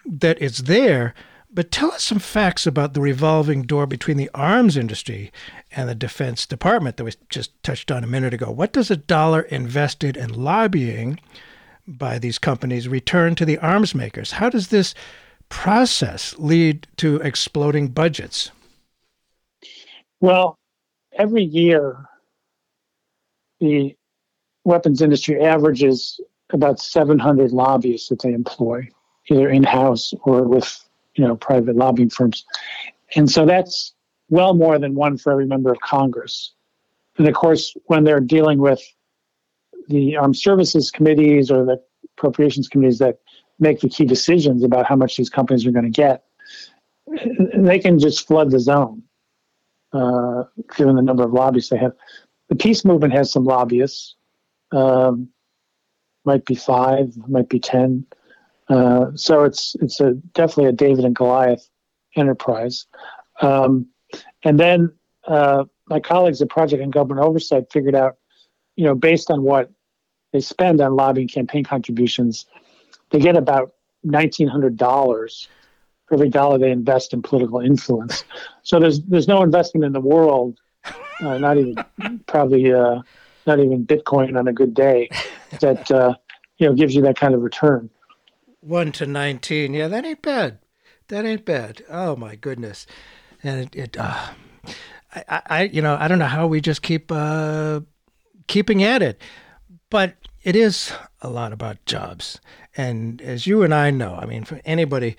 that 0.04 0.40
it's 0.40 0.62
there, 0.62 1.14
but 1.50 1.70
tell 1.70 1.92
us 1.92 2.02
some 2.02 2.18
facts 2.18 2.66
about 2.66 2.94
the 2.94 3.00
revolving 3.00 3.62
door 3.62 3.86
between 3.86 4.16
the 4.16 4.30
arms 4.34 4.76
industry 4.76 5.32
and 5.72 5.88
the 5.88 5.94
Defense 5.94 6.46
Department 6.46 6.96
that 6.96 7.04
we 7.04 7.12
just 7.28 7.62
touched 7.62 7.90
on 7.90 8.04
a 8.04 8.06
minute 8.06 8.34
ago. 8.34 8.50
What 8.50 8.72
does 8.72 8.90
a 8.90 8.96
dollar 8.96 9.42
invested 9.42 10.16
in 10.16 10.32
lobbying 10.32 11.18
by 11.86 12.18
these 12.18 12.38
companies 12.38 12.88
return 12.88 13.34
to 13.36 13.44
the 13.44 13.58
arms 13.58 13.94
makers? 13.94 14.32
How 14.32 14.50
does 14.50 14.68
this 14.68 14.94
process 15.48 16.34
lead 16.38 16.86
to 16.96 17.16
exploding 17.16 17.88
budgets? 17.88 18.50
Well, 20.20 20.58
every 21.12 21.44
year, 21.44 22.06
the 23.60 23.94
weapons 24.64 25.00
industry 25.00 25.40
averages 25.40 26.20
about 26.52 26.80
700 26.80 27.52
lobbyists 27.52 28.08
that 28.08 28.22
they 28.22 28.32
employ, 28.32 28.88
either 29.30 29.48
in 29.48 29.62
house 29.62 30.12
or 30.24 30.42
with 30.42 30.85
you 31.16 31.26
know 31.26 31.36
private 31.36 31.76
lobbying 31.76 32.10
firms, 32.10 32.44
and 33.14 33.30
so 33.30 33.44
that's 33.44 33.92
well 34.28 34.54
more 34.54 34.78
than 34.78 34.94
one 34.94 35.16
for 35.16 35.32
every 35.32 35.46
member 35.46 35.70
of 35.70 35.80
Congress. 35.80 36.52
And 37.18 37.26
of 37.26 37.34
course, 37.34 37.74
when 37.86 38.04
they're 38.04 38.20
dealing 38.20 38.58
with 38.58 38.80
the 39.88 40.16
armed 40.16 40.36
services 40.36 40.90
committees 40.90 41.50
or 41.50 41.64
the 41.64 41.80
appropriations 42.16 42.68
committees 42.68 42.98
that 42.98 43.20
make 43.58 43.80
the 43.80 43.88
key 43.88 44.04
decisions 44.04 44.62
about 44.64 44.86
how 44.86 44.96
much 44.96 45.16
these 45.16 45.30
companies 45.30 45.66
are 45.66 45.70
going 45.70 45.90
to 45.90 45.90
get, 45.90 46.24
they 47.56 47.78
can 47.78 47.98
just 47.98 48.26
flood 48.26 48.50
the 48.50 48.60
zone, 48.60 49.02
uh, 49.92 50.44
given 50.76 50.96
the 50.96 51.02
number 51.02 51.22
of 51.22 51.32
lobbyists 51.32 51.70
they 51.70 51.78
have. 51.78 51.92
The 52.48 52.56
peace 52.56 52.84
movement 52.84 53.12
has 53.14 53.32
some 53.32 53.44
lobbyists, 53.44 54.16
um, 54.72 55.28
might 56.24 56.44
be 56.44 56.54
five, 56.54 57.16
might 57.28 57.48
be 57.48 57.60
ten. 57.60 58.04
Uh, 58.68 59.06
so 59.14 59.44
it's 59.44 59.76
it's 59.80 60.00
a 60.00 60.12
definitely 60.34 60.66
a 60.66 60.72
David 60.72 61.04
and 61.04 61.14
Goliath 61.14 61.68
enterprise. 62.16 62.86
Um, 63.40 63.86
and 64.44 64.58
then 64.58 64.92
uh, 65.26 65.64
my 65.88 66.00
colleagues 66.00 66.40
at 66.42 66.48
Project 66.48 66.82
and 66.82 66.92
Government 66.92 67.26
Oversight 67.26 67.70
figured 67.72 67.94
out, 67.94 68.16
you 68.76 68.84
know, 68.84 68.94
based 68.94 69.30
on 69.30 69.42
what 69.42 69.70
they 70.32 70.40
spend 70.40 70.80
on 70.80 70.96
lobbying 70.96 71.28
campaign 71.28 71.64
contributions, 71.64 72.46
they 73.10 73.20
get 73.20 73.36
about 73.36 73.72
nineteen 74.02 74.48
hundred 74.48 74.76
dollars 74.76 75.48
for 76.06 76.14
every 76.14 76.28
dollar 76.28 76.58
they 76.58 76.70
invest 76.70 77.12
in 77.12 77.22
political 77.22 77.60
influence. 77.60 78.24
So 78.62 78.80
there's 78.80 79.00
there's 79.02 79.28
no 79.28 79.42
investment 79.42 79.84
in 79.84 79.92
the 79.92 80.00
world, 80.00 80.58
uh, 81.20 81.38
not 81.38 81.56
even 81.56 81.76
probably 82.26 82.72
uh, 82.72 83.00
not 83.46 83.60
even 83.60 83.86
Bitcoin 83.86 84.36
on 84.38 84.48
a 84.48 84.52
good 84.52 84.74
day, 84.74 85.08
that 85.60 85.90
uh, 85.90 86.14
you 86.58 86.66
know 86.66 86.74
gives 86.74 86.94
you 86.94 87.02
that 87.02 87.16
kind 87.16 87.34
of 87.34 87.42
return. 87.42 87.90
One 88.66 88.90
to 88.92 89.06
nineteen, 89.06 89.74
yeah, 89.74 89.86
that 89.86 90.04
ain't 90.04 90.22
bad. 90.22 90.58
That 91.06 91.24
ain't 91.24 91.44
bad. 91.44 91.84
Oh 91.88 92.16
my 92.16 92.34
goodness, 92.34 92.84
and 93.42 93.60
it, 93.60 93.76
it 93.76 93.96
uh, 93.96 94.30
I, 95.14 95.42
I, 95.46 95.62
you 95.62 95.80
know, 95.80 95.96
I 95.98 96.08
don't 96.08 96.18
know 96.18 96.26
how 96.26 96.48
we 96.48 96.60
just 96.60 96.82
keep 96.82 97.12
uh, 97.12 97.80
keeping 98.48 98.82
at 98.82 99.02
it, 99.02 99.20
but 99.88 100.16
it 100.42 100.56
is 100.56 100.92
a 101.22 101.30
lot 101.30 101.52
about 101.52 101.84
jobs. 101.86 102.40
And 102.76 103.22
as 103.22 103.46
you 103.46 103.62
and 103.62 103.72
I 103.72 103.90
know, 103.90 104.16
I 104.16 104.26
mean, 104.26 104.44
for 104.44 104.60
anybody 104.64 105.16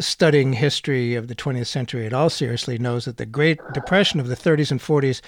studying 0.00 0.54
history 0.54 1.14
of 1.14 1.28
the 1.28 1.34
20th 1.34 1.66
century 1.66 2.06
at 2.06 2.14
all 2.14 2.30
seriously 2.30 2.78
knows 2.78 3.04
that 3.04 3.18
the 3.18 3.26
Great 3.26 3.60
Depression 3.74 4.18
of 4.18 4.28
the 4.28 4.36
30s 4.36 4.70
and 4.70 4.80
40s 4.80 5.20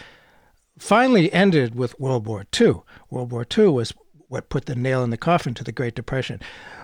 finally 0.78 1.30
ended 1.32 1.74
with 1.74 2.00
World 2.00 2.26
War 2.26 2.46
II. 2.58 2.76
World 3.10 3.30
War 3.30 3.46
II 3.56 3.68
was 3.68 3.92
what 4.34 4.50
put 4.50 4.66
the 4.66 4.74
nail 4.74 5.04
in 5.04 5.10
the 5.10 5.16
coffin 5.16 5.54
to 5.54 5.64
the 5.64 5.72
Great 5.72 5.94
Depression. 5.94 6.40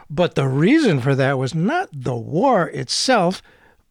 But 0.08 0.36
the 0.36 0.46
reason 0.46 1.00
for 1.00 1.14
that 1.16 1.36
was 1.36 1.54
not 1.54 1.88
the 1.92 2.16
war 2.16 2.68
itself, 2.68 3.42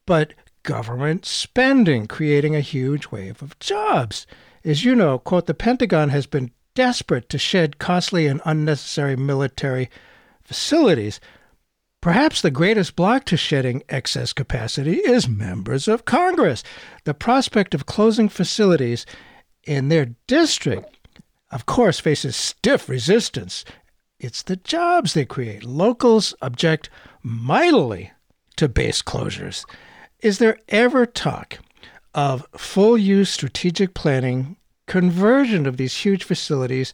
but 0.06 0.34
government 0.64 1.26
spending, 1.26 2.08
creating 2.08 2.56
a 2.56 2.62
huge 2.62 3.08
wave 3.12 3.42
of 3.44 3.60
jobs. 3.60 4.26
As 4.64 4.84
you 4.84 4.96
know, 4.96 5.20
quote, 5.20 5.46
the 5.46 5.54
Pentagon 5.54 6.10
has 6.10 6.26
been 6.26 6.52
desperate 6.74 7.28
to 7.30 7.38
shed 7.38 7.80
costly 7.80 8.28
and 8.28 8.42
unnecessary 8.46 9.16
military 9.16 9.90
facilities. 10.42 11.20
Perhaps 12.02 12.42
the 12.42 12.52
greatest 12.52 12.96
block 12.96 13.26
to 13.26 13.36
shedding 13.36 13.84
excess 13.90 14.32
capacity 14.32 14.96
is 14.96 15.28
members 15.28 15.88
of 15.88 16.06
Congress. 16.06 16.64
The 17.04 17.14
prospect 17.14 17.76
of 17.76 17.86
closing 17.86 18.30
facilities 18.30 19.06
in 19.68 19.90
their 19.90 20.16
district, 20.28 20.99
of 21.52 21.66
course, 21.66 22.00
faces 22.00 22.36
stiff 22.36 22.88
resistance. 22.90 23.66
It's 24.20 24.44
the 24.44 24.58
jobs 24.58 25.14
they 25.14 25.26
create. 25.26 25.64
Locals 25.64 26.34
object 26.42 26.90
mightily 27.24 28.12
to 28.58 28.68
base 28.68 29.02
closures. 29.02 29.66
Is 30.22 30.40
there 30.40 30.58
ever 30.68 31.06
talk 31.06 31.60
of 32.14 32.46
full 32.58 32.98
use 32.98 33.30
strategic 33.30 33.94
planning, 33.94 34.58
conversion 34.86 35.66
of 35.66 35.78
these 35.78 35.96
huge 35.96 36.24
facilities 36.24 36.94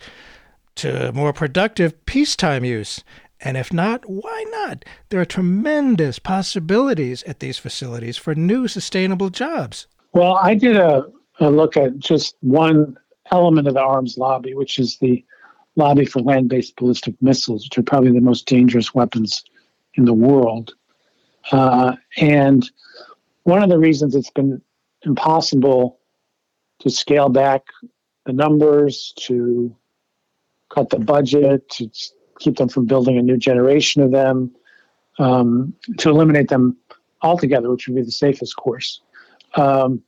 to 0.75 1.11
more 1.13 1.33
productive 1.33 2.05
peacetime 2.05 2.63
use? 2.63 3.03
And 3.41 3.57
if 3.57 3.73
not, 3.73 4.07
why 4.07 4.45
not? 4.49 4.85
There 5.09 5.19
are 5.19 5.25
tremendous 5.25 6.19
possibilities 6.19 7.23
at 7.23 7.39
these 7.39 7.57
facilities 7.57 8.17
for 8.17 8.35
new 8.35 8.67
sustainable 8.67 9.29
jobs. 9.29 9.87
Well, 10.13 10.39
I 10.41 10.55
did 10.55 10.77
a, 10.77 11.05
a 11.39 11.49
look 11.49 11.75
at 11.75 11.97
just 11.99 12.35
one 12.41 12.97
element 13.31 13.67
of 13.67 13.73
the 13.73 13.81
arms 13.81 14.17
lobby, 14.17 14.53
which 14.53 14.79
is 14.79 14.97
the 14.97 15.23
lobby 15.75 16.05
for 16.05 16.21
land 16.21 16.49
based 16.49 16.75
ballistic 16.75 17.15
missiles, 17.21 17.65
which 17.65 17.77
are 17.77 17.83
probably 17.83 18.11
the 18.11 18.21
most 18.21 18.45
dangerous 18.45 18.93
weapons 18.93 19.43
in 19.95 20.05
the 20.05 20.13
world. 20.13 20.73
Uh, 21.51 21.95
and 22.17 22.69
one 23.43 23.61
of 23.61 23.69
the 23.69 23.77
reasons 23.77 24.15
it's 24.15 24.29
been 24.29 24.61
impossible 25.03 25.99
to 26.79 26.89
scale 26.89 27.29
back 27.29 27.63
the 28.25 28.33
numbers, 28.33 29.13
to 29.17 29.75
cut 30.69 30.89
the 30.89 30.99
budget, 30.99 31.69
to 31.69 31.89
keep 32.39 32.57
them 32.57 32.67
from 32.67 32.85
building 32.85 33.17
a 33.17 33.21
new 33.21 33.37
generation 33.37 34.01
of 34.01 34.11
them, 34.11 34.53
um, 35.19 35.73
to 35.97 36.09
eliminate 36.09 36.49
them 36.49 36.75
altogether, 37.21 37.69
which 37.69 37.87
would 37.87 37.95
be 37.95 38.01
the 38.01 38.11
safest 38.11 38.55
course. 38.55 39.01
Um, 39.55 40.01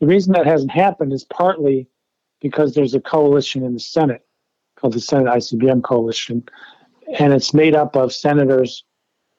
the 0.00 0.06
reason 0.06 0.32
that 0.32 0.46
hasn't 0.46 0.72
happened 0.72 1.12
is 1.12 1.24
partly 1.24 1.86
because 2.42 2.74
there's 2.74 2.94
a 2.94 3.00
coalition 3.00 3.64
in 3.64 3.72
the 3.72 3.80
Senate 3.80 4.26
called 4.76 4.92
the 4.92 5.00
Senate 5.00 5.26
ICBM 5.26 5.82
Coalition, 5.82 6.44
and 7.18 7.32
it's 7.32 7.54
made 7.54 7.74
up 7.74 7.96
of 7.96 8.12
senators 8.12 8.84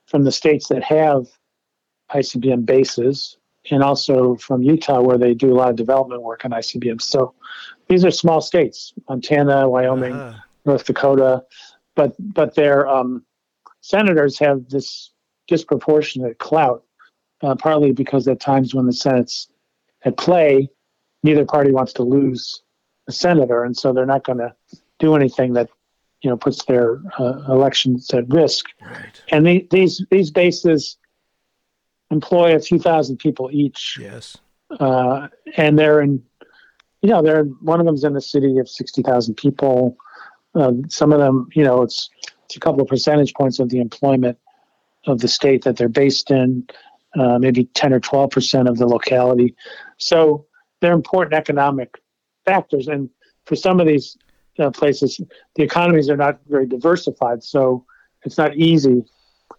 from 0.08 0.24
the 0.24 0.32
states 0.32 0.68
that 0.70 0.84
have 0.84 1.28
ICBM 2.12 2.66
bases, 2.66 3.38
and 3.72 3.84
also 3.84 4.36
from 4.36 4.64
Utah, 4.64 5.02
where 5.02 5.18
they 5.18 5.34
do 5.34 5.54
a 5.54 5.56
lot 5.56 5.70
of 5.70 5.76
development 5.76 6.22
work 6.22 6.46
on 6.46 6.52
ICBM. 6.52 7.02
So 7.02 7.34
these 7.88 8.06
are 8.06 8.12
small 8.12 8.42
states 8.42 8.94
Montana, 9.10 9.70
Wyoming, 9.70 10.14
uh-huh. 10.14 10.40
North 10.66 10.86
Dakota, 10.86 11.44
but, 11.96 12.16
but 12.20 12.56
their 12.56 12.88
um, 12.88 13.26
senators 13.82 14.40
have 14.40 14.70
this 14.70 15.12
disproportionate 15.48 16.40
clout, 16.40 16.84
uh, 17.42 17.56
partly 17.56 17.92
because 17.92 18.28
at 18.28 18.40
times 18.40 18.74
when 18.74 18.86
the 18.86 18.94
Senate's 18.94 19.50
at 20.06 20.18
play, 20.18 20.70
neither 21.24 21.46
party 21.46 21.72
wants 21.72 21.94
to 21.94 22.04
lose 22.04 22.64
senator, 23.12 23.64
and 23.64 23.76
so 23.76 23.94
they're 23.94 24.06
not 24.06 24.24
going 24.24 24.40
to 24.40 24.54
do 25.00 25.16
anything 25.16 25.54
that 25.54 25.70
you 26.22 26.30
know 26.30 26.38
puts 26.38 26.66
their 26.66 27.02
uh, 27.20 27.44
elections 27.50 28.10
at 28.12 28.28
risk. 28.30 28.66
Right. 28.82 29.22
And 29.30 29.46
the, 29.46 29.68
these 29.72 30.06
these 30.10 30.32
bases 30.32 30.98
employ 32.12 32.56
a 32.56 32.60
few 32.60 32.80
thousand 32.80 33.18
people 33.18 33.50
each. 33.52 33.98
Yes. 34.00 34.38
Uh, 34.80 35.28
and 35.58 35.78
they're 35.78 36.02
in, 36.02 36.24
you 37.02 37.10
know, 37.10 37.22
they're 37.22 37.44
one 37.44 37.80
of 37.80 37.86
them's 37.86 38.04
in 38.04 38.16
a 38.16 38.22
city 38.22 38.58
of 38.58 38.70
sixty 38.70 39.02
thousand 39.02 39.36
people. 39.36 39.98
Uh, 40.56 40.74
some 40.88 41.12
of 41.12 41.20
them, 41.20 41.50
you 41.54 41.64
know, 41.64 41.82
it's 41.82 42.10
it's 42.46 42.56
a 42.56 42.60
couple 42.60 42.82
of 42.82 42.88
percentage 42.88 43.34
points 43.34 43.60
of 43.60 43.70
the 43.70 43.80
employment 43.80 44.38
of 45.06 45.20
the 45.20 45.28
state 45.28 45.64
that 45.64 45.76
they're 45.76 45.90
based 45.90 46.32
in, 46.32 46.66
uh, 47.20 47.38
maybe 47.38 47.66
ten 47.74 47.92
or 47.94 48.00
twelve 48.00 48.30
percent 48.30 48.70
of 48.70 48.78
the 48.78 48.88
locality. 48.88 49.56
So 49.98 50.46
they're 50.80 50.94
important 50.94 51.34
economic 51.34 52.00
factors, 52.46 52.88
and 52.88 53.10
for 53.46 53.56
some 53.56 53.80
of 53.80 53.88
these 53.88 54.18
uh, 54.60 54.72
places, 54.72 55.20
the 55.56 55.64
economies 55.64 56.10
are 56.10 56.18
not 56.18 56.40
very 56.48 56.66
diversified, 56.66 57.44
so 57.44 57.86
it's 58.24 58.38
not 58.38 58.56
easy 58.56 59.04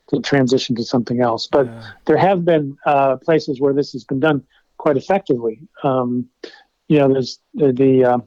to 0.09 0.20
transition 0.20 0.75
to 0.77 0.85
something 0.85 1.20
else. 1.20 1.47
But 1.47 1.66
yeah. 1.66 1.90
there 2.07 2.16
have 2.16 2.44
been 2.44 2.77
uh, 2.87 3.16
places 3.16 3.61
where 3.61 3.73
this 3.73 3.92
has 3.92 4.05
been 4.05 4.20
done 4.20 4.42
quite 4.79 4.97
effectively. 4.97 5.61
Um, 5.83 6.29
you 6.88 6.99
know, 6.99 7.12
there's 7.12 7.40
the, 7.55 7.73
the 7.73 8.05
uh, 8.05 8.18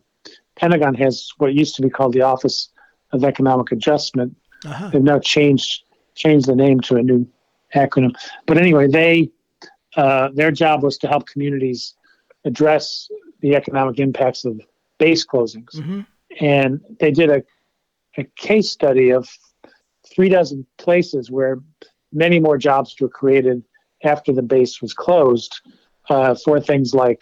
Pentagon 0.56 0.96
has 0.96 1.30
what 1.38 1.54
used 1.54 1.76
to 1.76 1.82
be 1.82 1.90
called 1.90 2.14
the 2.14 2.22
Office 2.22 2.70
of 3.12 3.24
Economic 3.24 3.72
Adjustment. 3.72 4.36
Uh-huh. 4.66 4.90
They've 4.90 5.04
now 5.04 5.20
changed 5.20 5.84
changed 6.16 6.48
the 6.48 6.56
name 6.56 6.80
to 6.82 6.96
a 6.96 7.04
new 7.04 7.28
acronym. 7.76 8.16
But 8.48 8.58
anyway, 8.58 8.88
they 8.88 9.30
uh, 9.96 10.30
their 10.34 10.52
job 10.52 10.84
was 10.84 10.98
to 11.00 11.08
help 11.08 11.28
communities 11.28 11.94
address 12.46 13.10
the 13.42 13.56
economic 13.56 14.00
impacts 14.00 14.46
of 14.46 14.60
base 14.98 15.26
closings, 15.26 15.76
mm-hmm. 15.76 16.02
and 16.40 16.82
they 17.00 17.12
did 17.12 17.30
a 17.30 17.44
a 18.18 18.24
case 18.36 18.70
study 18.70 19.12
of 19.12 19.30
three 20.06 20.30
dozen 20.30 20.66
places 20.78 21.30
where 21.30 21.60
many 22.12 22.40
more 22.40 22.58
jobs 22.58 22.96
were 23.00 23.10
created 23.10 23.64
after 24.04 24.34
the 24.34 24.42
base 24.42 24.82
was 24.82 24.94
closed 24.94 25.62
uh, 26.10 26.36
for 26.36 26.60
things 26.60 26.94
like 26.94 27.22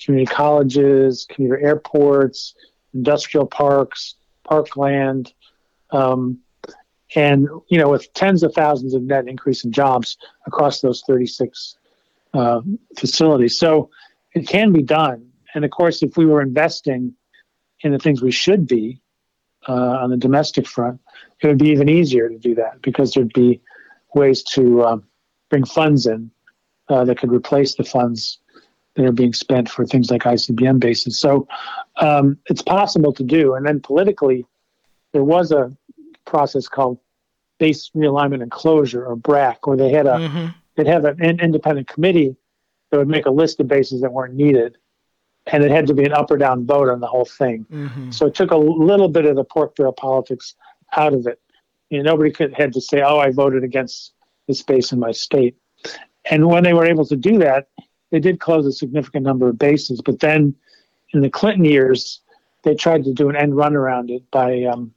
community 0.00 0.32
colleges, 0.32 1.26
commuter 1.28 1.58
airports, 1.58 2.54
industrial 2.92 3.46
parks, 3.46 4.14
parkland, 4.44 5.32
um, 5.90 6.38
and 7.16 7.48
you 7.68 7.78
know, 7.78 7.88
with 7.88 8.12
tens 8.14 8.42
of 8.42 8.52
thousands 8.54 8.94
of 8.94 9.02
net 9.02 9.28
increase 9.28 9.64
in 9.64 9.72
jobs 9.72 10.16
across 10.46 10.80
those 10.80 11.02
36 11.06 11.76
uh, 12.34 12.60
facilities. 12.98 13.58
So 13.58 13.90
it 14.34 14.48
can 14.48 14.72
be 14.72 14.82
done. 14.82 15.30
And 15.54 15.64
of 15.64 15.70
course, 15.70 16.02
if 16.02 16.16
we 16.16 16.26
were 16.26 16.42
investing 16.42 17.14
in 17.80 17.92
the 17.92 17.98
things 17.98 18.20
we 18.20 18.32
should 18.32 18.66
be 18.66 19.00
uh, 19.68 19.72
on 19.72 20.10
the 20.10 20.16
domestic 20.16 20.66
front, 20.66 21.00
it 21.40 21.46
would 21.46 21.58
be 21.58 21.68
even 21.68 21.88
easier 21.88 22.28
to 22.28 22.38
do 22.38 22.54
that 22.56 22.82
because 22.82 23.12
there'd 23.12 23.32
be 23.32 23.60
ways 24.14 24.42
to 24.42 24.84
um, 24.84 25.04
bring 25.50 25.64
funds 25.64 26.06
in 26.06 26.30
uh, 26.88 27.04
that 27.04 27.18
could 27.18 27.32
replace 27.32 27.74
the 27.74 27.84
funds 27.84 28.38
that 28.94 29.04
are 29.04 29.12
being 29.12 29.32
spent 29.32 29.68
for 29.68 29.84
things 29.84 30.10
like 30.10 30.22
ICBM 30.22 30.78
bases. 30.78 31.18
So 31.18 31.48
um, 31.96 32.38
it's 32.46 32.62
possible 32.62 33.12
to 33.12 33.24
do. 33.24 33.54
And 33.54 33.66
then 33.66 33.80
politically, 33.80 34.46
there 35.12 35.24
was 35.24 35.50
a 35.52 35.76
process 36.24 36.68
called 36.68 36.98
base 37.58 37.90
realignment 37.94 38.42
and 38.42 38.50
closure 38.50 39.04
or 39.04 39.16
BRAC, 39.16 39.66
where 39.66 39.76
they 39.76 39.90
had 39.90 40.06
a 40.06 40.28
hmm 40.28 40.46
they'd 40.76 40.88
have 40.88 41.04
an 41.04 41.40
independent 41.40 41.86
committee 41.86 42.36
that 42.94 42.98
would 42.98 43.08
make 43.08 43.26
a 43.26 43.30
list 43.30 43.58
of 43.58 43.66
bases 43.66 44.02
that 44.02 44.12
weren't 44.12 44.34
needed, 44.34 44.78
and 45.46 45.64
it 45.64 45.70
had 45.72 45.88
to 45.88 45.94
be 45.94 46.04
an 46.04 46.12
up 46.12 46.30
or 46.30 46.36
down 46.36 46.64
vote 46.64 46.88
on 46.88 47.00
the 47.00 47.08
whole 47.08 47.24
thing. 47.24 47.66
hmm 47.68 48.10
So 48.10 48.26
it 48.26 48.34
took 48.36 48.52
a 48.52 48.56
little 48.56 49.08
bit 49.08 49.26
of 49.26 49.34
the 49.34 49.42
pork 49.42 49.74
barrel 49.74 49.92
politics 49.92 50.54
out 50.96 51.12
of 51.12 51.26
it. 51.26 51.40
You 51.90 51.98
know, 51.98 52.12
nobody 52.12 52.30
could 52.30 52.54
had 52.54 52.72
to 52.74 52.80
say, 52.80 53.02
"Oh, 53.02 53.18
I 53.18 53.30
voted 53.30 53.64
against 53.64 54.12
this 54.46 54.62
base 54.62 54.92
in 54.92 55.00
my 55.00 55.10
state." 55.10 55.56
And 56.30 56.46
when 56.46 56.62
they 56.62 56.72
were 56.72 56.86
able 56.86 57.04
to 57.06 57.16
do 57.16 57.38
that, 57.38 57.68
they 58.10 58.20
did 58.20 58.38
close 58.38 58.64
a 58.64 58.72
significant 58.72 59.24
number 59.24 59.48
of 59.48 59.58
bases. 59.58 60.00
But 60.00 60.20
then, 60.20 60.54
in 61.12 61.20
the 61.20 61.30
Clinton 61.30 61.64
years, 61.64 62.20
they 62.62 62.76
tried 62.76 63.04
to 63.04 63.12
do 63.12 63.28
an 63.28 63.34
end 63.36 63.56
run 63.56 63.74
around 63.74 64.10
it 64.10 64.22
by 64.30 64.62
um, 64.62 64.94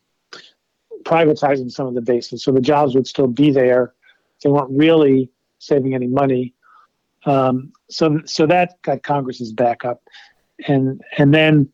privatizing 1.03 1.71
some 1.71 1.87
of 1.87 1.95
the 1.95 2.01
bases, 2.01 2.43
so 2.43 2.51
the 2.51 2.61
jobs 2.61 2.93
would 2.93 3.07
still 3.07 3.27
be 3.27 3.49
there. 3.49 3.93
They 4.43 4.51
weren't 4.51 4.69
really 4.69 5.31
saving 5.57 5.95
any 5.95 6.07
money. 6.07 6.53
Um, 7.27 7.73
so, 7.89 8.21
so 8.25 8.47
that 8.47 8.81
got 8.81 9.03
Congress's 9.03 9.51
backup, 9.51 10.01
and 10.67 11.01
and 11.17 11.33
then 11.33 11.69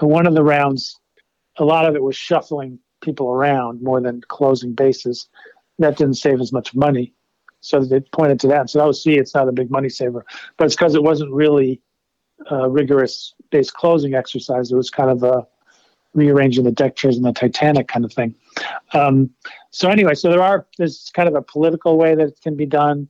one 0.00 0.26
of 0.26 0.34
the 0.34 0.44
rounds, 0.44 1.00
a 1.56 1.64
lot 1.64 1.86
of 1.86 1.96
it 1.96 2.02
was 2.02 2.16
shuffling 2.16 2.78
people 3.00 3.30
around 3.30 3.82
more 3.82 4.00
than 4.00 4.20
closing 4.28 4.74
bases. 4.74 5.28
That 5.78 5.96
didn't 5.96 6.14
save 6.14 6.40
as 6.40 6.52
much 6.52 6.74
money. 6.74 7.14
So 7.62 7.82
they 7.82 8.00
pointed 8.00 8.40
to 8.40 8.48
that 8.48 8.70
So 8.70 8.80
"Oh, 8.80 8.92
see, 8.92 9.14
it's 9.14 9.34
not 9.34 9.48
a 9.48 9.52
big 9.52 9.70
money 9.70 9.88
saver," 9.88 10.24
but 10.56 10.66
it's 10.66 10.76
because 10.76 10.94
it 10.94 11.02
wasn't 11.02 11.32
really 11.32 11.80
a 12.50 12.68
rigorous 12.68 13.34
base 13.50 13.70
closing 13.70 14.14
exercise. 14.14 14.70
It 14.70 14.76
was 14.76 14.90
kind 14.90 15.10
of 15.10 15.22
a 15.22 15.46
rearranging 16.14 16.64
the 16.64 16.72
deck 16.72 16.96
chairs 16.96 17.16
in 17.16 17.22
the 17.22 17.32
Titanic 17.32 17.88
kind 17.88 18.04
of 18.04 18.12
thing. 18.12 18.34
Um, 18.92 19.30
so 19.70 19.88
anyway, 19.88 20.14
so 20.14 20.28
there 20.30 20.42
are 20.42 20.66
there's 20.76 21.10
kind 21.14 21.28
of 21.28 21.34
a 21.34 21.42
political 21.42 21.96
way 21.96 22.14
that 22.14 22.28
it 22.28 22.40
can 22.42 22.56
be 22.56 22.66
done. 22.66 23.08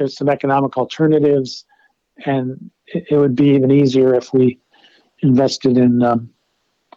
There's 0.00 0.16
some 0.16 0.30
economic 0.30 0.78
alternatives, 0.78 1.66
and 2.24 2.70
it, 2.86 3.04
it 3.10 3.16
would 3.18 3.36
be 3.36 3.50
even 3.50 3.70
easier 3.70 4.14
if 4.14 4.32
we 4.32 4.58
invested 5.20 5.76
in 5.76 6.02
um, 6.02 6.30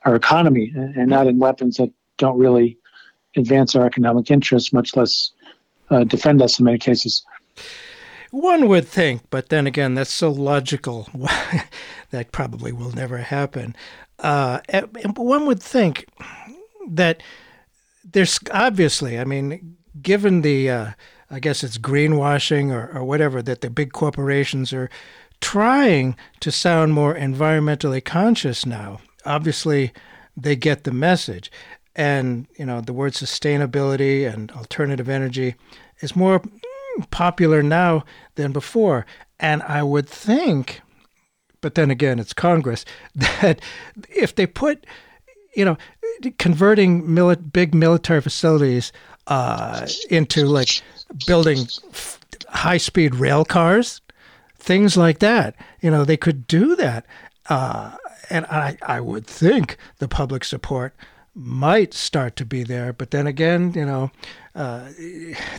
our 0.06 0.16
economy 0.16 0.72
and, 0.74 1.10
not 1.10 1.28
in 1.28 1.38
weapons 1.38 1.76
that 1.78 1.92
don't 2.18 2.38
really 2.38 2.78
advance 3.36 3.76
our 3.76 3.86
economic 3.86 4.32
interests, 4.32 4.72
much 4.72 4.96
less 4.96 5.32
uh, 5.90 6.06
defend 6.06 6.42
us 6.42 6.60
in 6.60 6.64
many 6.64 6.78
cases. 6.78 7.26
One 8.32 8.70
would 8.70 8.88
think, 8.88 9.24
but 9.30 9.50
then 9.50 9.68
again, 9.68 9.96
that's 9.96 10.14
so 10.14 10.32
logical. 10.32 11.10
that 12.12 12.32
probably 12.32 12.72
will 12.72 12.94
never 12.94 13.18
happen. 13.18 13.76
Uh, 14.18 14.62
one 15.18 15.46
would 15.46 15.62
think 15.62 16.08
that 16.88 17.22
there's 18.10 18.40
obviously, 18.52 19.20
I 19.20 19.26
mean, 19.26 19.76
given 20.02 20.42
the, 20.42 20.70
uh, 20.70 20.92
I 21.34 21.40
guess 21.40 21.64
it's 21.64 21.80
greenwashing 21.80 22.72
or, 22.72 22.96
or 22.96 23.04
whatever, 23.04 23.42
that 23.42 23.62
the 23.62 23.72
big 23.72 23.92
corporations 23.92 24.72
are 24.72 24.90
trying 25.42 26.16
to 26.42 26.52
sound 26.52 26.94
more 26.94 27.16
environmentally 27.16 28.06
conscious 28.06 28.68
now. 28.68 29.00
Obviously, 29.26 29.92
they 30.38 30.56
get 30.56 30.84
the 30.84 30.92
message. 30.92 31.52
And, 31.96 32.46
you 32.56 32.66
know, 32.66 32.82
the 32.82 32.94
word 32.94 33.14
sustainability 33.14 34.32
and 34.32 34.52
alternative 34.52 35.10
energy 35.10 35.56
is 36.02 36.16
more 36.16 36.40
popular 37.10 37.64
now 37.64 38.04
than 38.36 38.52
before. 38.52 39.06
And 39.40 39.64
I 39.64 39.82
would 39.82 40.08
think, 40.08 40.82
but 41.62 41.74
then 41.74 41.90
again, 41.90 42.20
it's 42.20 42.34
Congress, 42.34 42.86
that 43.16 43.60
if 44.08 44.36
they 44.36 44.46
put, 44.46 44.86
you 45.56 45.66
know, 45.66 45.78
converting 46.38 47.04
mili- 47.08 47.52
big 47.52 47.74
military 47.74 48.22
facilities 48.22 48.92
uh, 49.28 49.88
into 50.10 50.46
like 50.46 50.82
building 51.26 51.68
high 52.50 52.78
speed 52.78 53.16
rail 53.16 53.46
cars, 53.46 54.02
things 54.58 54.96
like 54.98 55.20
that, 55.20 55.56
you 55.82 55.92
know, 55.92 56.04
they 56.04 56.18
could 56.18 56.48
do 56.48 56.76
that. 56.76 57.06
Uh, 57.50 57.96
and 58.30 58.46
I, 58.46 58.78
I 58.82 59.02
would 59.02 59.28
think 59.28 59.78
the 60.00 60.08
public 60.08 60.44
support 60.44 60.96
might 61.36 61.94
start 61.94 62.36
to 62.38 62.46
be 62.46 62.64
there. 62.64 62.94
But 62.94 63.12
then 63.12 63.28
again, 63.28 63.74
you 63.76 63.86
know, 63.86 64.12
uh, 64.56 64.90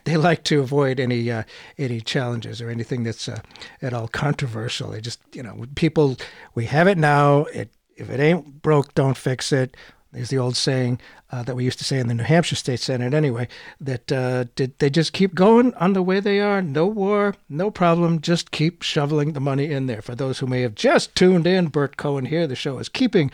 they 0.04 0.16
like 0.16 0.44
to 0.44 0.60
avoid 0.60 1.00
any 1.00 1.30
uh, 1.30 1.42
any 1.78 2.00
challenges 2.00 2.60
or 2.60 2.70
anything 2.70 3.02
that's 3.02 3.28
uh, 3.28 3.40
at 3.82 3.92
all 3.92 4.08
controversial. 4.08 4.90
They 4.90 5.00
just, 5.00 5.20
you 5.32 5.42
know, 5.42 5.64
people, 5.74 6.16
we 6.54 6.66
have 6.66 6.86
it 6.86 6.98
now. 6.98 7.44
It 7.46 7.70
if 7.96 8.10
it 8.10 8.20
ain't 8.20 8.62
broke, 8.62 8.94
don't 8.94 9.16
fix 9.16 9.52
it. 9.52 9.76
There's 10.14 10.30
the 10.30 10.38
old 10.38 10.56
saying 10.56 11.00
uh, 11.32 11.42
that 11.42 11.56
we 11.56 11.64
used 11.64 11.78
to 11.78 11.84
say 11.84 11.98
in 11.98 12.06
the 12.06 12.14
New 12.14 12.22
Hampshire 12.22 12.54
State 12.54 12.78
Senate, 12.78 13.12
anyway. 13.12 13.48
That 13.80 14.12
uh, 14.12 14.44
did 14.54 14.78
they 14.78 14.88
just 14.88 15.12
keep 15.12 15.34
going 15.34 15.74
on 15.74 15.92
the 15.92 16.02
way 16.02 16.20
they 16.20 16.40
are? 16.40 16.62
No 16.62 16.86
war, 16.86 17.34
no 17.48 17.70
problem. 17.70 18.20
Just 18.20 18.52
keep 18.52 18.82
shoveling 18.82 19.32
the 19.32 19.40
money 19.40 19.72
in 19.72 19.86
there. 19.86 20.02
For 20.02 20.14
those 20.14 20.38
who 20.38 20.46
may 20.46 20.62
have 20.62 20.76
just 20.76 21.14
tuned 21.16 21.46
in, 21.46 21.66
Burt 21.66 21.96
Cohen 21.96 22.26
here. 22.26 22.46
The 22.46 22.54
show 22.54 22.78
is 22.78 22.88
keeping 22.88 23.32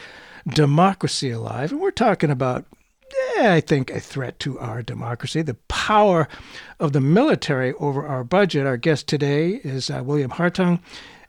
democracy 0.48 1.30
alive. 1.30 1.70
And 1.70 1.80
we're 1.80 1.90
talking 1.90 2.30
about, 2.30 2.64
I 3.38 3.60
think, 3.60 3.90
a 3.90 4.00
threat 4.00 4.38
to 4.40 4.58
our 4.58 4.82
democracy, 4.82 5.42
the 5.42 5.54
power 5.68 6.28
of 6.78 6.94
the 6.94 7.00
military 7.02 7.74
over 7.74 8.06
our 8.06 8.24
budget. 8.24 8.66
Our 8.66 8.78
guest 8.78 9.06
today 9.06 9.60
is 9.62 9.90
uh, 9.90 10.02
William 10.02 10.30
Hartung, 10.30 10.80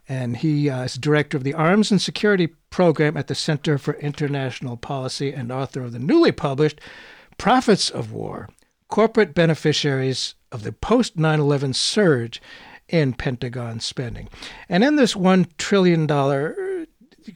and 0.08 0.38
he 0.38 0.68
uh, 0.68 0.84
is 0.84 0.94
director 0.94 1.36
of 1.36 1.44
the 1.44 1.54
Arms 1.54 1.90
and 1.90 2.00
Security 2.00 2.48
Program 2.70 3.16
at 3.16 3.28
the 3.28 3.34
Center 3.34 3.78
for 3.78 3.94
International 3.94 4.76
Policy 4.76 5.32
and 5.32 5.52
author 5.52 5.82
of 5.82 5.92
the 5.92 5.98
newly 5.98 6.32
published 6.32 6.80
Profits 7.38 7.90
of 7.90 8.12
War 8.12 8.48
Corporate 8.88 9.34
Beneficiaries 9.34 10.34
of 10.50 10.64
the 10.64 10.72
Post 10.72 11.16
9 11.18 11.40
11 11.40 11.72
Surge 11.72 12.42
in 12.88 13.14
Pentagon 13.14 13.80
Spending. 13.80 14.28
And 14.68 14.84
in 14.84 14.96
this 14.96 15.14
$1 15.14 15.48
trillion 15.56 16.06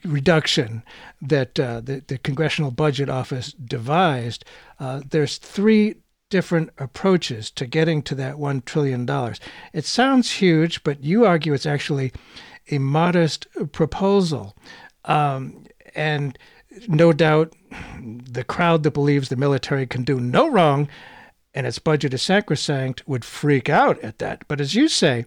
reduction 0.03 0.83
that 1.21 1.59
uh, 1.59 1.81
the, 1.81 2.03
the 2.07 2.17
Congressional 2.17 2.71
Budget 2.71 3.09
Office 3.09 3.53
devised, 3.53 4.45
uh, 4.79 5.01
there's 5.09 5.37
three 5.37 5.95
different 6.29 6.69
approaches 6.77 7.49
to 7.51 7.65
getting 7.65 8.01
to 8.03 8.15
that 8.15 8.35
$1 8.35 8.65
trillion. 8.65 9.07
It 9.73 9.85
sounds 9.85 10.31
huge, 10.31 10.83
but 10.83 11.03
you 11.03 11.25
argue 11.25 11.53
it's 11.53 11.65
actually 11.65 12.11
a 12.69 12.77
modest 12.77 13.47
proposal. 13.71 14.55
Um, 15.05 15.65
and 15.95 16.37
no 16.87 17.13
doubt 17.13 17.53
the 18.01 18.43
crowd 18.43 18.83
that 18.83 18.91
believes 18.91 19.29
the 19.29 19.35
military 19.35 19.87
can 19.87 20.03
do 20.03 20.19
no 20.19 20.49
wrong 20.49 20.87
and 21.57 21.65
its 21.65 21.79
budget 21.79 22.13
is 22.13 22.21
sacrosanct 22.21 23.07
would 23.07 23.25
freak 23.25 23.67
out 23.67 23.99
at 24.03 24.19
that. 24.19 24.47
But 24.47 24.61
as 24.61 24.75
you 24.75 24.87
say, 24.87 25.25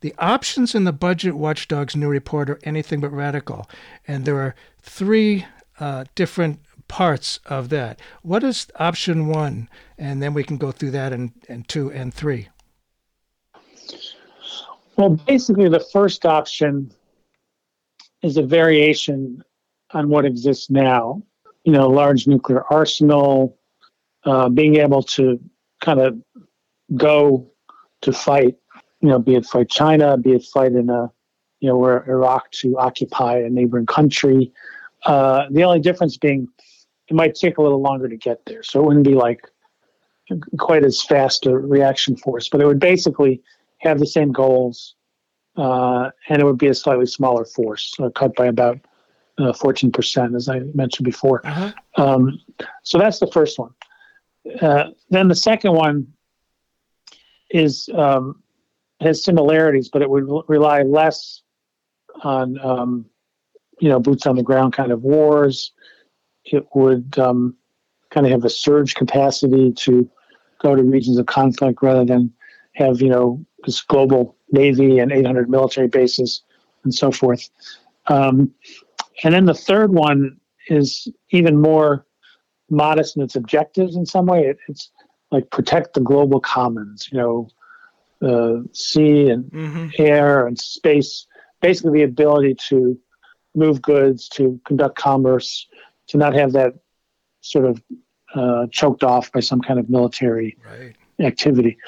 the 0.00 0.12
options 0.18 0.74
in 0.74 0.82
the 0.82 0.92
Budget 0.92 1.34
Watchdog's 1.34 1.94
new 1.94 2.08
report 2.08 2.50
are 2.50 2.58
anything 2.64 2.98
but 3.00 3.12
radical. 3.12 3.70
And 4.08 4.24
there 4.24 4.40
are 4.40 4.56
three 4.82 5.46
uh, 5.78 6.06
different 6.16 6.58
parts 6.90 7.40
of 7.46 7.70
that. 7.70 7.98
What 8.22 8.44
is 8.44 8.66
option 8.76 9.28
one? 9.28 9.68
And 9.96 10.22
then 10.22 10.34
we 10.34 10.44
can 10.44 10.58
go 10.58 10.70
through 10.72 10.90
that 10.90 11.12
and, 11.12 11.32
and 11.48 11.66
two 11.66 11.90
and 11.92 12.12
three. 12.12 12.48
Well, 14.96 15.10
basically, 15.10 15.68
the 15.70 15.80
first 15.80 16.26
option 16.26 16.92
is 18.22 18.36
a 18.36 18.42
variation 18.42 19.42
on 19.92 20.10
what 20.10 20.26
exists 20.26 20.68
now. 20.68 21.22
You 21.64 21.72
know, 21.72 21.88
large 21.88 22.26
nuclear 22.26 22.64
arsenal, 22.70 23.56
uh, 24.24 24.48
being 24.48 24.76
able 24.76 25.02
to 25.02 25.40
kind 25.80 26.00
of 26.00 26.20
go 26.96 27.50
to 28.02 28.12
fight 28.12 28.56
you 29.00 29.08
know, 29.08 29.18
be 29.18 29.34
it 29.34 29.46
fight 29.46 29.68
China, 29.68 30.16
be 30.16 30.32
it 30.32 30.44
fight 30.44 30.72
in 30.72 30.90
a, 30.90 31.10
you 31.60 31.68
know, 31.68 31.76
where 31.76 32.08
Iraq 32.08 32.50
to 32.52 32.78
occupy 32.78 33.38
a 33.38 33.48
neighboring 33.48 33.86
country. 33.86 34.52
Uh, 35.04 35.46
the 35.50 35.64
only 35.64 35.80
difference 35.80 36.16
being 36.16 36.48
it 37.10 37.14
might 37.14 37.34
take 37.34 37.58
a 37.58 37.62
little 37.62 37.82
longer 37.82 38.08
to 38.08 38.16
get 38.16 38.44
there. 38.46 38.62
So 38.62 38.80
it 38.80 38.86
wouldn't 38.86 39.04
be 39.04 39.14
like 39.14 39.40
quite 40.58 40.84
as 40.84 41.02
fast 41.02 41.46
a 41.46 41.56
reaction 41.56 42.16
force, 42.16 42.48
but 42.48 42.60
it 42.60 42.66
would 42.66 42.78
basically 42.78 43.42
have 43.78 43.98
the 43.98 44.06
same 44.06 44.30
goals 44.30 44.94
uh, 45.56 46.10
and 46.28 46.40
it 46.40 46.44
would 46.44 46.58
be 46.58 46.68
a 46.68 46.74
slightly 46.74 47.06
smaller 47.06 47.44
force, 47.44 47.92
uh, 48.00 48.10
cut 48.10 48.34
by 48.36 48.46
about 48.46 48.78
uh, 49.38 49.52
14%, 49.52 50.36
as 50.36 50.48
I 50.48 50.60
mentioned 50.74 51.04
before. 51.04 51.44
Uh-huh. 51.44 51.72
Um, 51.96 52.40
so 52.84 52.98
that's 52.98 53.18
the 53.18 53.26
first 53.26 53.58
one. 53.58 53.72
Uh, 54.60 54.90
then 55.10 55.28
the 55.28 55.34
second 55.34 55.72
one 55.72 56.06
is 57.50 57.88
um, 57.94 58.42
has 59.00 59.24
similarities, 59.24 59.88
but 59.88 60.02
it 60.02 60.08
would 60.08 60.44
rely 60.48 60.82
less 60.82 61.42
on 62.22 62.58
um, 62.60 63.06
you 63.80 63.88
know 63.88 63.98
boots 63.98 64.26
on 64.26 64.36
the 64.36 64.42
ground 64.42 64.72
kind 64.72 64.92
of 64.92 65.02
wars. 65.02 65.72
It 66.44 66.66
would 66.74 67.18
um, 67.18 67.56
kind 68.10 68.26
of 68.26 68.32
have 68.32 68.44
a 68.44 68.50
surge 68.50 68.94
capacity 68.94 69.72
to 69.72 70.08
go 70.58 70.74
to 70.74 70.82
regions 70.82 71.18
of 71.18 71.26
conflict 71.26 71.82
rather 71.82 72.04
than 72.04 72.32
have 72.74 73.00
you 73.00 73.08
know 73.08 73.44
this 73.64 73.80
global 73.82 74.36
navy 74.52 74.98
and 74.98 75.12
800 75.12 75.48
military 75.48 75.88
bases 75.88 76.42
and 76.84 76.94
so 76.94 77.10
forth. 77.10 77.48
Um, 78.06 78.52
and 79.22 79.34
then 79.34 79.44
the 79.44 79.54
third 79.54 79.92
one 79.92 80.38
is 80.68 81.08
even 81.30 81.60
more 81.60 82.06
modest 82.70 83.16
in 83.16 83.22
its 83.22 83.36
objectives 83.36 83.96
in 83.96 84.06
some 84.06 84.26
way. 84.26 84.46
It, 84.46 84.58
it's 84.68 84.90
like 85.30 85.50
protect 85.50 85.94
the 85.94 86.00
global 86.00 86.40
commons, 86.40 87.08
you 87.12 87.18
know, 87.18 87.48
uh, 88.22 88.62
sea 88.72 89.28
and 89.30 89.44
mm-hmm. 89.44 89.88
air 89.98 90.46
and 90.46 90.58
space. 90.58 91.26
Basically, 91.60 91.98
the 91.98 92.04
ability 92.04 92.56
to 92.68 92.98
move 93.54 93.82
goods, 93.82 94.28
to 94.30 94.60
conduct 94.64 94.96
commerce, 94.96 95.66
to 96.10 96.18
not 96.18 96.34
have 96.34 96.52
that 96.52 96.74
sort 97.40 97.64
of 97.64 97.82
uh, 98.34 98.66
choked 98.70 99.02
off 99.02 99.32
by 99.32 99.40
some 99.40 99.60
kind 99.60 99.80
of 99.80 99.88
military 99.88 100.56
right. 100.64 100.94
activity. 101.20 101.78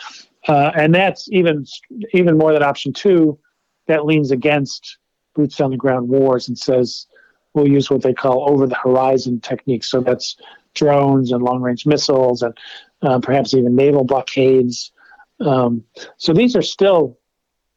Uh, 0.49 0.73
and 0.75 0.95
that's 0.95 1.29
even 1.31 1.65
even 2.13 2.37
more 2.37 2.53
than 2.53 2.63
option 2.63 2.93
two. 2.93 3.39
That 3.87 4.07
leans 4.07 4.31
against 4.31 4.99
boots 5.35 5.61
on 5.61 5.71
the 5.71 5.77
ground 5.77 6.09
wars 6.09 6.49
and 6.49 6.59
says 6.59 7.07
we'll 7.55 7.69
use 7.69 7.91
what 7.91 8.03
they 8.03 8.15
call 8.15 8.49
over 8.49 8.67
the 8.67 8.77
horizon 8.77 9.41
techniques. 9.41 9.91
So 9.91 10.01
that's 10.01 10.37
drones 10.75 11.33
and 11.33 11.43
long 11.43 11.61
range 11.61 11.85
missiles 11.85 12.43
and 12.43 12.57
uh, 13.03 13.19
perhaps 13.19 13.55
even 13.55 13.77
naval 13.77 14.05
blockades. 14.05 14.93
Um, 15.41 15.85
so 16.17 16.33
these 16.33 16.57
are 16.57 16.63
still, 16.63 17.19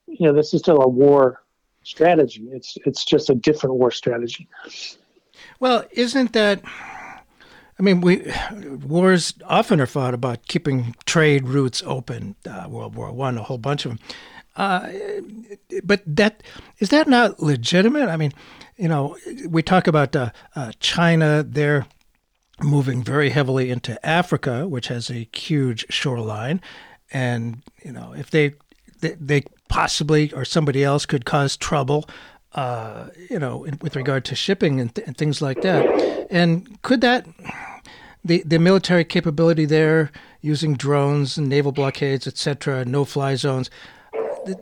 you 0.07 0.27
know, 0.27 0.33
this 0.33 0.53
is 0.53 0.61
still 0.61 0.81
a 0.81 0.87
war 0.87 1.43
strategy. 1.83 2.47
It's 2.51 2.77
it's 2.85 3.03
just 3.03 3.29
a 3.29 3.35
different 3.35 3.75
war 3.75 3.91
strategy. 3.91 4.47
Well, 5.65 5.83
isn't 5.93 6.33
that? 6.33 6.61
I 7.79 7.81
mean, 7.81 7.99
we 7.99 8.31
wars 8.85 9.33
often 9.47 9.81
are 9.81 9.87
fought 9.87 10.13
about 10.13 10.45
keeping 10.45 10.95
trade 11.07 11.47
routes 11.47 11.81
open. 11.87 12.35
Uh, 12.47 12.67
World 12.69 12.93
War 12.93 13.11
One, 13.11 13.39
a 13.39 13.41
whole 13.41 13.57
bunch 13.57 13.83
of 13.83 13.89
them. 13.89 13.99
Uh, 14.55 14.91
but 15.83 16.03
that 16.05 16.43
is 16.77 16.89
that 16.89 17.07
not 17.07 17.39
legitimate? 17.39 18.09
I 18.09 18.15
mean, 18.15 18.31
you 18.77 18.87
know, 18.87 19.17
we 19.49 19.63
talk 19.63 19.87
about 19.87 20.15
uh, 20.15 20.29
uh, 20.55 20.71
China. 20.79 21.41
They're 21.41 21.87
moving 22.61 23.03
very 23.03 23.31
heavily 23.31 23.71
into 23.71 23.97
Africa, 24.05 24.67
which 24.67 24.89
has 24.89 25.09
a 25.09 25.27
huge 25.33 25.83
shoreline, 25.89 26.61
and 27.11 27.63
you 27.83 27.91
know, 27.91 28.13
if 28.15 28.29
they 28.29 28.53
they, 29.01 29.15
they 29.19 29.43
possibly 29.67 30.31
or 30.31 30.45
somebody 30.45 30.83
else 30.83 31.07
could 31.07 31.25
cause 31.25 31.57
trouble. 31.57 32.07
Uh, 32.55 33.09
you 33.29 33.37
know, 33.37 33.67
with 33.81 33.95
regard 33.97 34.23
to 34.23 34.33
shipping 34.33 34.79
and, 34.79 34.95
th- 34.95 35.05
and 35.05 35.17
things 35.17 35.41
like 35.41 35.61
that, 35.61 35.85
and 36.31 36.81
could 36.81 37.01
that 37.01 37.27
the 38.23 38.41
the 38.45 38.57
military 38.57 39.03
capability 39.03 39.65
there 39.65 40.09
using 40.41 40.75
drones 40.75 41.37
and 41.37 41.49
naval 41.49 41.71
blockades, 41.71 42.25
etc., 42.25 42.85
no 42.85 43.03
fly 43.03 43.35
zones, 43.35 43.69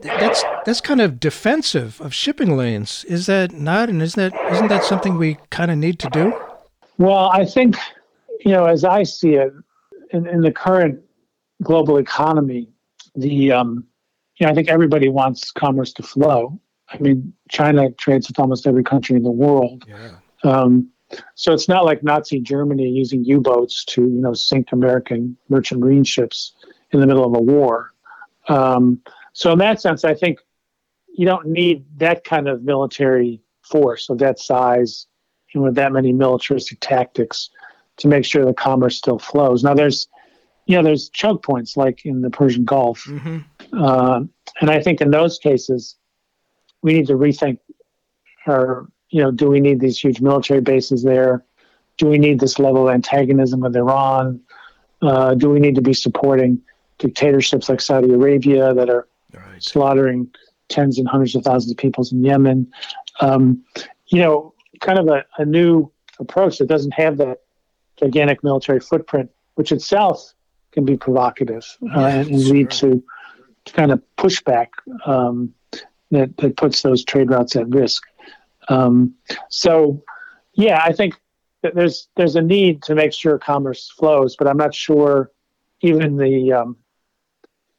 that's 0.02 0.42
that's 0.64 0.80
kind 0.80 1.00
of 1.00 1.20
defensive 1.20 2.00
of 2.00 2.14
shipping 2.14 2.56
lanes, 2.56 3.04
is 3.04 3.26
that 3.26 3.52
not? 3.52 3.88
And 3.88 4.02
isn't 4.02 4.32
that 4.32 4.52
isn't 4.52 4.68
that 4.68 4.84
something 4.84 5.16
we 5.16 5.38
kind 5.50 5.70
of 5.70 5.78
need 5.78 5.98
to 6.00 6.10
do? 6.10 6.32
Well, 6.98 7.30
I 7.32 7.44
think 7.44 7.76
you 8.44 8.52
know, 8.52 8.66
as 8.66 8.84
I 8.84 9.02
see 9.02 9.34
it, 9.34 9.52
in, 10.10 10.26
in 10.26 10.40
the 10.40 10.52
current 10.52 11.00
global 11.62 11.98
economy, 11.98 12.68
the 13.14 13.52
um, 13.52 13.86
you 14.36 14.46
know, 14.46 14.52
I 14.52 14.54
think 14.54 14.68
everybody 14.68 15.08
wants 15.08 15.50
commerce 15.50 15.92
to 15.94 16.02
flow. 16.02 16.58
I 16.94 16.98
mean, 16.98 17.32
China 17.48 17.90
trades 17.92 18.28
with 18.28 18.38
almost 18.38 18.66
every 18.66 18.84
country 18.84 19.16
in 19.16 19.22
the 19.22 19.30
world. 19.30 19.84
Yeah. 19.86 20.12
Um, 20.44 20.90
so 21.34 21.52
it's 21.52 21.68
not 21.68 21.84
like 21.84 22.02
Nazi 22.02 22.40
Germany 22.40 22.88
using 22.88 23.24
U-boats 23.24 23.84
to, 23.86 24.02
you 24.02 24.20
know, 24.20 24.34
sink 24.34 24.72
American 24.72 25.36
merchant 25.48 25.80
marine 25.80 26.04
ships 26.04 26.54
in 26.90 27.00
the 27.00 27.06
middle 27.06 27.24
of 27.24 27.34
a 27.36 27.40
war. 27.40 27.92
Um, 28.48 29.00
so 29.32 29.52
in 29.52 29.58
that 29.58 29.80
sense, 29.80 30.04
I 30.04 30.14
think 30.14 30.38
you 31.16 31.26
don't 31.26 31.46
need 31.46 31.84
that 31.98 32.24
kind 32.24 32.48
of 32.48 32.62
military 32.62 33.40
force 33.62 34.10
of 34.10 34.18
that 34.18 34.38
size 34.38 35.06
and 35.54 35.62
with 35.62 35.74
that 35.76 35.92
many 35.92 36.12
militaristic 36.12 36.78
tactics 36.80 37.50
to 37.96 38.08
make 38.08 38.24
sure 38.24 38.44
the 38.44 38.52
commerce 38.52 38.96
still 38.96 39.18
flows. 39.18 39.62
Now 39.62 39.74
there's, 39.74 40.08
you 40.66 40.76
know, 40.76 40.82
there's 40.82 41.08
choke 41.10 41.44
points 41.44 41.76
like 41.76 42.04
in 42.04 42.22
the 42.22 42.30
Persian 42.30 42.64
Gulf, 42.64 43.04
mm-hmm. 43.04 43.38
uh, 43.72 44.20
and 44.60 44.70
I 44.70 44.80
think 44.82 45.00
in 45.00 45.10
those 45.10 45.38
cases 45.38 45.96
we 46.84 46.92
need 46.92 47.06
to 47.06 47.14
rethink 47.14 47.58
our, 48.46 48.86
you 49.08 49.22
know, 49.22 49.30
do 49.30 49.48
we 49.48 49.58
need 49.58 49.80
these 49.80 49.98
huge 49.98 50.20
military 50.20 50.60
bases 50.60 51.02
there? 51.02 51.42
Do 51.96 52.08
we 52.08 52.18
need 52.18 52.40
this 52.40 52.58
level 52.58 52.86
of 52.86 52.94
antagonism 52.94 53.60
with 53.60 53.74
Iran? 53.74 54.40
Uh, 55.00 55.34
do 55.34 55.48
we 55.48 55.60
need 55.60 55.76
to 55.76 55.80
be 55.80 55.94
supporting 55.94 56.60
dictatorships 56.98 57.70
like 57.70 57.80
Saudi 57.80 58.12
Arabia 58.12 58.74
that 58.74 58.90
are 58.90 59.08
right. 59.32 59.62
slaughtering 59.62 60.28
tens 60.68 60.98
and 60.98 61.08
hundreds 61.08 61.34
of 61.34 61.42
thousands 61.42 61.72
of 61.72 61.78
people 61.78 62.04
in 62.12 62.22
Yemen. 62.22 62.70
Um, 63.20 63.64
you 64.08 64.20
know, 64.20 64.52
kind 64.80 64.98
of 64.98 65.08
a, 65.08 65.24
a, 65.38 65.44
new 65.46 65.90
approach 66.18 66.58
that 66.58 66.68
doesn't 66.68 66.92
have 66.92 67.16
that 67.16 67.38
gigantic 67.96 68.44
military 68.44 68.80
footprint, 68.80 69.30
which 69.54 69.72
itself 69.72 70.34
can 70.72 70.84
be 70.84 70.96
provocative 70.96 71.64
uh, 71.94 72.00
and, 72.00 72.28
and 72.28 72.44
lead 72.48 72.70
to, 72.70 73.02
to, 73.64 73.72
kind 73.72 73.92
of 73.92 74.02
pushback 74.18 74.68
um, 75.06 75.54
that, 76.14 76.36
that 76.38 76.56
puts 76.56 76.82
those 76.82 77.04
trade 77.04 77.30
routes 77.30 77.56
at 77.56 77.68
risk. 77.68 78.02
Um, 78.68 79.14
so, 79.48 80.02
yeah, 80.54 80.80
I 80.82 80.92
think 80.92 81.14
there's 81.62 82.08
there's 82.16 82.36
a 82.36 82.42
need 82.42 82.82
to 82.82 82.94
make 82.94 83.12
sure 83.12 83.38
commerce 83.38 83.90
flows, 83.90 84.36
but 84.36 84.46
I'm 84.46 84.56
not 84.56 84.74
sure 84.74 85.30
even 85.80 86.16
the 86.16 86.52
um, 86.52 86.76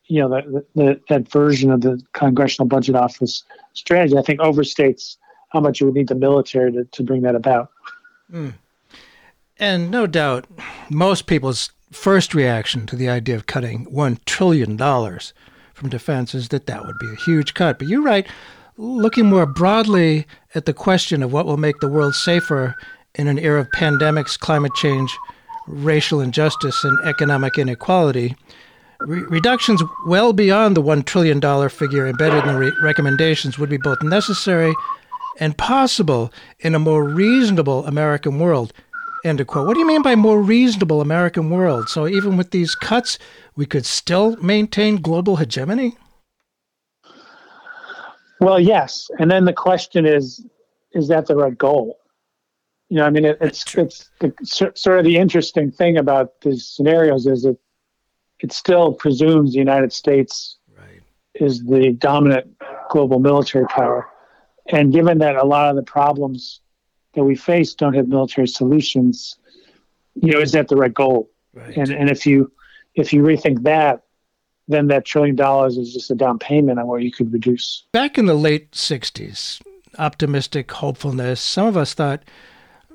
you 0.05 0.21
know 0.21 0.29
that, 0.29 0.65
that 0.75 1.01
that 1.09 1.31
version 1.31 1.71
of 1.71 1.81
the 1.81 2.01
Congressional 2.13 2.67
Budget 2.67 2.95
Office 2.95 3.43
strategy, 3.73 4.17
I 4.17 4.21
think 4.21 4.39
overstates 4.39 5.17
how 5.49 5.59
much 5.59 5.79
you 5.79 5.87
would 5.87 5.95
need 5.95 6.07
the 6.07 6.15
military 6.15 6.71
to, 6.71 6.85
to 6.85 7.03
bring 7.03 7.21
that 7.21 7.35
about. 7.35 7.71
Mm. 8.31 8.53
And 9.57 9.89
no 9.89 10.05
doubt, 10.05 10.47
most 10.89 11.27
people's 11.27 11.71
first 11.91 12.33
reaction 12.33 12.85
to 12.87 12.95
the 12.95 13.07
idea 13.07 13.35
of 13.35 13.45
cutting 13.45 13.85
one 13.85 14.19
trillion 14.25 14.75
dollars 14.75 15.33
from 15.75 15.89
defense 15.89 16.33
is 16.33 16.47
that 16.49 16.65
that 16.65 16.85
would 16.85 16.97
be 16.99 17.11
a 17.11 17.15
huge 17.15 17.53
cut. 17.53 17.77
But 17.77 17.89
you're 17.89 18.01
right. 18.01 18.25
Looking 18.77 19.27
more 19.27 19.45
broadly 19.45 20.25
at 20.55 20.65
the 20.65 20.73
question 20.73 21.21
of 21.21 21.31
what 21.31 21.45
will 21.45 21.57
make 21.57 21.79
the 21.79 21.87
world 21.87 22.15
safer 22.15 22.75
in 23.13 23.27
an 23.27 23.37
era 23.37 23.61
of 23.61 23.69
pandemics, 23.71 24.39
climate 24.39 24.73
change, 24.73 25.15
racial 25.67 26.21
injustice, 26.21 26.83
and 26.83 26.97
economic 27.07 27.57
inequality, 27.57 28.35
Re- 29.01 29.23
reductions 29.23 29.83
well 30.07 30.31
beyond 30.31 30.77
the 30.77 30.81
$1 30.81 31.05
trillion 31.05 31.41
figure 31.69 32.07
embedded 32.07 32.45
in 32.45 32.53
the 32.53 32.59
re- 32.59 32.71
recommendations 32.81 33.59
would 33.59 33.69
be 33.69 33.77
both 33.77 34.01
necessary 34.01 34.73
and 35.37 35.57
possible 35.57 36.31
in 36.59 36.73
a 36.73 36.79
more 36.79 37.03
reasonable 37.03 37.85
American 37.85 38.39
world. 38.39 38.71
End 39.25 39.41
of 39.41 39.47
quote. 39.47 39.65
What 39.65 39.73
do 39.73 39.79
you 39.79 39.87
mean 39.87 40.03
by 40.03 40.13
more 40.13 40.39
reasonable 40.39 41.01
American 41.01 41.49
world? 41.49 41.89
So 41.89 42.07
even 42.07 42.37
with 42.37 42.51
these 42.51 42.75
cuts, 42.75 43.17
we 43.55 43.65
could 43.65 43.83
still 43.83 44.35
maintain 44.35 44.97
global 44.97 45.37
hegemony? 45.37 45.97
Well, 48.39 48.59
yes. 48.59 49.09
And 49.17 49.31
then 49.31 49.45
the 49.45 49.53
question 49.53 50.05
is, 50.05 50.45
is 50.91 51.07
that 51.07 51.25
the 51.25 51.35
right 51.35 51.57
goal? 51.57 51.97
You 52.89 52.97
know, 52.97 53.05
I 53.05 53.09
mean, 53.09 53.25
it, 53.25 53.39
it's 53.41 53.75
it's 53.75 54.11
the, 54.19 54.31
sort 54.43 54.99
of 54.99 55.05
the 55.05 55.17
interesting 55.17 55.71
thing 55.71 55.97
about 55.97 56.39
these 56.41 56.67
scenarios 56.67 57.25
is 57.25 57.41
that 57.41 57.57
it 58.41 58.51
still 58.51 58.93
presumes 58.93 59.53
the 59.53 59.57
United 59.57 59.91
States 59.91 60.57
right. 60.77 61.01
is 61.33 61.63
the 61.63 61.93
dominant 61.93 62.45
global 62.91 63.17
military 63.17 63.65
power. 63.65 64.07
And 64.67 64.93
given 64.93 65.17
that 65.17 65.35
a 65.35 65.45
lot 65.45 65.71
of 65.71 65.75
the 65.75 65.83
problems 65.83 66.61
that 67.15 67.23
we 67.23 67.35
face 67.35 67.73
don't 67.73 67.93
have 67.93 68.07
military 68.07 68.47
solutions, 68.47 69.37
you 70.15 70.31
know, 70.31 70.39
is 70.39 70.51
that 70.51 70.67
the 70.67 70.75
right 70.75 70.93
goal? 70.93 71.29
Right. 71.53 71.75
And 71.75 71.89
and 71.91 72.09
if 72.09 72.25
you 72.25 72.51
if 72.95 73.11
you 73.11 73.21
rethink 73.21 73.63
that, 73.63 74.03
then 74.67 74.87
that 74.87 75.05
trillion 75.05 75.35
dollars 75.35 75.77
is 75.77 75.93
just 75.93 76.11
a 76.11 76.15
down 76.15 76.39
payment 76.39 76.79
on 76.79 76.87
what 76.87 77.01
you 77.01 77.11
could 77.11 77.31
reduce. 77.31 77.83
Back 77.91 78.17
in 78.17 78.25
the 78.25 78.33
late 78.33 78.71
'60s, 78.71 79.61
optimistic 79.97 80.71
hopefulness. 80.71 81.41
Some 81.41 81.67
of 81.67 81.77
us 81.77 81.93
thought 81.93 82.23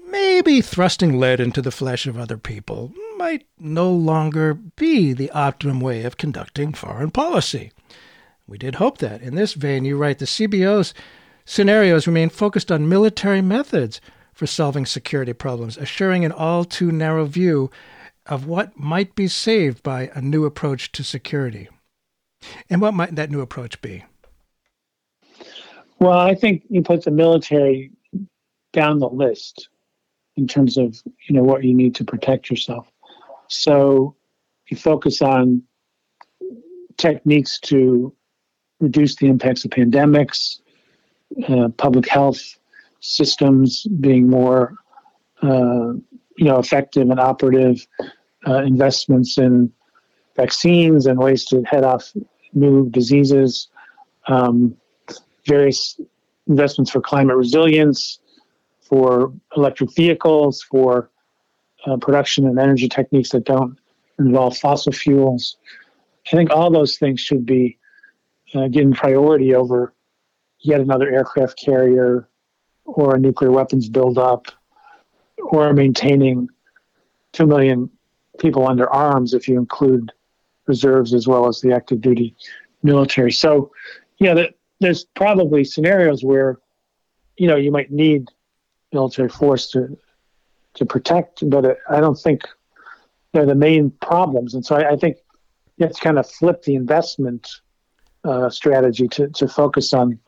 maybe 0.09 0.61
thrusting 0.61 1.19
lead 1.19 1.41
into 1.41 1.63
the 1.63 1.71
flesh 1.71 2.07
of 2.07 2.19
other 2.19 2.37
people 2.37 2.93
might 3.17 3.47
no 3.59 3.91
longer 3.93 4.55
be 4.55 5.13
the 5.13 5.31
optimum 5.31 5.81
way 5.81 6.03
of 6.05 6.17
conducting 6.17 6.73
foreign 6.73 7.11
policy. 7.11 7.71
We 8.47 8.59
did 8.59 8.77
hope 8.77 8.99
that. 8.99 9.23
In 9.23 9.37
this 9.37 9.53
vein, 9.53 9.85
you 9.85 9.97
write 9.97 10.19
the 10.19 10.25
CBO's 10.25 10.93
scenarios 11.51 12.07
remain 12.07 12.29
focused 12.29 12.71
on 12.71 12.89
military 12.89 13.43
methods 13.43 14.01
for 14.33 14.47
solving 14.47 14.87
security 14.87 15.33
problems, 15.33 15.77
assuring 15.77 16.25
an 16.25 16.31
all 16.31 16.65
too 16.65 16.93
narrow 16.93 17.25
view 17.25 17.69
of 18.27 18.47
what 18.47 18.79
might 18.79 19.17
be 19.17 19.27
saved 19.27 19.83
by 19.83 20.09
a 20.15 20.21
new 20.21 20.45
approach 20.45 20.93
to 20.93 21.03
security. 21.03 21.69
And 22.71 22.81
what 22.81 22.95
might 22.95 23.17
that 23.17 23.31
new 23.31 23.41
approach 23.41 23.83
be? 23.83 24.05
Well, 25.99 26.19
I 26.19 26.37
think 26.37 26.63
you 26.71 26.83
put 26.83 27.03
the 27.03 27.11
military 27.11 27.91
down 28.73 29.01
the 29.01 29.09
list 29.09 29.69
in 30.37 30.47
terms 30.47 30.79
of 30.79 31.03
you 31.29 31.35
know 31.35 31.43
what 31.43 31.65
you 31.65 31.75
need 31.75 31.97
to 31.97 32.05
protect 32.05 32.49
yourself. 32.49 32.87
So 33.49 34.15
you 34.69 34.77
focus 34.77 35.21
on 35.21 35.65
techniques 36.97 37.59
to 37.59 38.15
reduce 38.79 39.17
the 39.17 39.27
impacts 39.27 39.65
of 39.65 39.73
pandemics, 39.73 40.61
uh, 41.49 41.69
public 41.77 42.09
health 42.09 42.59
systems 43.01 43.87
being 44.01 44.29
more 44.29 44.75
uh, 45.43 45.93
you 46.37 46.47
know, 46.47 46.59
effective 46.59 47.11
and 47.11 47.21
operative 47.21 47.87
uh, 48.47 48.63
investments 48.63 49.39
in 49.39 49.73
vaccines 50.37 51.07
and 51.07 51.19
ways 51.19 51.45
to 51.45 51.63
head 51.65 51.85
off 51.85 52.13
new 52.55 52.89
diseases, 52.91 53.69
um, 54.29 54.75
various 55.47 56.01
investments 56.47 56.91
for 56.91 57.01
climate 57.01 57.37
resilience, 57.37 58.21
for 58.81 59.33
electric 59.57 59.95
vehicles, 59.95 60.63
for 60.63 61.11
uh, 61.87 61.97
production 61.97 62.47
and 62.47 62.59
energy 62.59 62.89
techniques 62.89 63.31
that 63.31 63.45
don't 63.45 63.79
involve 64.19 64.57
fossil 64.57 64.93
fuels. 64.93 65.57
I 66.33 66.37
think 66.37 66.51
all 66.51 66.71
those 66.71 66.99
things 66.99 67.21
should 67.21 67.47
be 67.47 67.79
uh, 68.55 68.69
given 68.69 68.93
priority 68.93 69.55
over 69.55 69.95
yet 70.61 70.81
another 70.81 71.11
aircraft 71.11 71.59
carrier 71.59 72.29
or 72.85 73.17
a 73.17 73.19
nuclear 73.19 73.51
weapons 73.51 73.89
buildup 73.89 74.47
or 75.39 75.73
maintaining 75.73 76.49
2 77.33 77.47
million 77.47 77.91
people 78.39 78.67
under 78.67 78.89
arms 78.91 79.35
if 79.35 79.49
you 79.49 79.59
include 79.59 80.13
reserves 80.67 81.15
as 81.15 81.27
well 81.27 81.47
as 81.47 81.61
the 81.61 81.73
active 81.73 82.01
duty 82.01 82.35
military. 82.83 83.33
So, 83.33 83.73
yeah, 84.19 84.35
the, 84.35 84.55
there's 84.81 85.05
probably 85.05 85.65
scenarios 85.65 86.25
where, 86.25 86.59
you 87.37 87.47
know, 87.47 87.57
you 87.57 87.71
might 87.71 87.91
need 87.91 88.29
military 88.93 89.29
force 89.29 89.71
to 89.71 89.97
to 90.75 90.87
protect, 90.87 91.49
but 91.51 91.79
I 91.89 92.01
don't 92.01 92.19
think 92.19 92.43
they're 93.33 93.47
the 93.47 93.55
main 93.55 93.91
problems. 93.91 94.55
And 94.55 94.65
so 94.65 94.77
I, 94.77 94.93
I 94.93 94.97
think 94.97 95.17
you 95.77 95.87
have 95.87 95.95
to 95.95 96.01
kind 96.01 96.19
of 96.19 96.31
flip 96.31 96.63
the 96.63 96.77
investment 96.77 97.49
uh, 98.25 98.51
strategy 98.51 99.09
to, 99.09 99.29
to 99.31 99.49
focus 99.49 99.93
on 99.93 100.19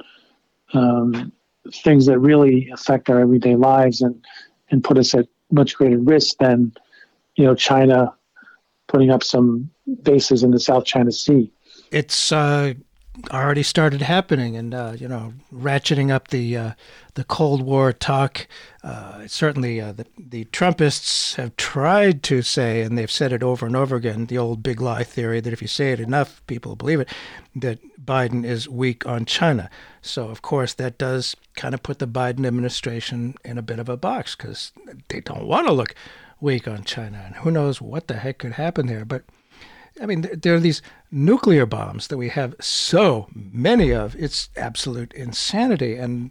um, 0.72 1.32
things 1.72 2.06
that 2.06 2.18
really 2.18 2.70
affect 2.72 3.08
our 3.10 3.20
everyday 3.20 3.56
lives 3.56 4.00
and, 4.00 4.24
and 4.70 4.82
put 4.82 4.98
us 4.98 5.14
at 5.14 5.26
much 5.50 5.76
greater 5.76 5.98
risk 5.98 6.36
than, 6.38 6.72
you 7.36 7.44
know, 7.44 7.54
China 7.54 8.14
putting 8.88 9.10
up 9.10 9.22
some 9.22 9.70
bases 10.02 10.42
in 10.42 10.50
the 10.50 10.60
South 10.60 10.84
China 10.84 11.12
Sea. 11.12 11.50
It's 11.90 12.32
uh, 12.32 12.74
already 13.30 13.62
started 13.62 14.02
happening, 14.02 14.56
and 14.56 14.74
uh, 14.74 14.94
you 14.98 15.06
know, 15.06 15.34
ratcheting 15.52 16.10
up 16.10 16.28
the 16.28 16.56
uh, 16.56 16.72
the 17.14 17.24
Cold 17.24 17.62
War 17.62 17.92
talk. 17.92 18.46
Uh, 18.82 19.26
certainly, 19.26 19.80
uh, 19.80 19.92
the 19.92 20.06
the 20.18 20.44
Trumpists 20.46 21.36
have 21.36 21.56
tried 21.56 22.22
to 22.24 22.42
say, 22.42 22.80
and 22.82 22.96
they've 22.96 23.10
said 23.10 23.32
it 23.32 23.42
over 23.42 23.66
and 23.66 23.76
over 23.76 23.96
again, 23.96 24.26
the 24.26 24.38
old 24.38 24.62
big 24.62 24.80
lie 24.80 25.04
theory 25.04 25.40
that 25.40 25.52
if 25.52 25.60
you 25.60 25.68
say 25.68 25.92
it 25.92 26.00
enough, 26.00 26.44
people 26.46 26.74
believe 26.74 27.00
it. 27.00 27.08
That 27.54 27.78
Biden 28.02 28.44
is 28.44 28.68
weak 28.68 29.06
on 29.06 29.26
China. 29.26 29.68
So, 30.00 30.28
of 30.28 30.42
course, 30.42 30.72
that 30.74 30.98
does 30.98 31.36
kind 31.54 31.74
of 31.74 31.82
put 31.82 31.98
the 31.98 32.08
Biden 32.08 32.46
administration 32.46 33.34
in 33.44 33.58
a 33.58 33.62
bit 33.62 33.78
of 33.78 33.88
a 33.88 33.96
box 33.96 34.34
because 34.34 34.72
they 35.08 35.20
don't 35.20 35.46
want 35.46 35.66
to 35.66 35.72
look 35.72 35.94
weak 36.40 36.66
on 36.66 36.82
China, 36.84 37.22
and 37.26 37.36
who 37.36 37.50
knows 37.50 37.80
what 37.80 38.08
the 38.08 38.16
heck 38.16 38.38
could 38.38 38.52
happen 38.52 38.86
there, 38.86 39.04
but. 39.04 39.22
I 40.00 40.06
mean, 40.06 40.28
there 40.32 40.54
are 40.54 40.60
these 40.60 40.82
nuclear 41.10 41.66
bombs 41.66 42.08
that 42.08 42.16
we 42.16 42.28
have 42.30 42.54
so 42.60 43.28
many 43.34 43.92
of. 43.92 44.16
It's 44.16 44.48
absolute 44.56 45.12
insanity. 45.12 45.96
And, 45.96 46.30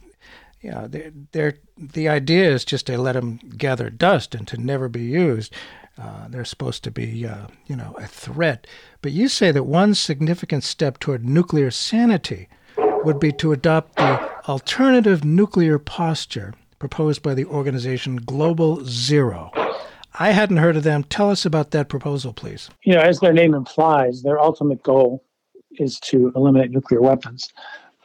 you 0.62 0.72
know, 0.72 0.88
they're, 0.88 1.12
they're, 1.32 1.58
the 1.78 2.10
idea 2.10 2.50
is 2.52 2.66
just 2.66 2.88
to 2.88 2.98
let 2.98 3.14
them 3.14 3.38
gather 3.58 3.90
dust 3.90 4.36
and 4.36 4.48
to 4.48 4.58
never 4.58 4.90
be 4.90 5.04
used. 5.04 5.54
Uh, 5.98 6.28
they're 6.30 6.46
supposed 6.46 6.84
to 6.84 6.92
be, 6.92 7.28
uh, 7.28 7.48
you 7.68 7.76
know, 7.76 7.94
a 7.98 8.08
threat. 8.08 8.66
But 9.02 9.12
you 9.12 9.28
say 9.28 9.52
that 9.52 9.64
one 9.64 9.94
significant 9.94 10.64
step 10.64 11.00
toward 11.00 11.26
nuclear 11.26 11.70
sanity 11.70 12.48
would 13.04 13.20
be 13.20 13.32
to 13.34 13.52
adopt 13.52 13.96
the 13.98 14.32
alternative 14.48 15.24
nuclear 15.24 15.78
posture 15.78 16.54
proposed 16.80 17.22
by 17.22 17.34
the 17.34 17.46
organization 17.46 18.16
Global 18.18 18.84
Zero. 18.86 19.52
I 20.20 20.32
hadn't 20.32 20.58
heard 20.58 20.78
of 20.78 20.84
them. 20.84 21.04
Tell 21.06 21.30
us 21.30 21.46
about 21.46 21.72
that 21.72 21.90
proposal, 21.90 22.34
please. 22.34 22.70
You 22.84 22.96
know, 22.96 23.02
as 23.02 23.20
their 23.20 23.34
name 23.34 23.54
implies, 23.54 24.24
their 24.24 24.40
ultimate 24.40 24.84
goal 24.84 25.24
is 25.74 26.00
to 26.02 26.32
eliminate 26.36 26.72
nuclear 26.72 27.02
weapons. 27.02 27.52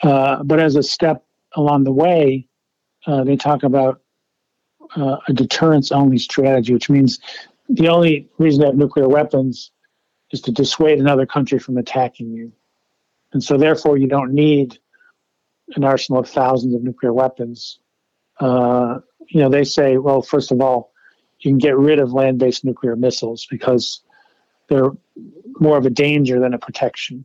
Uh, 0.02 0.42
but 0.42 0.60
as 0.60 0.76
a 0.76 0.82
step 0.82 1.24
along 1.54 1.84
the 1.84 1.92
way, 1.92 2.46
uh, 3.06 3.24
they 3.24 3.36
talk 3.36 3.62
about 3.62 4.00
uh, 4.94 5.16
a 5.26 5.32
deterrence 5.32 5.90
only 5.90 6.18
strategy, 6.18 6.72
which 6.72 6.88
means 6.88 7.18
the 7.68 7.88
only 7.88 8.28
reason 8.38 8.60
to 8.60 8.66
have 8.66 8.76
nuclear 8.76 9.08
weapons 9.08 9.72
is 10.30 10.40
to 10.42 10.52
dissuade 10.52 10.98
another 10.98 11.26
country 11.26 11.58
from 11.58 11.76
attacking 11.76 12.30
you. 12.30 12.52
And 13.32 13.42
so, 13.42 13.56
therefore, 13.56 13.96
you 13.96 14.06
don't 14.06 14.32
need 14.32 14.78
an 15.74 15.82
arsenal 15.82 16.20
of 16.20 16.28
thousands 16.28 16.74
of 16.74 16.82
nuclear 16.82 17.12
weapons. 17.12 17.80
Uh, 18.38 18.98
you 19.28 19.40
know, 19.40 19.48
they 19.48 19.64
say, 19.64 19.98
well, 19.98 20.22
first 20.22 20.52
of 20.52 20.60
all, 20.60 20.92
you 21.40 21.50
can 21.50 21.58
get 21.58 21.76
rid 21.76 21.98
of 21.98 22.12
land 22.12 22.38
based 22.38 22.64
nuclear 22.64 22.96
missiles 22.96 23.46
because 23.50 24.00
they're 24.68 24.90
more 25.60 25.76
of 25.76 25.86
a 25.86 25.90
danger 25.90 26.40
than 26.40 26.54
a 26.54 26.58
protection. 26.58 27.24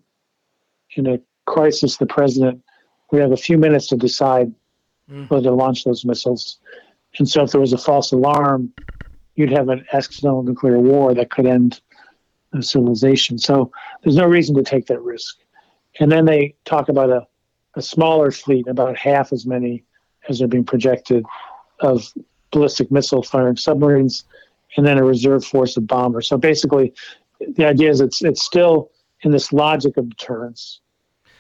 In 0.96 1.08
a 1.08 1.20
crisis, 1.46 1.98
the 1.98 2.06
president, 2.06 2.64
we 3.12 3.20
have 3.20 3.32
a 3.32 3.38
few 3.38 3.58
minutes 3.58 3.88
to 3.88 3.98
decide 3.98 4.54
mm. 5.10 5.30
whether 5.30 5.50
to 5.50 5.52
launch 5.52 5.84
those 5.84 6.06
missiles. 6.06 6.60
And 7.18 7.28
so, 7.28 7.44
if 7.44 7.52
there 7.52 7.62
was 7.62 7.74
a 7.74 7.78
false 7.78 8.12
alarm, 8.12 8.74
you'd 9.36 9.52
have 9.52 9.70
an 9.70 9.86
accidental 9.94 10.44
nuclear 10.44 10.80
war 10.80 11.14
that 11.14 11.30
could 11.30 11.46
end 11.46 11.82
civilization. 12.60 13.38
So, 13.38 13.72
there's 14.04 14.16
no 14.16 14.28
reason 14.28 14.56
to 14.56 14.64
take 14.64 14.88
that 14.88 15.02
risk. 15.02 15.38
And 16.00 16.12
then 16.12 16.26
they 16.26 16.56
talk 16.66 16.90
about 16.90 17.10
a, 17.10 17.28
a 17.76 17.82
smaller 17.82 18.32
fleet, 18.32 18.68
about 18.68 18.98
half 18.98 19.34
as 19.34 19.46
many 19.46 19.84
as 20.30 20.42
are 20.42 20.48
being 20.48 20.64
projected, 20.64 21.26
of 21.80 22.14
ballistic 22.52 22.92
missile 22.92 23.24
firing 23.24 23.56
submarines, 23.56 24.26
and 24.78 24.86
then 24.86 24.98
a 24.98 25.04
reserve 25.04 25.44
force 25.46 25.78
of 25.78 25.88
bombers. 25.88 26.28
So 26.28 26.38
basically, 26.38 26.94
the 27.56 27.66
idea 27.66 27.90
is 27.90 28.02
it's 28.02 28.22
it's 28.22 28.44
still 28.44 28.92
in 29.22 29.32
this 29.32 29.52
logic 29.52 29.98
of 29.98 30.10
deterrence 30.10 30.82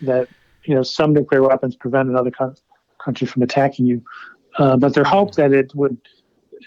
that 0.02 0.28
you 0.64 0.76
know 0.76 0.84
some 0.84 1.14
nuclear 1.14 1.42
weapons 1.48 1.76
prevent 1.76 2.10
another 2.10 2.32
co- 2.32 2.56
country 2.98 3.28
from 3.28 3.44
attacking 3.44 3.86
you, 3.86 4.04
uh, 4.58 4.78
but 4.78 4.94
their 4.94 5.04
hope 5.04 5.36
that 5.36 5.54
it 5.54 5.74
would 5.76 5.98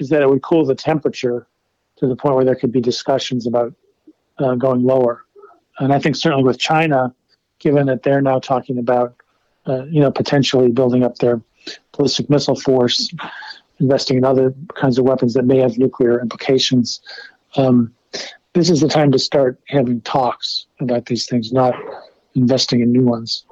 is 0.00 0.08
that 0.08 0.22
it 0.22 0.28
would 0.28 0.42
cool 0.42 0.64
the 0.64 0.74
temperature 0.74 1.46
to 1.96 2.06
the 2.06 2.16
point 2.16 2.34
where 2.34 2.44
there 2.44 2.56
could 2.56 2.72
be 2.72 2.80
discussions 2.80 3.46
about 3.46 3.72
uh, 4.38 4.54
going 4.56 4.82
lower. 4.82 5.24
And 5.78 5.92
I 5.92 5.98
think 5.98 6.16
certainly 6.16 6.44
with 6.44 6.58
China, 6.58 7.14
given 7.60 7.86
that 7.86 8.02
they're 8.02 8.22
now 8.22 8.38
talking 8.38 8.78
about 8.78 9.14
uh, 9.66 9.84
you 9.84 10.00
know 10.00 10.10
potentially 10.10 10.70
building 10.70 11.02
up 11.02 11.18
their 11.18 11.40
ballistic 11.92 12.28
missile 12.28 12.58
force 12.60 13.12
investing 13.80 14.16
in 14.16 14.24
other 14.24 14.54
kinds 14.74 14.98
of 14.98 15.04
weapons 15.04 15.34
that 15.34 15.44
may 15.44 15.58
have 15.58 15.78
nuclear 15.78 16.20
implications. 16.20 17.00
Um, 17.56 17.92
this 18.52 18.70
is 18.70 18.80
the 18.80 18.88
time 18.88 19.10
to 19.12 19.18
start 19.18 19.58
having 19.68 20.00
talks 20.02 20.66
about 20.80 21.06
these 21.06 21.26
things, 21.26 21.52
not 21.52 21.74
investing 22.34 22.80
in 22.80 22.92
new 22.92 23.02
ones. 23.02 23.44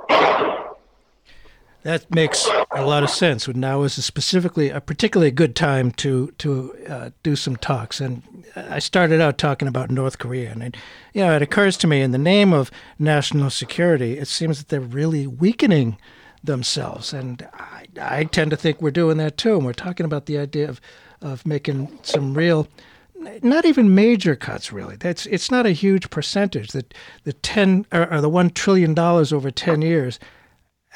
That 1.83 2.09
makes 2.15 2.49
a 2.71 2.87
lot 2.87 3.03
of 3.03 3.11
sense. 3.11 3.49
Now 3.49 3.83
is 3.83 3.99
a 3.99 4.03
specifically 4.03 4.71
a 4.71 4.81
particularly 4.81 5.33
good 5.33 5.57
time 5.57 5.91
to 5.93 6.33
to 6.39 6.77
uh, 6.89 7.11
do 7.25 7.35
some 7.35 7.57
talks. 7.57 8.01
And 8.01 8.23
I 8.55 8.79
started 8.79 9.21
out 9.21 9.37
talking 9.37 9.67
about 9.67 9.91
North 9.91 10.19
Korea, 10.19 10.53
and 10.53 10.63
it, 10.63 10.77
you 11.13 11.23
know, 11.23 11.35
it 11.35 11.43
occurs 11.43 11.77
to 11.79 11.89
me 11.89 12.01
in 12.01 12.13
the 12.13 12.19
name 12.19 12.53
of 12.53 12.71
national 13.01 13.51
security, 13.51 14.17
it 14.19 14.29
seems 14.29 14.59
that 14.59 14.69
they're 14.69 14.81
really 14.81 15.27
weakening 15.27 15.99
themselves. 16.43 17.13
And 17.13 17.47
I, 17.55 17.87
I 18.01 18.25
tend 18.25 18.51
to 18.51 18.57
think 18.57 18.81
we're 18.81 18.91
doing 18.91 19.17
that 19.19 19.37
too. 19.37 19.57
And 19.57 19.65
we're 19.65 19.73
talking 19.73 20.07
about 20.07 20.27
the 20.27 20.39
idea 20.39 20.69
of, 20.69 20.81
of 21.21 21.47
making 21.47 21.99
some 22.03 22.35
real, 22.35 22.69
not 23.43 23.65
even 23.65 23.95
major 23.95 24.35
cuts 24.35 24.73
really. 24.73 24.97
That's 24.97 25.27
it's 25.27 25.51
not 25.51 25.67
a 25.67 25.71
huge 25.71 26.11
percentage. 26.11 26.73
That 26.73 26.95
the 27.25 27.33
ten 27.33 27.87
or, 27.93 28.13
or 28.13 28.21
the 28.21 28.29
one 28.29 28.51
trillion 28.51 28.95
dollars 28.95 29.33
over 29.33 29.51
ten 29.51 29.83
years, 29.83 30.19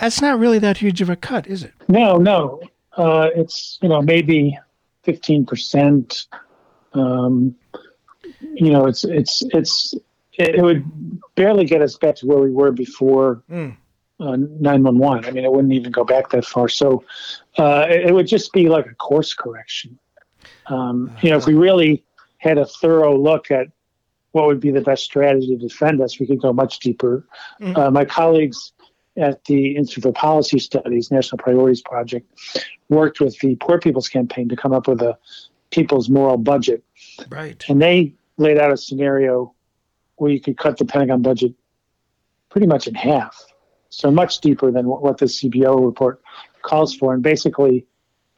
that's 0.01 0.21
not 0.21 0.39
really 0.39 0.59
that 0.59 0.79
huge 0.79 1.01
of 1.01 1.09
a 1.09 1.17
cut, 1.17 1.47
is 1.47 1.63
it? 1.63 1.73
No, 1.89 2.17
no. 2.17 2.61
Uh, 2.97 3.29
it's 3.35 3.79
you 3.81 3.89
know 3.89 4.03
maybe 4.03 4.59
fifteen 5.05 5.47
percent. 5.47 6.27
Um, 6.95 7.55
you 8.41 8.71
know, 8.73 8.87
it's 8.87 9.05
it's 9.05 9.43
it's 9.53 9.95
it, 10.33 10.57
it, 10.57 10.63
would 10.63 10.85
barely 11.37 11.65
get 11.65 11.81
us 11.81 11.97
back 11.97 12.17
to 12.17 12.27
where 12.27 12.39
we 12.39 12.51
were 12.51 12.73
before. 12.73 13.43
Mm 13.51 13.77
911. 14.19 15.25
I 15.25 15.31
mean, 15.31 15.45
it 15.45 15.53
wouldn't 15.53 15.73
even 15.73 15.93
go 15.93 16.05
back 16.05 16.31
that 16.31 16.45
far. 16.45 16.69
So 16.69 17.05
uh, 17.59 17.87
it, 17.89 18.07
it, 18.07 18.15
would 18.15 18.27
just 18.27 18.53
be 18.53 18.69
like 18.69 18.87
a 18.87 18.95
course 18.95 19.35
correction. 19.35 19.99
Um, 20.67 21.15
you 21.21 21.31
know, 21.31 21.37
if 21.37 21.47
we 21.47 21.55
really 21.55 22.03
had 22.39 22.59
a 22.59 22.67
thorough 22.67 23.17
look 23.17 23.51
at 23.51 23.69
what 24.33 24.47
would 24.47 24.61
be 24.61 24.71
the 24.71 24.81
best 24.81 25.05
strategy 25.05 25.49
to 25.49 25.57
defend 25.57 26.01
us, 26.01 26.19
we 26.19 26.27
could 26.27 26.41
go 26.41 26.53
much 26.53 26.79
deeper. 26.79 27.27
Mm-hmm. 27.61 27.77
Uh, 27.77 27.91
my 27.91 28.05
colleagues 28.05 28.73
at 29.17 29.45
the 29.45 29.77
Institute 29.77 30.03
for 30.03 30.13
Policy 30.13 30.59
Studies 30.59 31.11
National 31.11 31.39
Priorities 31.39 31.83
Project 31.83 32.31
worked 32.89 33.21
with 33.21 33.39
the 33.41 33.57
Poor 33.57 33.79
People's 33.79 34.09
Campaign 34.09 34.49
to 34.49 34.57
come 34.57 34.73
up 34.73 34.89
with 34.89 35.01
a 35.01 35.17
people's 35.71 36.09
moral 36.09 36.37
budget. 36.37 36.85
Right. 37.29 37.65
And 37.69 37.81
they 37.81 38.15
laid 38.37 38.59
out 38.59 38.73
a 38.73 38.77
scenario 38.77 39.55
where 40.17 40.31
you 40.31 40.41
could 40.41 40.59
cut 40.59 40.79
the 40.79 40.85
Pentagon 40.85 41.23
budget 41.23 41.55
pretty 42.51 42.67
much 42.67 42.87
in 42.87 42.95
half 42.95 43.45
so 43.91 44.11
much 44.11 44.41
deeper 44.41 44.71
than 44.71 44.87
what 44.87 45.19
the 45.19 45.27
CBO 45.27 45.85
report 45.85 46.21
calls 46.63 46.95
for. 46.95 47.15
And 47.15 47.23
basically, 47.23 47.87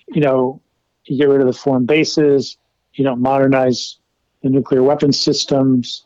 you 0.09 0.21
know, 0.21 0.61
you 1.05 1.19
get 1.19 1.29
rid 1.29 1.41
of 1.41 1.47
the 1.47 1.53
foreign 1.53 1.87
bases, 1.87 2.57
you 2.95 3.05
don't 3.05 3.21
modernize 3.21 3.99
the 4.43 4.51
nuclear 4.51 4.83
weapons 4.83 5.21
systems, 5.21 6.05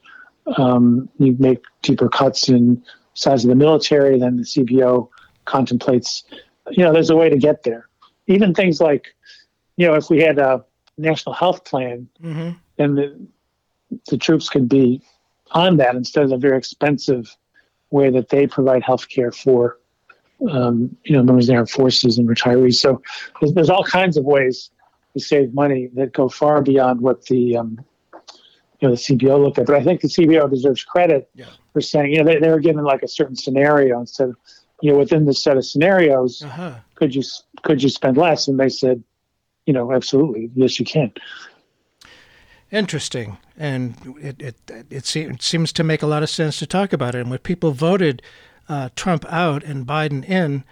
um, 0.56 1.08
you 1.18 1.36
make 1.38 1.62
deeper 1.82 2.08
cuts 2.08 2.48
in 2.48 2.82
size 3.14 3.44
of 3.44 3.50
the 3.50 3.56
military, 3.56 4.18
than 4.18 4.36
the 4.36 4.42
CBO 4.42 5.08
contemplates, 5.44 6.24
you 6.70 6.84
know, 6.84 6.92
there's 6.92 7.10
a 7.10 7.16
way 7.16 7.28
to 7.28 7.36
get 7.36 7.62
there. 7.62 7.88
Even 8.26 8.54
things 8.54 8.80
like, 8.80 9.14
you 9.76 9.86
know, 9.86 9.94
if 9.94 10.08
we 10.08 10.20
had 10.20 10.38
a 10.38 10.64
national 10.96 11.34
health 11.34 11.64
plan, 11.64 12.08
mm-hmm. 12.22 12.50
then 12.76 12.94
the, 12.94 13.26
the 14.08 14.16
troops 14.16 14.48
could 14.48 14.68
be 14.68 15.02
on 15.50 15.76
that 15.76 15.94
instead 15.94 16.24
of 16.24 16.30
the 16.30 16.36
very 16.36 16.56
expensive 16.56 17.36
way 17.92 18.10
that 18.10 18.30
they 18.30 18.46
provide 18.46 18.82
health 18.82 19.08
care 19.08 19.30
for 19.30 19.78
um, 20.50 20.96
you 21.04 21.16
know 21.16 21.22
members 21.22 21.44
of 21.44 21.52
the 21.52 21.56
armed 21.56 21.70
forces 21.70 22.18
and 22.18 22.28
retirees. 22.28 22.74
So 22.74 23.00
there's, 23.40 23.54
there's, 23.54 23.70
all 23.70 23.84
kinds 23.84 24.16
of 24.16 24.24
ways 24.24 24.70
to 25.12 25.20
save 25.20 25.54
money 25.54 25.88
that 25.94 26.12
go 26.12 26.28
far 26.28 26.62
beyond 26.62 27.00
what 27.00 27.24
the 27.26 27.56
um, 27.56 27.84
you 28.80 28.88
know 28.88 28.94
the 28.94 29.00
CBO 29.00 29.42
looked 29.42 29.58
at. 29.58 29.66
But 29.66 29.76
I 29.76 29.84
think 29.84 30.00
the 30.00 30.08
CBO 30.08 30.50
deserves 30.50 30.82
credit 30.84 31.30
yeah. 31.34 31.46
for 31.72 31.80
saying 31.80 32.12
you 32.12 32.18
know 32.18 32.24
they, 32.24 32.38
they 32.38 32.48
were 32.48 32.60
given 32.60 32.84
like 32.84 33.02
a 33.02 33.08
certain 33.08 33.36
scenario 33.36 33.98
and 33.98 34.08
said 34.08 34.32
you 34.80 34.92
know 34.92 34.98
within 34.98 35.26
this 35.26 35.42
set 35.42 35.56
of 35.56 35.64
scenarios 35.64 36.42
uh-huh. 36.42 36.74
could 36.96 37.14
you 37.14 37.22
could 37.62 37.82
you 37.82 37.88
spend 37.88 38.16
less? 38.16 38.48
And 38.48 38.58
they 38.58 38.68
said 38.68 39.02
you 39.66 39.72
know 39.72 39.92
absolutely 39.92 40.50
yes 40.54 40.80
you 40.80 40.86
can. 40.86 41.12
Interesting, 42.72 43.36
and 43.58 43.94
it, 44.18 44.40
it 44.40 44.86
it, 44.90 45.42
seems 45.42 45.72
to 45.74 45.84
make 45.84 46.00
a 46.02 46.06
lot 46.06 46.22
of 46.22 46.30
sense 46.30 46.58
to 46.58 46.66
talk 46.66 46.94
about 46.94 47.14
it. 47.14 47.20
And 47.20 47.28
when 47.28 47.38
people 47.40 47.72
voted 47.72 48.22
uh, 48.66 48.88
Trump 48.96 49.26
out 49.28 49.62
and 49.62 49.86
Biden 49.86 50.26
in, 50.26 50.64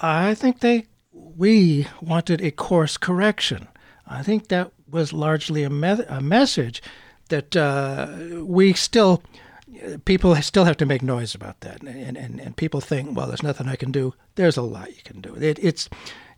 I 0.00 0.34
think 0.34 0.60
they 0.60 0.86
we 1.12 1.88
wanted 2.00 2.40
a 2.40 2.52
course 2.52 2.96
correction. 2.96 3.66
I 4.06 4.22
think 4.22 4.48
that 4.48 4.70
was 4.88 5.12
largely 5.12 5.64
a, 5.64 5.70
me- 5.70 6.04
a 6.08 6.20
message 6.20 6.80
that 7.28 7.56
uh, 7.56 8.06
we 8.44 8.72
still 8.72 9.20
people 10.04 10.36
still 10.36 10.64
have 10.64 10.76
to 10.76 10.86
make 10.86 11.02
noise 11.02 11.34
about 11.34 11.58
that, 11.62 11.82
and, 11.82 12.16
and 12.16 12.38
and 12.38 12.56
people 12.56 12.80
think, 12.80 13.16
well, 13.16 13.26
there's 13.26 13.42
nothing 13.42 13.66
I 13.66 13.74
can 13.74 13.90
do. 13.90 14.14
There's 14.36 14.56
a 14.56 14.62
lot 14.62 14.94
you 14.94 15.02
can 15.02 15.20
do. 15.20 15.34
It, 15.34 15.58
it's 15.60 15.88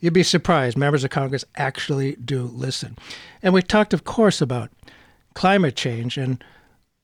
you'd 0.05 0.13
be 0.13 0.23
surprised. 0.23 0.77
Members 0.77 1.03
of 1.03 1.09
Congress 1.09 1.47
actually 1.57 2.17
do 2.17 2.43
listen, 2.43 2.99
and 3.43 3.55
we 3.55 3.63
talked, 3.63 3.95
of 3.95 4.05
course, 4.05 4.43
about 4.43 4.71
climate 5.33 5.77
change 5.77 6.19
and 6.19 6.45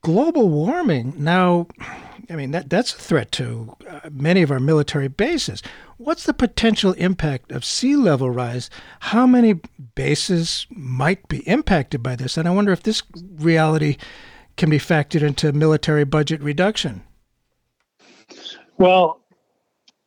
global 0.02 0.50
warming. 0.50 1.14
Now, 1.16 1.66
I 2.28 2.36
mean, 2.36 2.50
that, 2.50 2.68
that's 2.68 2.92
a 2.92 2.98
threat 2.98 3.32
to 3.32 3.74
uh, 3.88 4.10
many 4.10 4.42
of 4.42 4.50
our 4.50 4.60
military 4.60 5.08
bases. 5.08 5.62
What's 5.96 6.24
the 6.24 6.34
potential 6.34 6.92
impact 6.92 7.52
of 7.52 7.64
sea 7.64 7.96
level 7.96 8.30
rise? 8.30 8.68
How 9.00 9.26
many 9.26 9.60
bases 9.94 10.66
might 10.68 11.26
be 11.28 11.38
impacted 11.48 12.02
by 12.02 12.16
this? 12.16 12.36
And 12.36 12.46
I 12.46 12.50
wonder 12.50 12.70
if 12.70 12.82
this 12.82 13.02
reality 13.38 13.96
can 14.58 14.68
be 14.68 14.78
factored 14.78 15.22
into 15.22 15.52
military 15.52 16.04
budget 16.04 16.42
reduction. 16.42 17.02
Well, 18.76 19.22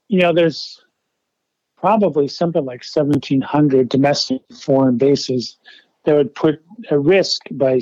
you 0.07 0.21
know, 0.21 0.31
there's 0.31 0.82
probably 1.83 2.29
something 2.29 2.63
like 2.63 2.81
1,700 2.81 3.89
domestic 3.89 4.39
foreign 4.57 4.97
bases 4.97 5.57
that 6.05 6.15
would 6.15 6.33
put 6.33 6.63
at 6.89 7.01
risk 7.01 7.41
by 7.51 7.77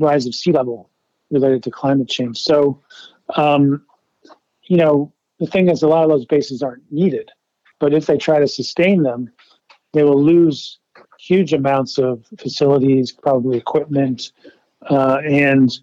rise 0.00 0.26
of 0.26 0.34
sea 0.34 0.50
level 0.50 0.90
related 1.30 1.62
to 1.62 1.70
climate 1.70 2.08
change. 2.08 2.36
So, 2.36 2.82
um, 3.36 3.86
you 4.64 4.76
know, 4.76 5.12
the 5.38 5.46
thing 5.46 5.70
is, 5.70 5.84
a 5.84 5.86
lot 5.86 6.02
of 6.02 6.10
those 6.10 6.24
bases 6.24 6.64
aren't 6.64 6.82
needed, 6.90 7.30
but 7.78 7.94
if 7.94 8.06
they 8.06 8.18
try 8.18 8.40
to 8.40 8.48
sustain 8.48 9.04
them, 9.04 9.30
they 9.92 10.02
will 10.02 10.20
lose 10.20 10.80
huge 11.20 11.52
amounts 11.52 11.96
of 11.96 12.26
facilities, 12.36 13.12
probably 13.12 13.56
equipment, 13.56 14.32
uh, 14.90 15.18
and 15.24 15.78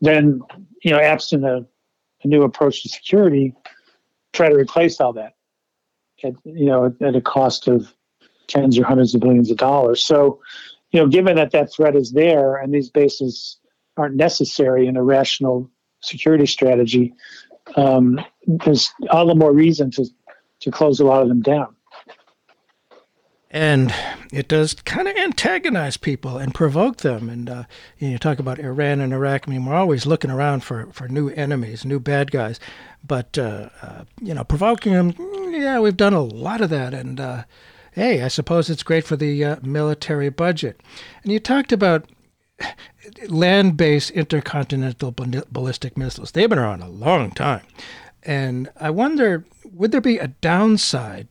then, 0.00 0.40
you 0.82 0.90
know, 0.90 0.98
absent 0.98 1.44
a, 1.44 1.64
a, 2.24 2.26
new 2.26 2.42
approach 2.42 2.82
to 2.82 2.88
security, 2.88 3.54
try 4.32 4.48
to 4.48 4.56
replace 4.56 5.00
all 5.00 5.12
that, 5.12 5.34
at, 6.24 6.34
you 6.44 6.66
know, 6.66 6.94
at, 7.00 7.14
a 7.14 7.20
cost 7.20 7.68
of 7.68 7.92
tens 8.46 8.78
or 8.78 8.84
hundreds 8.84 9.14
of 9.14 9.20
billions 9.20 9.50
of 9.50 9.56
dollars. 9.56 10.02
So, 10.02 10.40
you 10.90 11.00
know, 11.00 11.06
given 11.06 11.36
that 11.36 11.50
that 11.52 11.72
threat 11.72 11.96
is 11.96 12.12
there 12.12 12.56
and 12.56 12.72
these 12.72 12.90
bases 12.90 13.58
aren't 13.96 14.16
necessary 14.16 14.86
in 14.86 14.96
a 14.96 15.02
rational 15.02 15.70
security 16.00 16.46
strategy, 16.46 17.14
um, 17.76 18.20
there's 18.46 18.92
all 19.10 19.26
the 19.26 19.34
more 19.34 19.52
reason 19.52 19.90
to 19.92 20.06
to 20.60 20.70
close 20.70 21.00
a 21.00 21.04
lot 21.04 21.22
of 21.22 21.28
them 21.28 21.42
down. 21.42 21.73
And 23.54 23.94
it 24.32 24.48
does 24.48 24.74
kind 24.74 25.06
of 25.06 25.16
antagonize 25.16 25.96
people 25.96 26.38
and 26.38 26.52
provoke 26.52 26.98
them. 26.98 27.30
And 27.30 27.48
uh, 27.48 27.64
you, 27.98 28.08
know, 28.08 28.12
you 28.14 28.18
talk 28.18 28.40
about 28.40 28.58
Iran 28.58 29.00
and 29.00 29.12
Iraq. 29.12 29.44
I 29.46 29.52
mean, 29.52 29.64
we're 29.64 29.76
always 29.76 30.06
looking 30.06 30.32
around 30.32 30.64
for, 30.64 30.88
for 30.92 31.06
new 31.06 31.28
enemies, 31.28 31.84
new 31.84 32.00
bad 32.00 32.32
guys. 32.32 32.58
But 33.06 33.38
uh, 33.38 33.68
uh, 33.80 34.04
you 34.20 34.34
know, 34.34 34.42
provoking 34.42 34.94
them, 34.94 35.14
yeah, 35.52 35.78
we've 35.78 35.96
done 35.96 36.14
a 36.14 36.20
lot 36.20 36.62
of 36.62 36.70
that. 36.70 36.92
And 36.94 37.20
uh, 37.20 37.44
hey, 37.92 38.22
I 38.22 38.28
suppose 38.28 38.68
it's 38.68 38.82
great 38.82 39.04
for 39.04 39.14
the 39.14 39.44
uh, 39.44 39.56
military 39.62 40.30
budget. 40.30 40.80
And 41.22 41.30
you 41.30 41.38
talked 41.38 41.70
about 41.70 42.10
land 43.28 43.76
based 43.76 44.10
intercontinental 44.10 45.12
ballistic 45.12 45.96
missiles. 45.96 46.32
They've 46.32 46.50
been 46.50 46.58
around 46.58 46.82
a 46.82 46.88
long 46.88 47.30
time. 47.30 47.62
And 48.24 48.68
I 48.80 48.90
wonder 48.90 49.44
would 49.62 49.92
there 49.92 50.00
be 50.00 50.18
a 50.18 50.26
downside 50.26 51.28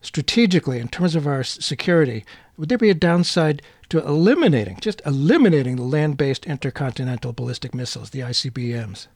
strategically 0.00 0.78
in 0.78 0.88
terms 0.88 1.14
of 1.14 1.26
our 1.26 1.42
security? 1.42 2.24
Would 2.56 2.68
there 2.68 2.78
be 2.78 2.90
a 2.90 2.94
downside 2.94 3.62
to 3.88 3.98
eliminating, 3.98 4.78
just 4.80 5.02
eliminating 5.04 5.76
the 5.76 5.82
land 5.82 6.16
based 6.16 6.46
intercontinental 6.46 7.32
ballistic 7.32 7.74
missiles, 7.74 8.10
the 8.10 8.20
ICBMs? 8.20 9.08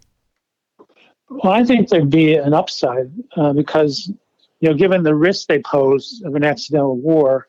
Well, 1.30 1.52
I 1.52 1.64
think 1.64 1.88
there'd 1.88 2.10
be 2.10 2.34
an 2.34 2.54
upside 2.54 3.10
uh, 3.36 3.52
because 3.52 4.10
you 4.60 4.70
know, 4.70 4.74
given 4.76 5.02
the 5.02 5.14
risk 5.14 5.48
they 5.48 5.60
pose 5.60 6.22
of 6.24 6.34
an 6.34 6.44
accidental 6.44 6.96
war, 6.96 7.48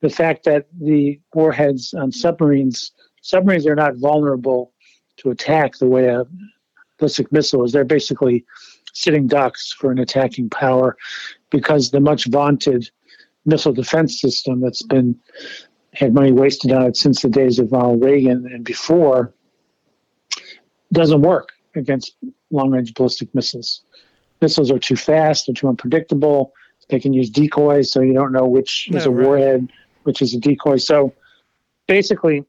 the 0.00 0.10
fact 0.10 0.44
that 0.44 0.66
the 0.78 1.20
warheads 1.34 1.94
on 1.94 2.12
submarines, 2.12 2.92
submarines 3.22 3.66
are 3.66 3.74
not 3.74 3.96
vulnerable 3.96 4.72
to 5.18 5.30
attack 5.30 5.76
the 5.76 5.86
way 5.86 6.08
a 6.08 6.26
ballistic 6.98 7.30
missile 7.32 7.64
is. 7.64 7.72
They're 7.72 7.84
basically 7.84 8.44
sitting 8.92 9.26
ducks 9.26 9.72
for 9.72 9.90
an 9.90 9.98
attacking 9.98 10.50
power 10.50 10.96
because 11.50 11.90
the 11.90 12.00
much 12.00 12.26
vaunted 12.26 12.90
missile 13.44 13.72
defense 13.72 14.20
system 14.20 14.60
that's 14.60 14.82
been 14.82 15.18
had 15.92 16.14
money 16.14 16.32
wasted 16.32 16.70
on 16.72 16.86
it 16.86 16.96
since 16.96 17.22
the 17.22 17.28
days 17.28 17.58
of 17.58 17.72
Ronald 17.72 18.04
Reagan 18.04 18.46
and 18.52 18.64
before 18.64 19.34
doesn't 20.92 21.22
work 21.22 21.50
against 21.74 22.16
long 22.50 22.70
range 22.70 22.94
ballistic 22.94 23.34
missiles 23.34 23.82
missiles 24.40 24.70
are 24.70 24.78
too 24.78 24.96
fast, 24.96 25.46
they're 25.46 25.54
too 25.54 25.68
unpredictable. 25.68 26.52
They 26.88 26.98
can 26.98 27.12
use 27.12 27.30
decoys, 27.30 27.92
so 27.92 28.00
you 28.00 28.12
don't 28.12 28.32
know 28.32 28.46
which 28.46 28.88
is 28.92 29.06
a 29.06 29.10
right. 29.10 29.26
warhead, 29.26 29.68
which 30.02 30.22
is 30.22 30.34
a 30.34 30.40
decoy. 30.40 30.76
So 30.76 31.14
basically, 31.86 32.44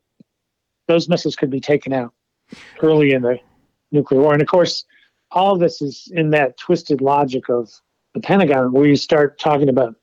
those 0.88 1.08
missiles 1.08 1.36
could 1.36 1.52
be 1.52 1.60
taken 1.60 1.94
out 1.94 2.14
early 2.82 3.12
in 3.12 3.22
the 3.22 3.38
nuclear 3.92 4.22
war. 4.22 4.34
And 4.34 4.42
of 4.42 4.48
course, 4.48 4.86
all 5.32 5.54
of 5.54 5.60
this 5.60 5.82
is 5.82 6.12
in 6.14 6.32
that 6.32 6.58
twisted 6.58 7.02
logic 7.02 7.50
of 7.50 7.70
the 8.14 8.20
Pentagon, 8.20 8.72
where 8.72 8.86
you 8.86 8.96
start 8.96 9.40
talking 9.40 9.70
about, 9.70 9.96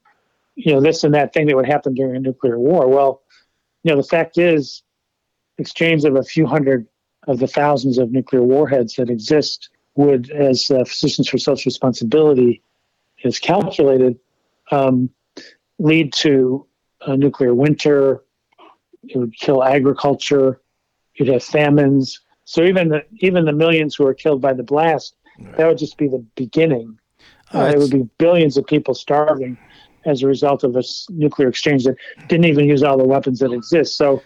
you 0.55 0.73
know, 0.73 0.81
this 0.81 1.05
and 1.05 1.15
that 1.15 1.33
thing 1.33 1.47
that 1.47 1.57
would 1.57 1.67
happen 1.67 1.95
during 1.95 2.17
a 2.17 2.21
nuclear 2.21 2.59
war. 2.59 2.89
Well, 2.89 3.23
you 3.83 3.91
know, 3.91 4.01
the 4.01 4.09
fact 4.09 4.39
is, 4.39 4.83
exchange 5.59 6.05
of 6.05 6.17
a 6.17 6.23
few 6.23 6.47
hundred 6.47 6.87
of 7.27 7.39
the 7.39 7.47
thousands 7.47 7.99
of 7.99 8.11
nuclear 8.11 8.43
warheads 8.43 8.95
that 8.95 9.11
exist 9.11 9.71
would, 9.97 10.31
as 10.31 10.71
uh, 10.71 10.85
Physicians 10.85 11.29
for 11.29 11.39
Social 11.39 11.69
Responsibility 11.69 12.63
is 13.23 13.39
calculated, 13.39 14.19
um, 14.71 15.11
lead 15.79 16.13
to 16.15 16.67
a 17.03 17.17
nuclear 17.17 17.55
winter. 17.55 18.25
It 19.03 19.19
would 19.19 19.37
kill 19.37 19.63
agriculture. 19.65 20.61
You'd 21.15 21.29
have 21.29 21.43
famines. 21.43 22.21
So 22.45 22.63
even 22.63 22.89
the, 22.89 23.05
even 23.19 23.45
the 23.45 23.53
millions 23.53 23.95
who 23.97 24.07
are 24.07 24.15
killed 24.15 24.41
by 24.41 24.55
the 24.55 24.63
blast, 24.63 25.17
right. 25.39 25.57
that 25.57 25.67
would 25.67 25.79
just 25.79 25.99
be 25.99 26.09
the 26.09 26.25
beginning. 26.37 26.99
Uh, 27.55 27.73
it 27.75 27.79
would 27.79 27.91
be 27.91 28.09
billions 28.19 28.57
of 28.57 28.67
people 28.67 28.95
starving 28.95 29.57
as 30.05 30.23
a 30.23 30.27
result 30.27 30.65
of 30.65 30.77
a 30.77 30.83
nuclear 31.11 31.49
exchange 31.49 31.85
that 31.85 31.97
didn't 32.29 32.47
even 32.47 32.67
use 32.67 32.83
all 32.83 32.97
the 32.97 33.07
weapons 33.07 33.39
that 33.41 33.53
exist. 33.53 33.97
So, 33.97 34.23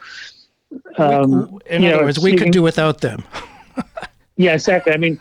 um, 0.99 1.59
in 1.67 1.85
other 1.85 1.97
know, 1.97 2.03
words, 2.05 2.19
we 2.19 2.37
could 2.37 2.53
do 2.53 2.63
without 2.63 3.01
them. 3.01 3.25
yeah, 4.37 4.55
exactly. 4.55 4.93
I 4.93 4.97
mean, 4.97 5.19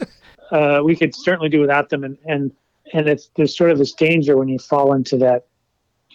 uh, 0.51 0.81
we 0.83 0.95
could 0.95 1.15
certainly 1.15 1.49
do 1.49 1.59
without 1.59 1.89
them. 1.89 2.03
And 2.03 2.17
and 2.25 2.51
and 2.93 3.07
it's 3.07 3.29
there's 3.35 3.55
sort 3.55 3.71
of 3.71 3.77
this 3.77 3.93
danger 3.93 4.37
when 4.37 4.47
you 4.47 4.59
fall 4.59 4.93
into 4.93 5.17
that 5.17 5.47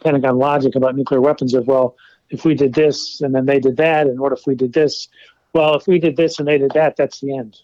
Pentagon 0.03 0.39
logic 0.39 0.75
about 0.75 0.97
nuclear 0.97 1.21
weapons 1.21 1.55
of 1.55 1.67
well, 1.67 1.97
if 2.31 2.45
we 2.45 2.55
did 2.55 2.75
this 2.75 3.21
and 3.21 3.35
then 3.35 3.47
they 3.47 3.61
did 3.61 3.77
that, 3.79 4.07
and 4.07 4.21
what 4.21 4.33
if 4.33 4.47
we 4.47 4.55
did 4.55 4.73
this? 4.73 5.09
Well, 5.53 5.75
if 5.75 5.87
we 5.87 5.99
did 5.99 6.17
this 6.17 6.39
and 6.39 6.47
they 6.47 6.59
did 6.59 6.73
that, 6.73 6.97
that's 6.97 7.21
the 7.21 7.37
end. 7.37 7.59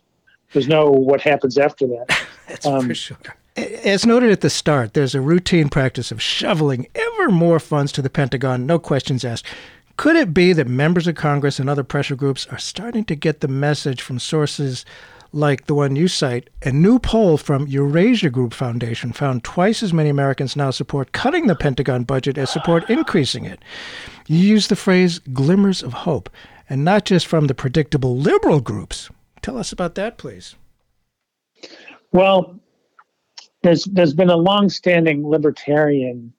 There's 0.52 0.68
no 0.68 0.90
what 0.90 1.20
happens 1.20 1.58
after 1.58 1.86
that. 1.88 2.18
that's 2.48 2.66
um, 2.66 2.88
for 2.88 2.94
sure. 2.94 3.18
As 3.56 4.06
noted 4.06 4.30
at 4.30 4.40
the 4.40 4.48
start, 4.48 4.94
there's 4.94 5.14
a 5.14 5.20
routine 5.20 5.68
practice 5.68 6.10
of 6.10 6.22
shoveling 6.22 6.86
ever 6.94 7.30
more 7.30 7.60
funds 7.60 7.92
to 7.92 8.02
the 8.02 8.08
Pentagon, 8.08 8.64
no 8.64 8.78
questions 8.78 9.24
asked. 9.24 9.46
Could 9.98 10.16
it 10.16 10.32
be 10.32 10.54
that 10.54 10.66
members 10.66 11.06
of 11.06 11.16
Congress 11.16 11.58
and 11.58 11.68
other 11.68 11.84
pressure 11.84 12.16
groups 12.16 12.46
are 12.50 12.58
starting 12.58 13.04
to 13.04 13.14
get 13.14 13.40
the 13.40 13.48
message 13.48 14.00
from 14.00 14.18
sources 14.18 14.86
like 15.32 15.66
the 15.66 15.74
one 15.74 15.96
you 15.96 16.08
cite? 16.08 16.48
A 16.62 16.72
new 16.72 16.98
poll 16.98 17.36
from 17.36 17.66
Eurasia 17.66 18.30
Group 18.30 18.54
Foundation 18.54 19.12
found 19.12 19.44
twice 19.44 19.82
as 19.82 19.92
many 19.92 20.08
Americans 20.08 20.56
now 20.56 20.70
support 20.70 21.12
cutting 21.12 21.46
the 21.46 21.54
Pentagon 21.54 22.04
budget 22.04 22.38
as 22.38 22.50
support 22.50 22.88
increasing 22.88 23.44
it. 23.44 23.60
You 24.26 24.38
use 24.38 24.68
the 24.68 24.76
phrase 24.76 25.18
glimmers 25.18 25.82
of 25.82 25.92
hope, 25.92 26.30
and 26.70 26.84
not 26.84 27.04
just 27.04 27.26
from 27.26 27.48
the 27.48 27.54
predictable 27.54 28.16
liberal 28.16 28.60
groups. 28.60 29.10
Tell 29.42 29.58
us 29.58 29.72
about 29.72 29.94
that, 29.96 30.16
please. 30.16 30.54
Well, 32.12 32.61
there's 33.62 33.84
there's 33.84 34.14
been 34.14 34.30
a 34.30 34.36
long-standing 34.36 35.26
libertarian 35.26 36.32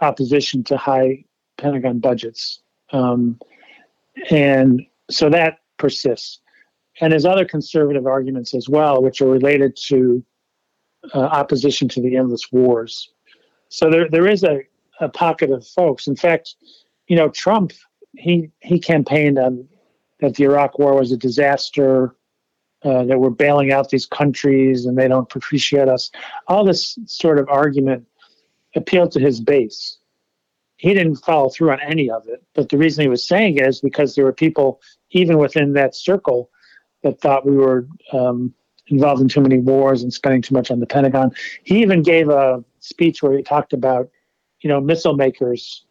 opposition 0.00 0.64
to 0.64 0.76
high 0.76 1.24
Pentagon 1.58 1.98
budgets, 1.98 2.60
um, 2.92 3.38
and 4.30 4.84
so 5.10 5.28
that 5.30 5.58
persists. 5.78 6.40
And 7.00 7.12
there's 7.12 7.24
other 7.24 7.44
conservative 7.44 8.06
arguments 8.06 8.54
as 8.54 8.68
well, 8.68 9.02
which 9.02 9.20
are 9.20 9.28
related 9.28 9.76
to 9.88 10.24
uh, 11.12 11.18
opposition 11.18 11.88
to 11.88 12.00
the 12.00 12.16
endless 12.16 12.52
wars. 12.52 13.10
So 13.68 13.90
there 13.90 14.08
there 14.08 14.28
is 14.28 14.44
a, 14.44 14.60
a 15.00 15.08
pocket 15.08 15.50
of 15.50 15.66
folks. 15.66 16.06
In 16.06 16.16
fact, 16.16 16.54
you 17.08 17.16
know, 17.16 17.28
Trump 17.28 17.72
he 18.16 18.50
he 18.60 18.78
campaigned 18.78 19.38
on 19.38 19.68
that 20.20 20.36
the 20.36 20.44
Iraq 20.44 20.78
War 20.78 20.94
was 20.94 21.12
a 21.12 21.16
disaster 21.16 22.14
uh, 22.84 23.04
that 23.04 23.18
we're 23.18 23.30
bailing 23.30 23.72
out 23.72 23.88
these 23.88 24.06
countries 24.06 24.86
and 24.86 24.96
they 24.96 25.08
don't 25.08 25.34
appreciate 25.34 25.88
us. 25.88 26.10
All 26.48 26.64
this 26.64 26.98
sort 27.06 27.38
of 27.38 27.48
argument 27.48 28.06
appealed 28.76 29.10
to 29.12 29.20
his 29.20 29.40
base. 29.40 29.98
He 30.76 30.92
didn't 30.92 31.16
follow 31.16 31.48
through 31.48 31.70
on 31.70 31.80
any 31.80 32.10
of 32.10 32.28
it, 32.28 32.42
but 32.54 32.68
the 32.68 32.76
reason 32.76 33.02
he 33.02 33.08
was 33.08 33.26
saying 33.26 33.56
it 33.56 33.66
is 33.66 33.80
because 33.80 34.14
there 34.14 34.24
were 34.24 34.32
people, 34.32 34.80
even 35.10 35.38
within 35.38 35.72
that 35.74 35.94
circle, 35.94 36.50
that 37.02 37.20
thought 37.20 37.46
we 37.46 37.56
were 37.56 37.86
um, 38.12 38.52
involved 38.88 39.22
in 39.22 39.28
too 39.28 39.40
many 39.40 39.58
wars 39.58 40.02
and 40.02 40.12
spending 40.12 40.42
too 40.42 40.54
much 40.54 40.70
on 40.70 40.80
the 40.80 40.86
Pentagon. 40.86 41.30
He 41.62 41.80
even 41.80 42.02
gave 42.02 42.28
a 42.28 42.62
speech 42.80 43.22
where 43.22 43.36
he 43.36 43.42
talked 43.42 43.72
about, 43.72 44.10
you 44.60 44.68
know, 44.68 44.80
missile 44.80 45.14
makers 45.14 45.84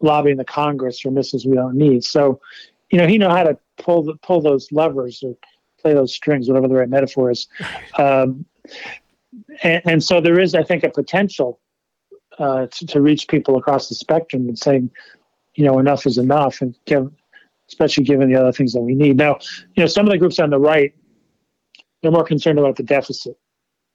lobbying 0.00 0.36
the 0.36 0.44
Congress 0.44 1.00
for 1.00 1.10
missiles 1.10 1.46
we 1.46 1.54
don't 1.54 1.76
need. 1.76 2.02
So, 2.02 2.40
you 2.90 2.98
know, 2.98 3.06
he 3.06 3.18
know 3.18 3.30
how 3.30 3.44
to 3.44 3.58
pull 3.78 4.02
the, 4.02 4.14
pull 4.16 4.40
those 4.40 4.72
levers 4.72 5.22
or 5.22 5.36
play 5.86 5.94
those 5.94 6.12
strings, 6.12 6.48
whatever 6.48 6.66
the 6.66 6.74
right 6.74 6.88
metaphor 6.88 7.30
is. 7.30 7.46
Um, 7.96 8.44
and, 9.62 9.82
and, 9.84 10.04
so 10.04 10.20
there 10.20 10.40
is, 10.40 10.52
I 10.54 10.64
think, 10.64 10.82
a 10.82 10.90
potential 10.90 11.60
uh, 12.38 12.66
to, 12.66 12.86
to, 12.86 13.00
reach 13.00 13.28
people 13.28 13.56
across 13.56 13.88
the 13.88 13.94
spectrum 13.94 14.48
and 14.48 14.58
saying, 14.58 14.90
you 15.54 15.64
know, 15.64 15.78
enough 15.78 16.04
is 16.04 16.18
enough, 16.18 16.60
and 16.60 16.74
give, 16.86 17.08
especially 17.68 18.02
given 18.02 18.28
the 18.28 18.38
other 18.38 18.50
things 18.50 18.72
that 18.72 18.80
we 18.80 18.96
need. 18.96 19.16
Now, 19.16 19.38
you 19.76 19.84
know, 19.84 19.86
some 19.86 20.06
of 20.06 20.10
the 20.10 20.18
groups 20.18 20.40
on 20.40 20.50
the 20.50 20.58
right, 20.58 20.92
they're 22.02 22.10
more 22.10 22.24
concerned 22.24 22.58
about 22.58 22.76
the 22.76 22.82
deficit 22.82 23.38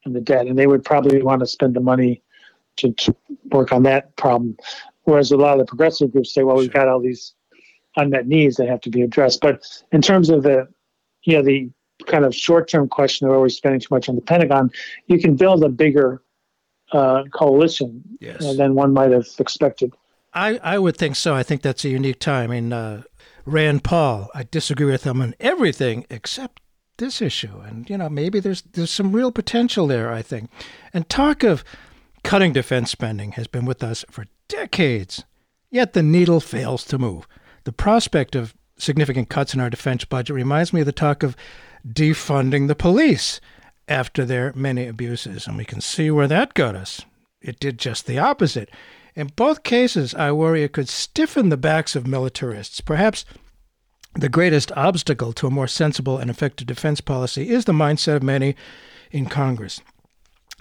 and 0.05 0.15
the 0.15 0.21
debt, 0.21 0.47
and 0.47 0.57
they 0.57 0.67
would 0.67 0.85
probably 0.85 1.21
want 1.21 1.41
to 1.41 1.47
spend 1.47 1.73
the 1.73 1.81
money 1.81 2.23
to, 2.77 2.93
to 2.93 3.15
work 3.51 3.73
on 3.73 3.83
that 3.83 4.15
problem. 4.15 4.55
Whereas 5.03 5.31
a 5.31 5.37
lot 5.37 5.59
of 5.59 5.59
the 5.59 5.65
progressive 5.65 6.13
groups 6.13 6.33
say, 6.33 6.43
well, 6.43 6.55
we've 6.55 6.71
got 6.71 6.87
all 6.87 7.01
these 7.01 7.33
unmet 7.97 8.27
needs 8.27 8.55
that 8.55 8.69
have 8.69 8.81
to 8.81 8.89
be 8.89 9.01
addressed. 9.01 9.41
But 9.41 9.61
in 9.91 10.01
terms 10.01 10.29
of 10.29 10.43
the, 10.43 10.69
you 11.23 11.35
know, 11.35 11.43
the 11.43 11.69
kind 12.07 12.25
of 12.25 12.35
short-term 12.35 12.87
question 12.89 13.27
of 13.27 13.33
are 13.33 13.41
we 13.41 13.49
spending 13.49 13.79
too 13.79 13.87
much 13.91 14.09
on 14.09 14.15
the 14.15 14.21
Pentagon, 14.21 14.71
you 15.07 15.19
can 15.19 15.35
build 15.35 15.63
a 15.63 15.69
bigger 15.69 16.21
uh, 16.91 17.23
coalition 17.33 18.03
yes. 18.19 18.43
uh, 18.43 18.53
than 18.53 18.75
one 18.75 18.93
might 18.93 19.11
have 19.11 19.27
expected. 19.39 19.93
I, 20.33 20.59
I 20.63 20.79
would 20.79 20.97
think 20.97 21.15
so. 21.15 21.35
I 21.35 21.43
think 21.43 21.61
that's 21.61 21.83
a 21.85 21.89
unique 21.89 22.19
time. 22.19 22.51
I 22.51 22.55
mean, 22.55 22.73
uh, 22.73 23.03
Rand 23.45 23.83
Paul, 23.83 24.29
I 24.33 24.43
disagree 24.43 24.89
with 24.91 25.03
him 25.03 25.21
on 25.21 25.35
everything 25.39 26.05
except 26.09 26.61
this 26.97 27.21
issue. 27.21 27.59
And, 27.65 27.89
you 27.89 27.97
know, 27.97 28.09
maybe 28.09 28.39
there's 28.39 28.61
there's 28.61 28.91
some 28.91 29.11
real 29.11 29.31
potential 29.31 29.87
there, 29.87 30.11
I 30.11 30.21
think. 30.21 30.49
And 30.93 31.09
talk 31.09 31.43
of 31.43 31.63
cutting 32.23 32.53
defense 32.53 32.91
spending 32.91 33.33
has 33.33 33.47
been 33.47 33.65
with 33.65 33.83
us 33.83 34.05
for 34.09 34.25
decades, 34.47 35.25
yet 35.69 35.93
the 35.93 36.03
needle 36.03 36.39
fails 36.39 36.85
to 36.85 36.99
move. 36.99 37.27
The 37.63 37.73
prospect 37.73 38.35
of 38.35 38.55
significant 38.77 39.29
cuts 39.29 39.53
in 39.53 39.59
our 39.59 39.69
defense 39.69 40.05
budget 40.05 40.35
reminds 40.35 40.73
me 40.73 40.81
of 40.81 40.85
the 40.85 40.91
talk 40.91 41.23
of 41.23 41.35
defunding 41.87 42.67
the 42.67 42.75
police 42.75 43.41
after 43.87 44.25
their 44.25 44.53
many 44.53 44.87
abuses, 44.87 45.47
and 45.47 45.57
we 45.57 45.65
can 45.65 45.81
see 45.81 46.09
where 46.11 46.27
that 46.27 46.53
got 46.53 46.75
us. 46.75 47.01
It 47.41 47.59
did 47.59 47.79
just 47.79 48.05
the 48.05 48.19
opposite. 48.19 48.69
In 49.15 49.27
both 49.35 49.63
cases, 49.63 50.15
I 50.15 50.31
worry 50.31 50.63
it 50.63 50.73
could 50.73 50.87
stiffen 50.87 51.49
the 51.49 51.57
backs 51.57 51.95
of 51.95 52.07
militarists. 52.07 52.79
Perhaps 52.79 53.25
the 54.13 54.29
greatest 54.29 54.71
obstacle 54.73 55.33
to 55.33 55.47
a 55.47 55.51
more 55.51 55.67
sensible 55.67 56.17
and 56.17 56.29
effective 56.29 56.67
defense 56.67 57.01
policy 57.01 57.49
is 57.49 57.65
the 57.65 57.73
mindset 57.73 58.17
of 58.17 58.23
many 58.23 58.55
in 59.11 59.25
Congress. 59.25 59.81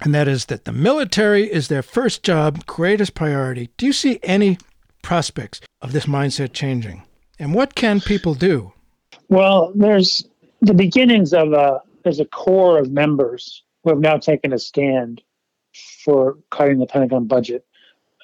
And 0.03 0.15
that 0.15 0.29
is 0.29 0.47
that 0.47 0.65
the 0.65 0.73
military 0.73 1.53
is 1.53 1.69
their 1.69 1.83
first 1.83 2.23
job, 2.23 2.65
greatest 2.67 3.15
priority. 3.15 3.71
Do 3.77 3.87
you 3.87 3.93
see 3.93 4.19
any 4.23 4.59
prospects 5.03 5.61
of 5.83 5.93
this 5.93 6.07
mindset 6.07 6.53
changing? 6.53 7.03
And 7.39 7.55
what 7.55 7.75
can 7.75 8.01
people 8.01 8.35
do? 8.35 8.73
Well, 9.29 9.73
there's 9.75 10.25
the 10.61 10.75
beginnings 10.75 11.33
of 11.33 11.53
a 11.53 11.81
there's 12.03 12.21
a 12.21 12.25
core 12.25 12.79
of 12.79 12.91
members 12.91 13.65
who 13.83 13.91
have 13.91 13.99
now 13.99 14.17
taken 14.17 14.53
a 14.53 14.59
stand 14.59 15.23
for 16.05 16.39
cutting 16.51 16.79
the 16.79 16.87
Pentagon 16.87 17.27
budget. 17.27 17.65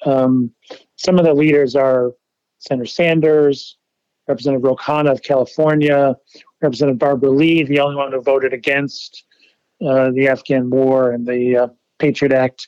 Um, 0.05 0.51
some 0.95 1.19
of 1.19 1.25
the 1.25 1.33
leaders 1.33 1.75
are 1.75 2.11
Senator 2.59 2.85
Sanders, 2.85 3.77
Representative 4.27 4.63
Ro 4.63 4.75
Khanna 4.75 5.11
of 5.11 5.21
California, 5.21 6.15
Representative 6.61 6.99
Barbara 6.99 7.29
Lee, 7.29 7.63
the 7.63 7.79
only 7.79 7.95
one 7.95 8.11
who 8.11 8.21
voted 8.21 8.53
against 8.53 9.23
uh, 9.85 10.11
the 10.11 10.27
Afghan 10.27 10.69
war 10.69 11.11
and 11.11 11.25
the 11.25 11.55
uh, 11.55 11.67
Patriot 11.99 12.33
Act, 12.33 12.67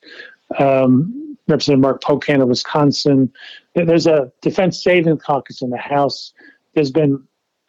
um, 0.59 1.37
Representative 1.47 1.81
Mark 1.81 2.03
Pocan 2.03 2.41
of 2.41 2.49
Wisconsin. 2.49 3.31
There's 3.73 4.07
a 4.07 4.31
Defense 4.41 4.83
Savings 4.83 5.21
Caucus 5.23 5.61
in 5.61 5.69
the 5.69 5.77
House. 5.77 6.33
There's 6.75 6.91
been 6.91 7.23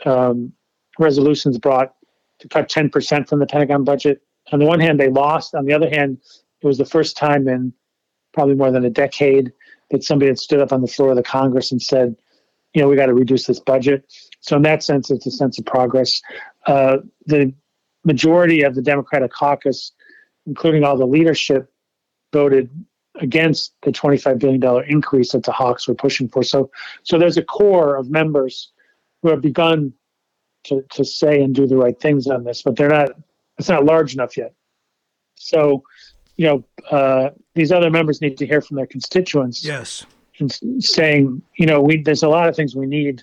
um, 0.05 0.53
resolutions 1.01 1.59
brought 1.59 1.95
to 2.41 2.49
cut 2.49 2.69
10% 2.69 3.29
from 3.29 3.39
the 3.39 3.47
Pentagon 3.47 3.85
budget. 3.85 4.23
On 4.53 4.59
the 4.59 4.67
one 4.67 4.81
hand, 4.81 4.99
they 4.99 5.09
lost. 5.09 5.55
On 5.55 5.65
the 5.65 5.73
other 5.73 5.89
hand, 5.89 6.19
it 6.61 6.67
was 6.67 6.79
the 6.79 6.85
first 6.85 7.17
time 7.17 7.49
in 7.49 7.73
probably 8.33 8.55
more 8.55 8.71
than 8.71 8.85
a 8.85 8.91
decade 8.91 9.53
that 9.91 10.05
somebody 10.05 10.29
had 10.29 10.39
stood 10.39 10.61
up 10.61 10.73
on 10.73 10.81
the 10.81 10.87
floor 10.87 11.11
of 11.11 11.17
the 11.17 11.23
Congress 11.23 11.73
and 11.73 11.83
said, 11.83 12.17
you 12.75 12.81
know, 12.81 12.89
we 12.89 12.97
got 12.97 13.07
to 13.07 13.15
reduce 13.15 13.47
this 13.47 13.59
budget. 13.59 14.05
So, 14.41 14.57
in 14.57 14.63
that 14.63 14.83
sense, 14.83 15.11
it's 15.11 15.27
a 15.27 15.31
sense 15.31 15.59
of 15.59 15.67
progress. 15.67 16.23
Uh, 16.67 16.99
the 17.27 17.53
majority 18.05 18.63
of 18.63 18.75
the 18.75 18.83
Democratic 18.83 19.33
caucus, 19.33 19.93
including 20.47 20.85
all 20.85 20.97
the 20.97 21.07
leadership, 21.07 21.73
voted 22.33 22.71
against 23.17 23.75
the 23.83 23.91
$25 23.91 24.39
billion 24.39 24.85
increase 24.89 25.33
that 25.33 25.43
the 25.43 25.53
Hawks 25.53 25.89
were 25.89 25.95
pushing 25.95 26.29
for. 26.29 26.43
So, 26.45 26.71
so 27.03 27.19
there's 27.19 27.37
a 27.37 27.43
core 27.43 27.97
of 27.97 28.09
members 28.09 28.71
who 29.23 29.31
have 29.31 29.41
begun 29.41 29.93
to, 30.65 30.83
to 30.93 31.05
say 31.05 31.43
and 31.43 31.55
do 31.55 31.67
the 31.67 31.77
right 31.77 31.99
things 31.99 32.27
on 32.27 32.45
this, 32.45 32.63
but 32.63 32.77
they're 32.77 32.89
not, 32.89 33.11
it's 33.59 33.69
not 33.69 33.85
large 33.85 34.15
enough 34.15 34.37
yet. 34.37 34.55
So, 35.37 35.83
you 36.37 36.47
know, 36.47 36.65
uh, 36.91 37.31
these 37.55 37.73
other 37.73 37.91
members 37.91 38.21
need 38.21 38.37
to 38.39 38.47
hear 38.47 38.61
from 38.61 38.77
their 38.77 38.87
constituents. 38.87 39.65
Yes. 39.65 40.07
And 40.39 40.53
saying, 40.83 41.43
you 41.57 41.67
know, 41.67 41.83
we, 41.83 42.03
there's 42.03 42.23
a 42.23 42.29
lot 42.29 42.49
of 42.49 42.57
things 42.57 42.75
we 42.75 42.87
need 42.87 43.23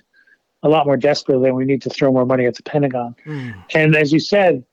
a 0.64 0.70
lot 0.70 0.86
more 0.86 0.98
desperately, 0.98 1.50
and 1.50 1.58
we 1.58 1.66
need 1.66 1.82
to 1.84 1.90
throw 1.90 2.12
more 2.12 2.26
money 2.26 2.46
at 2.46 2.56
the 2.56 2.64
Pentagon. 2.64 3.16
Mm. 3.26 3.64
And 3.74 3.96
as 3.96 4.12
you 4.12 4.20
said, 4.20 4.64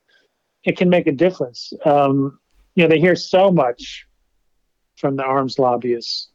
it 0.63 0.77
can 0.77 0.89
make 0.89 1.07
a 1.07 1.11
difference. 1.11 1.73
Um, 1.85 2.39
you 2.75 2.83
know, 2.83 2.89
they 2.89 2.99
hear 2.99 3.15
so 3.15 3.51
much 3.51 4.05
from 4.95 5.15
the 5.15 5.23
arms 5.23 5.59
lobbyists 5.59 6.29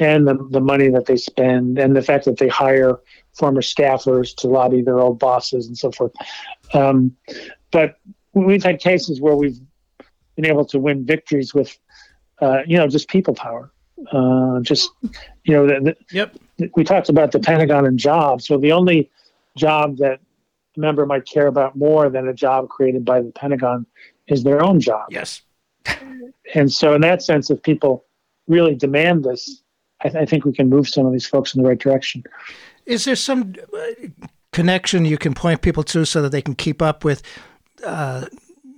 and 0.00 0.26
the, 0.26 0.34
the 0.50 0.60
money 0.60 0.88
that 0.88 1.06
they 1.06 1.16
spend 1.16 1.78
and 1.78 1.94
the 1.94 2.02
fact 2.02 2.24
that 2.24 2.38
they 2.38 2.48
hire 2.48 2.98
former 3.34 3.60
staffers 3.60 4.34
to 4.36 4.48
lobby 4.48 4.82
their 4.82 4.98
old 4.98 5.18
bosses 5.18 5.66
and 5.66 5.78
so 5.78 5.90
forth. 5.92 6.12
Um, 6.74 7.16
but 7.70 7.96
we've 8.32 8.62
had 8.62 8.80
cases 8.80 9.20
where 9.20 9.36
we've 9.36 9.58
been 10.34 10.46
able 10.46 10.64
to 10.66 10.78
win 10.78 11.04
victories 11.04 11.54
with, 11.54 11.78
uh, 12.40 12.60
you 12.66 12.76
know, 12.76 12.86
just 12.88 13.08
people 13.08 13.34
power. 13.34 13.72
Uh, 14.12 14.60
just, 14.60 14.90
you 15.44 15.54
know, 15.54 15.66
the, 15.66 15.80
the, 15.80 15.96
yep. 16.10 16.36
we 16.74 16.84
talked 16.84 17.08
about 17.08 17.32
the 17.32 17.38
Pentagon 17.38 17.86
and 17.86 17.98
jobs. 17.98 18.50
Well, 18.50 18.58
the 18.58 18.72
only 18.72 19.10
job 19.56 19.96
that 19.98 20.20
a 20.76 20.80
member 20.80 21.06
might 21.06 21.24
care 21.24 21.46
about 21.46 21.76
more 21.76 22.10
than 22.10 22.28
a 22.28 22.34
job 22.34 22.68
created 22.68 23.04
by 23.04 23.22
the 23.22 23.30
Pentagon 23.30 23.86
is 24.26 24.42
their 24.42 24.62
own 24.62 24.80
job. 24.80 25.06
Yes. 25.10 25.40
and 26.54 26.70
so, 26.70 26.94
in 26.94 27.00
that 27.00 27.22
sense, 27.22 27.50
if 27.50 27.62
people 27.62 28.04
really 28.46 28.74
demand 28.74 29.24
this, 29.24 29.62
I, 30.02 30.08
th- 30.08 30.22
I 30.22 30.26
think 30.26 30.44
we 30.44 30.52
can 30.52 30.68
move 30.68 30.88
some 30.88 31.06
of 31.06 31.12
these 31.12 31.26
folks 31.26 31.54
in 31.54 31.62
the 31.62 31.68
right 31.68 31.78
direction. 31.78 32.24
Is 32.84 33.04
there 33.04 33.16
some 33.16 33.54
uh, 33.76 34.08
connection 34.52 35.04
you 35.04 35.18
can 35.18 35.34
point 35.34 35.62
people 35.62 35.82
to 35.84 36.04
so 36.04 36.22
that 36.22 36.30
they 36.30 36.42
can 36.42 36.54
keep 36.54 36.80
up 36.82 37.04
with 37.04 37.22
uh, 37.84 38.26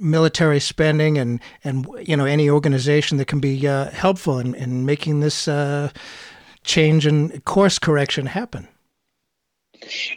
military 0.00 0.60
spending 0.60 1.18
and 1.18 1.40
and 1.64 1.88
you 2.06 2.16
know 2.16 2.24
any 2.24 2.48
organization 2.48 3.18
that 3.18 3.26
can 3.26 3.40
be 3.40 3.66
uh, 3.66 3.90
helpful 3.90 4.38
in, 4.38 4.54
in 4.54 4.86
making 4.86 5.20
this 5.20 5.48
uh, 5.48 5.90
change 6.64 7.06
and 7.06 7.44
course 7.44 7.78
correction 7.78 8.26
happen? 8.26 8.68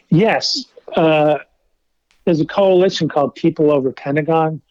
Yes. 0.10 0.66
Uh, 0.96 1.40
there's 2.26 2.42
a 2.42 2.46
coalition 2.46 3.10
called 3.10 3.36
People 3.36 3.72
Over 3.72 3.92
Pentagon, 3.92 4.62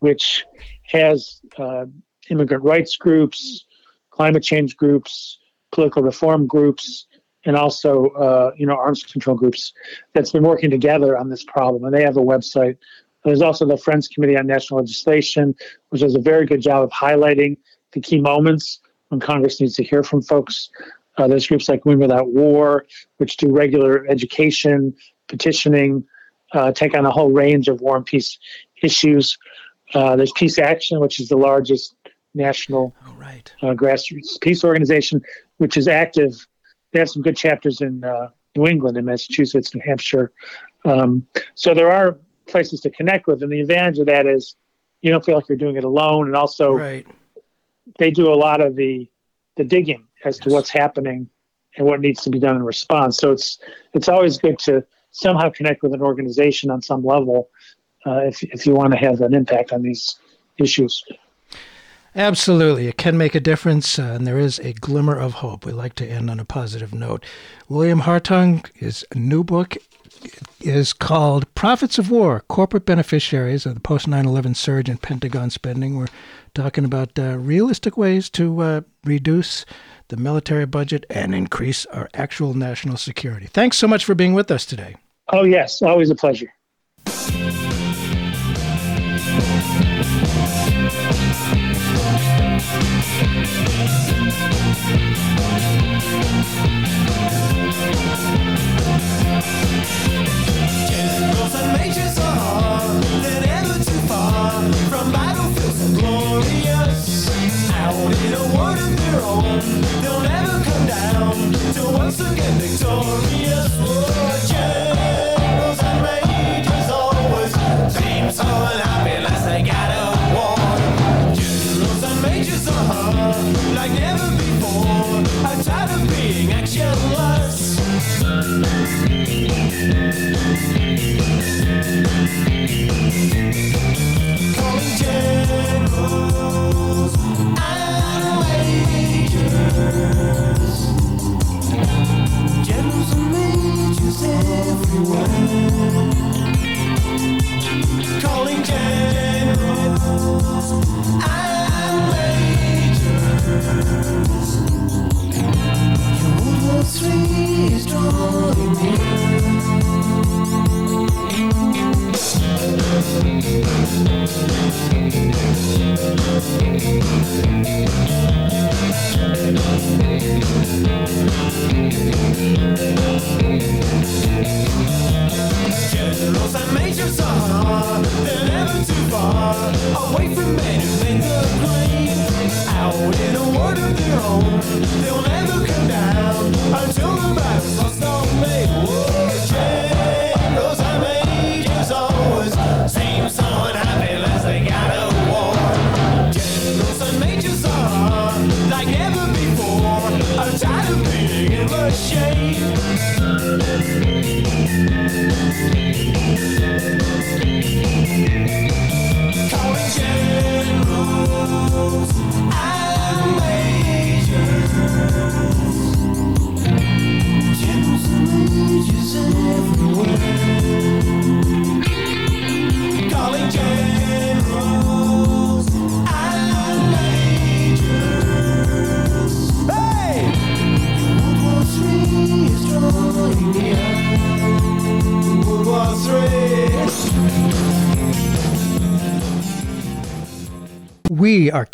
which 0.00 0.44
has 0.82 1.40
uh, 1.58 1.86
immigrant 2.30 2.62
rights 2.62 2.96
groups, 2.96 3.64
climate 4.10 4.42
change 4.42 4.76
groups, 4.76 5.38
political 5.74 6.02
reform 6.02 6.46
groups, 6.46 7.06
and 7.44 7.56
also 7.56 8.06
uh, 8.10 8.52
you 8.56 8.66
know 8.66 8.74
arms 8.74 9.02
control 9.02 9.36
groups 9.36 9.72
that's 10.14 10.32
been 10.32 10.44
working 10.44 10.70
together 10.70 11.18
on 11.18 11.28
this 11.28 11.44
problem. 11.44 11.84
And 11.84 11.94
they 11.94 12.02
have 12.02 12.16
a 12.16 12.22
website. 12.22 12.76
There's 13.24 13.42
also 13.42 13.66
the 13.66 13.76
Friends 13.76 14.08
Committee 14.08 14.36
on 14.36 14.46
National 14.46 14.80
Legislation, 14.80 15.54
which 15.88 16.02
does 16.02 16.14
a 16.14 16.20
very 16.20 16.46
good 16.46 16.60
job 16.60 16.82
of 16.82 16.90
highlighting 16.90 17.56
the 17.92 18.00
key 18.00 18.20
moments 18.20 18.80
when 19.08 19.20
Congress 19.20 19.60
needs 19.60 19.74
to 19.74 19.84
hear 19.84 20.02
from 20.02 20.22
folks. 20.22 20.70
Uh, 21.16 21.28
there's 21.28 21.46
groups 21.46 21.68
like 21.68 21.84
Win 21.84 21.98
Without 21.98 22.28
War, 22.28 22.84
which 23.18 23.36
do 23.36 23.50
regular 23.50 24.06
education, 24.08 24.94
petitioning, 25.28 26.04
uh, 26.52 26.72
take 26.72 26.96
on 26.96 27.06
a 27.06 27.10
whole 27.10 27.30
range 27.30 27.68
of 27.68 27.80
war 27.80 27.96
and 27.96 28.04
peace 28.04 28.38
issues. 28.82 29.38
Uh, 29.94 30.16
there's 30.16 30.32
Peace 30.32 30.58
Action, 30.58 31.00
which 31.00 31.20
is 31.20 31.28
the 31.28 31.36
largest 31.36 31.94
national 32.34 32.94
oh, 33.06 33.14
right. 33.14 33.52
uh, 33.62 33.74
grassroots 33.74 34.40
peace 34.40 34.64
organization, 34.64 35.22
which 35.58 35.76
is 35.76 35.88
active. 35.88 36.46
They 36.92 36.98
have 37.00 37.10
some 37.10 37.22
good 37.22 37.36
chapters 37.36 37.80
in 37.80 38.04
uh, 38.04 38.28
New 38.56 38.66
England 38.66 38.96
and 38.96 39.06
Massachusetts, 39.06 39.74
New 39.74 39.82
Hampshire. 39.84 40.32
Um, 40.84 41.26
so 41.54 41.74
there 41.74 41.90
are 41.90 42.18
places 42.46 42.80
to 42.82 42.90
connect 42.90 43.26
with, 43.26 43.42
and 43.42 43.50
the 43.50 43.60
advantage 43.60 43.98
of 43.98 44.06
that 44.06 44.26
is 44.26 44.56
you 45.00 45.10
don't 45.10 45.24
feel 45.24 45.36
like 45.36 45.48
you're 45.48 45.58
doing 45.58 45.76
it 45.76 45.84
alone, 45.84 46.26
and 46.26 46.36
also 46.36 46.72
right. 46.72 47.06
they 47.98 48.10
do 48.10 48.32
a 48.32 48.34
lot 48.34 48.60
of 48.60 48.76
the 48.76 49.10
the 49.56 49.64
digging 49.64 50.04
as 50.24 50.38
to 50.38 50.50
what's 50.50 50.70
happening 50.70 51.28
and 51.76 51.86
what 51.86 52.00
needs 52.00 52.22
to 52.22 52.30
be 52.30 52.38
done 52.38 52.56
in 52.56 52.62
response. 52.62 53.16
So 53.18 53.32
it's 53.32 53.58
it's 53.92 54.08
always 54.08 54.38
good 54.38 54.58
to 54.60 54.84
somehow 55.10 55.50
connect 55.50 55.82
with 55.82 55.94
an 55.94 56.02
organization 56.02 56.70
on 56.70 56.82
some 56.82 57.04
level 57.04 57.50
uh, 58.06 58.20
if 58.24 58.42
if 58.42 58.66
you 58.66 58.74
want 58.74 58.92
to 58.92 58.98
have 58.98 59.20
an 59.20 59.34
impact 59.34 59.72
on 59.72 59.82
these 59.82 60.16
issues. 60.58 61.02
Absolutely. 62.16 62.86
It 62.86 62.96
can 62.96 63.18
make 63.18 63.34
a 63.34 63.40
difference, 63.40 63.98
uh, 63.98 64.02
and 64.02 64.26
there 64.26 64.38
is 64.38 64.60
a 64.60 64.72
glimmer 64.72 65.18
of 65.18 65.34
hope. 65.34 65.66
We 65.66 65.72
like 65.72 65.94
to 65.96 66.06
end 66.06 66.30
on 66.30 66.38
a 66.38 66.44
positive 66.44 66.94
note. 66.94 67.24
William 67.68 68.02
Hartung, 68.02 68.64
his 68.74 69.04
new 69.14 69.42
book 69.42 69.76
is 70.60 70.92
called 70.92 71.52
Profits 71.54 71.98
of 71.98 72.10
War 72.10 72.44
Corporate 72.48 72.86
Beneficiaries 72.86 73.66
of 73.66 73.74
the 73.74 73.80
Post 73.80 74.06
9 74.06 74.26
11 74.26 74.54
Surge 74.54 74.88
in 74.88 74.98
Pentagon 74.98 75.50
Spending. 75.50 75.96
We're 75.96 76.06
talking 76.54 76.84
about 76.84 77.18
uh, 77.18 77.36
realistic 77.38 77.96
ways 77.96 78.30
to 78.30 78.60
uh, 78.60 78.80
reduce 79.04 79.66
the 80.08 80.16
military 80.16 80.66
budget 80.66 81.04
and 81.10 81.34
increase 81.34 81.84
our 81.86 82.08
actual 82.14 82.54
national 82.54 82.96
security. 82.96 83.46
Thanks 83.46 83.76
so 83.76 83.88
much 83.88 84.04
for 84.04 84.14
being 84.14 84.34
with 84.34 84.50
us 84.50 84.64
today. 84.64 84.96
Oh, 85.32 85.44
yes. 85.44 85.82
Always 85.82 86.10
a 86.10 86.14
pleasure. 86.14 86.52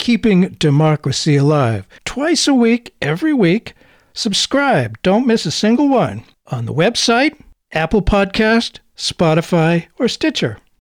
Keeping 0.01 0.48
democracy 0.59 1.36
alive. 1.36 1.86
Twice 2.05 2.48
a 2.48 2.55
week, 2.55 2.94
every 3.01 3.32
week. 3.32 3.74
Subscribe. 4.14 5.01
Don't 5.03 5.26
miss 5.26 5.46
a 5.46 5.51
single 5.53 5.88
one 5.88 6.24
on 6.48 6.64
the 6.64 6.74
website, 6.74 7.38
Apple 7.70 8.03
Podcast, 8.03 8.80
Spotify, 8.96 9.86
or 9.98 10.09
Stitcher. 10.09 10.59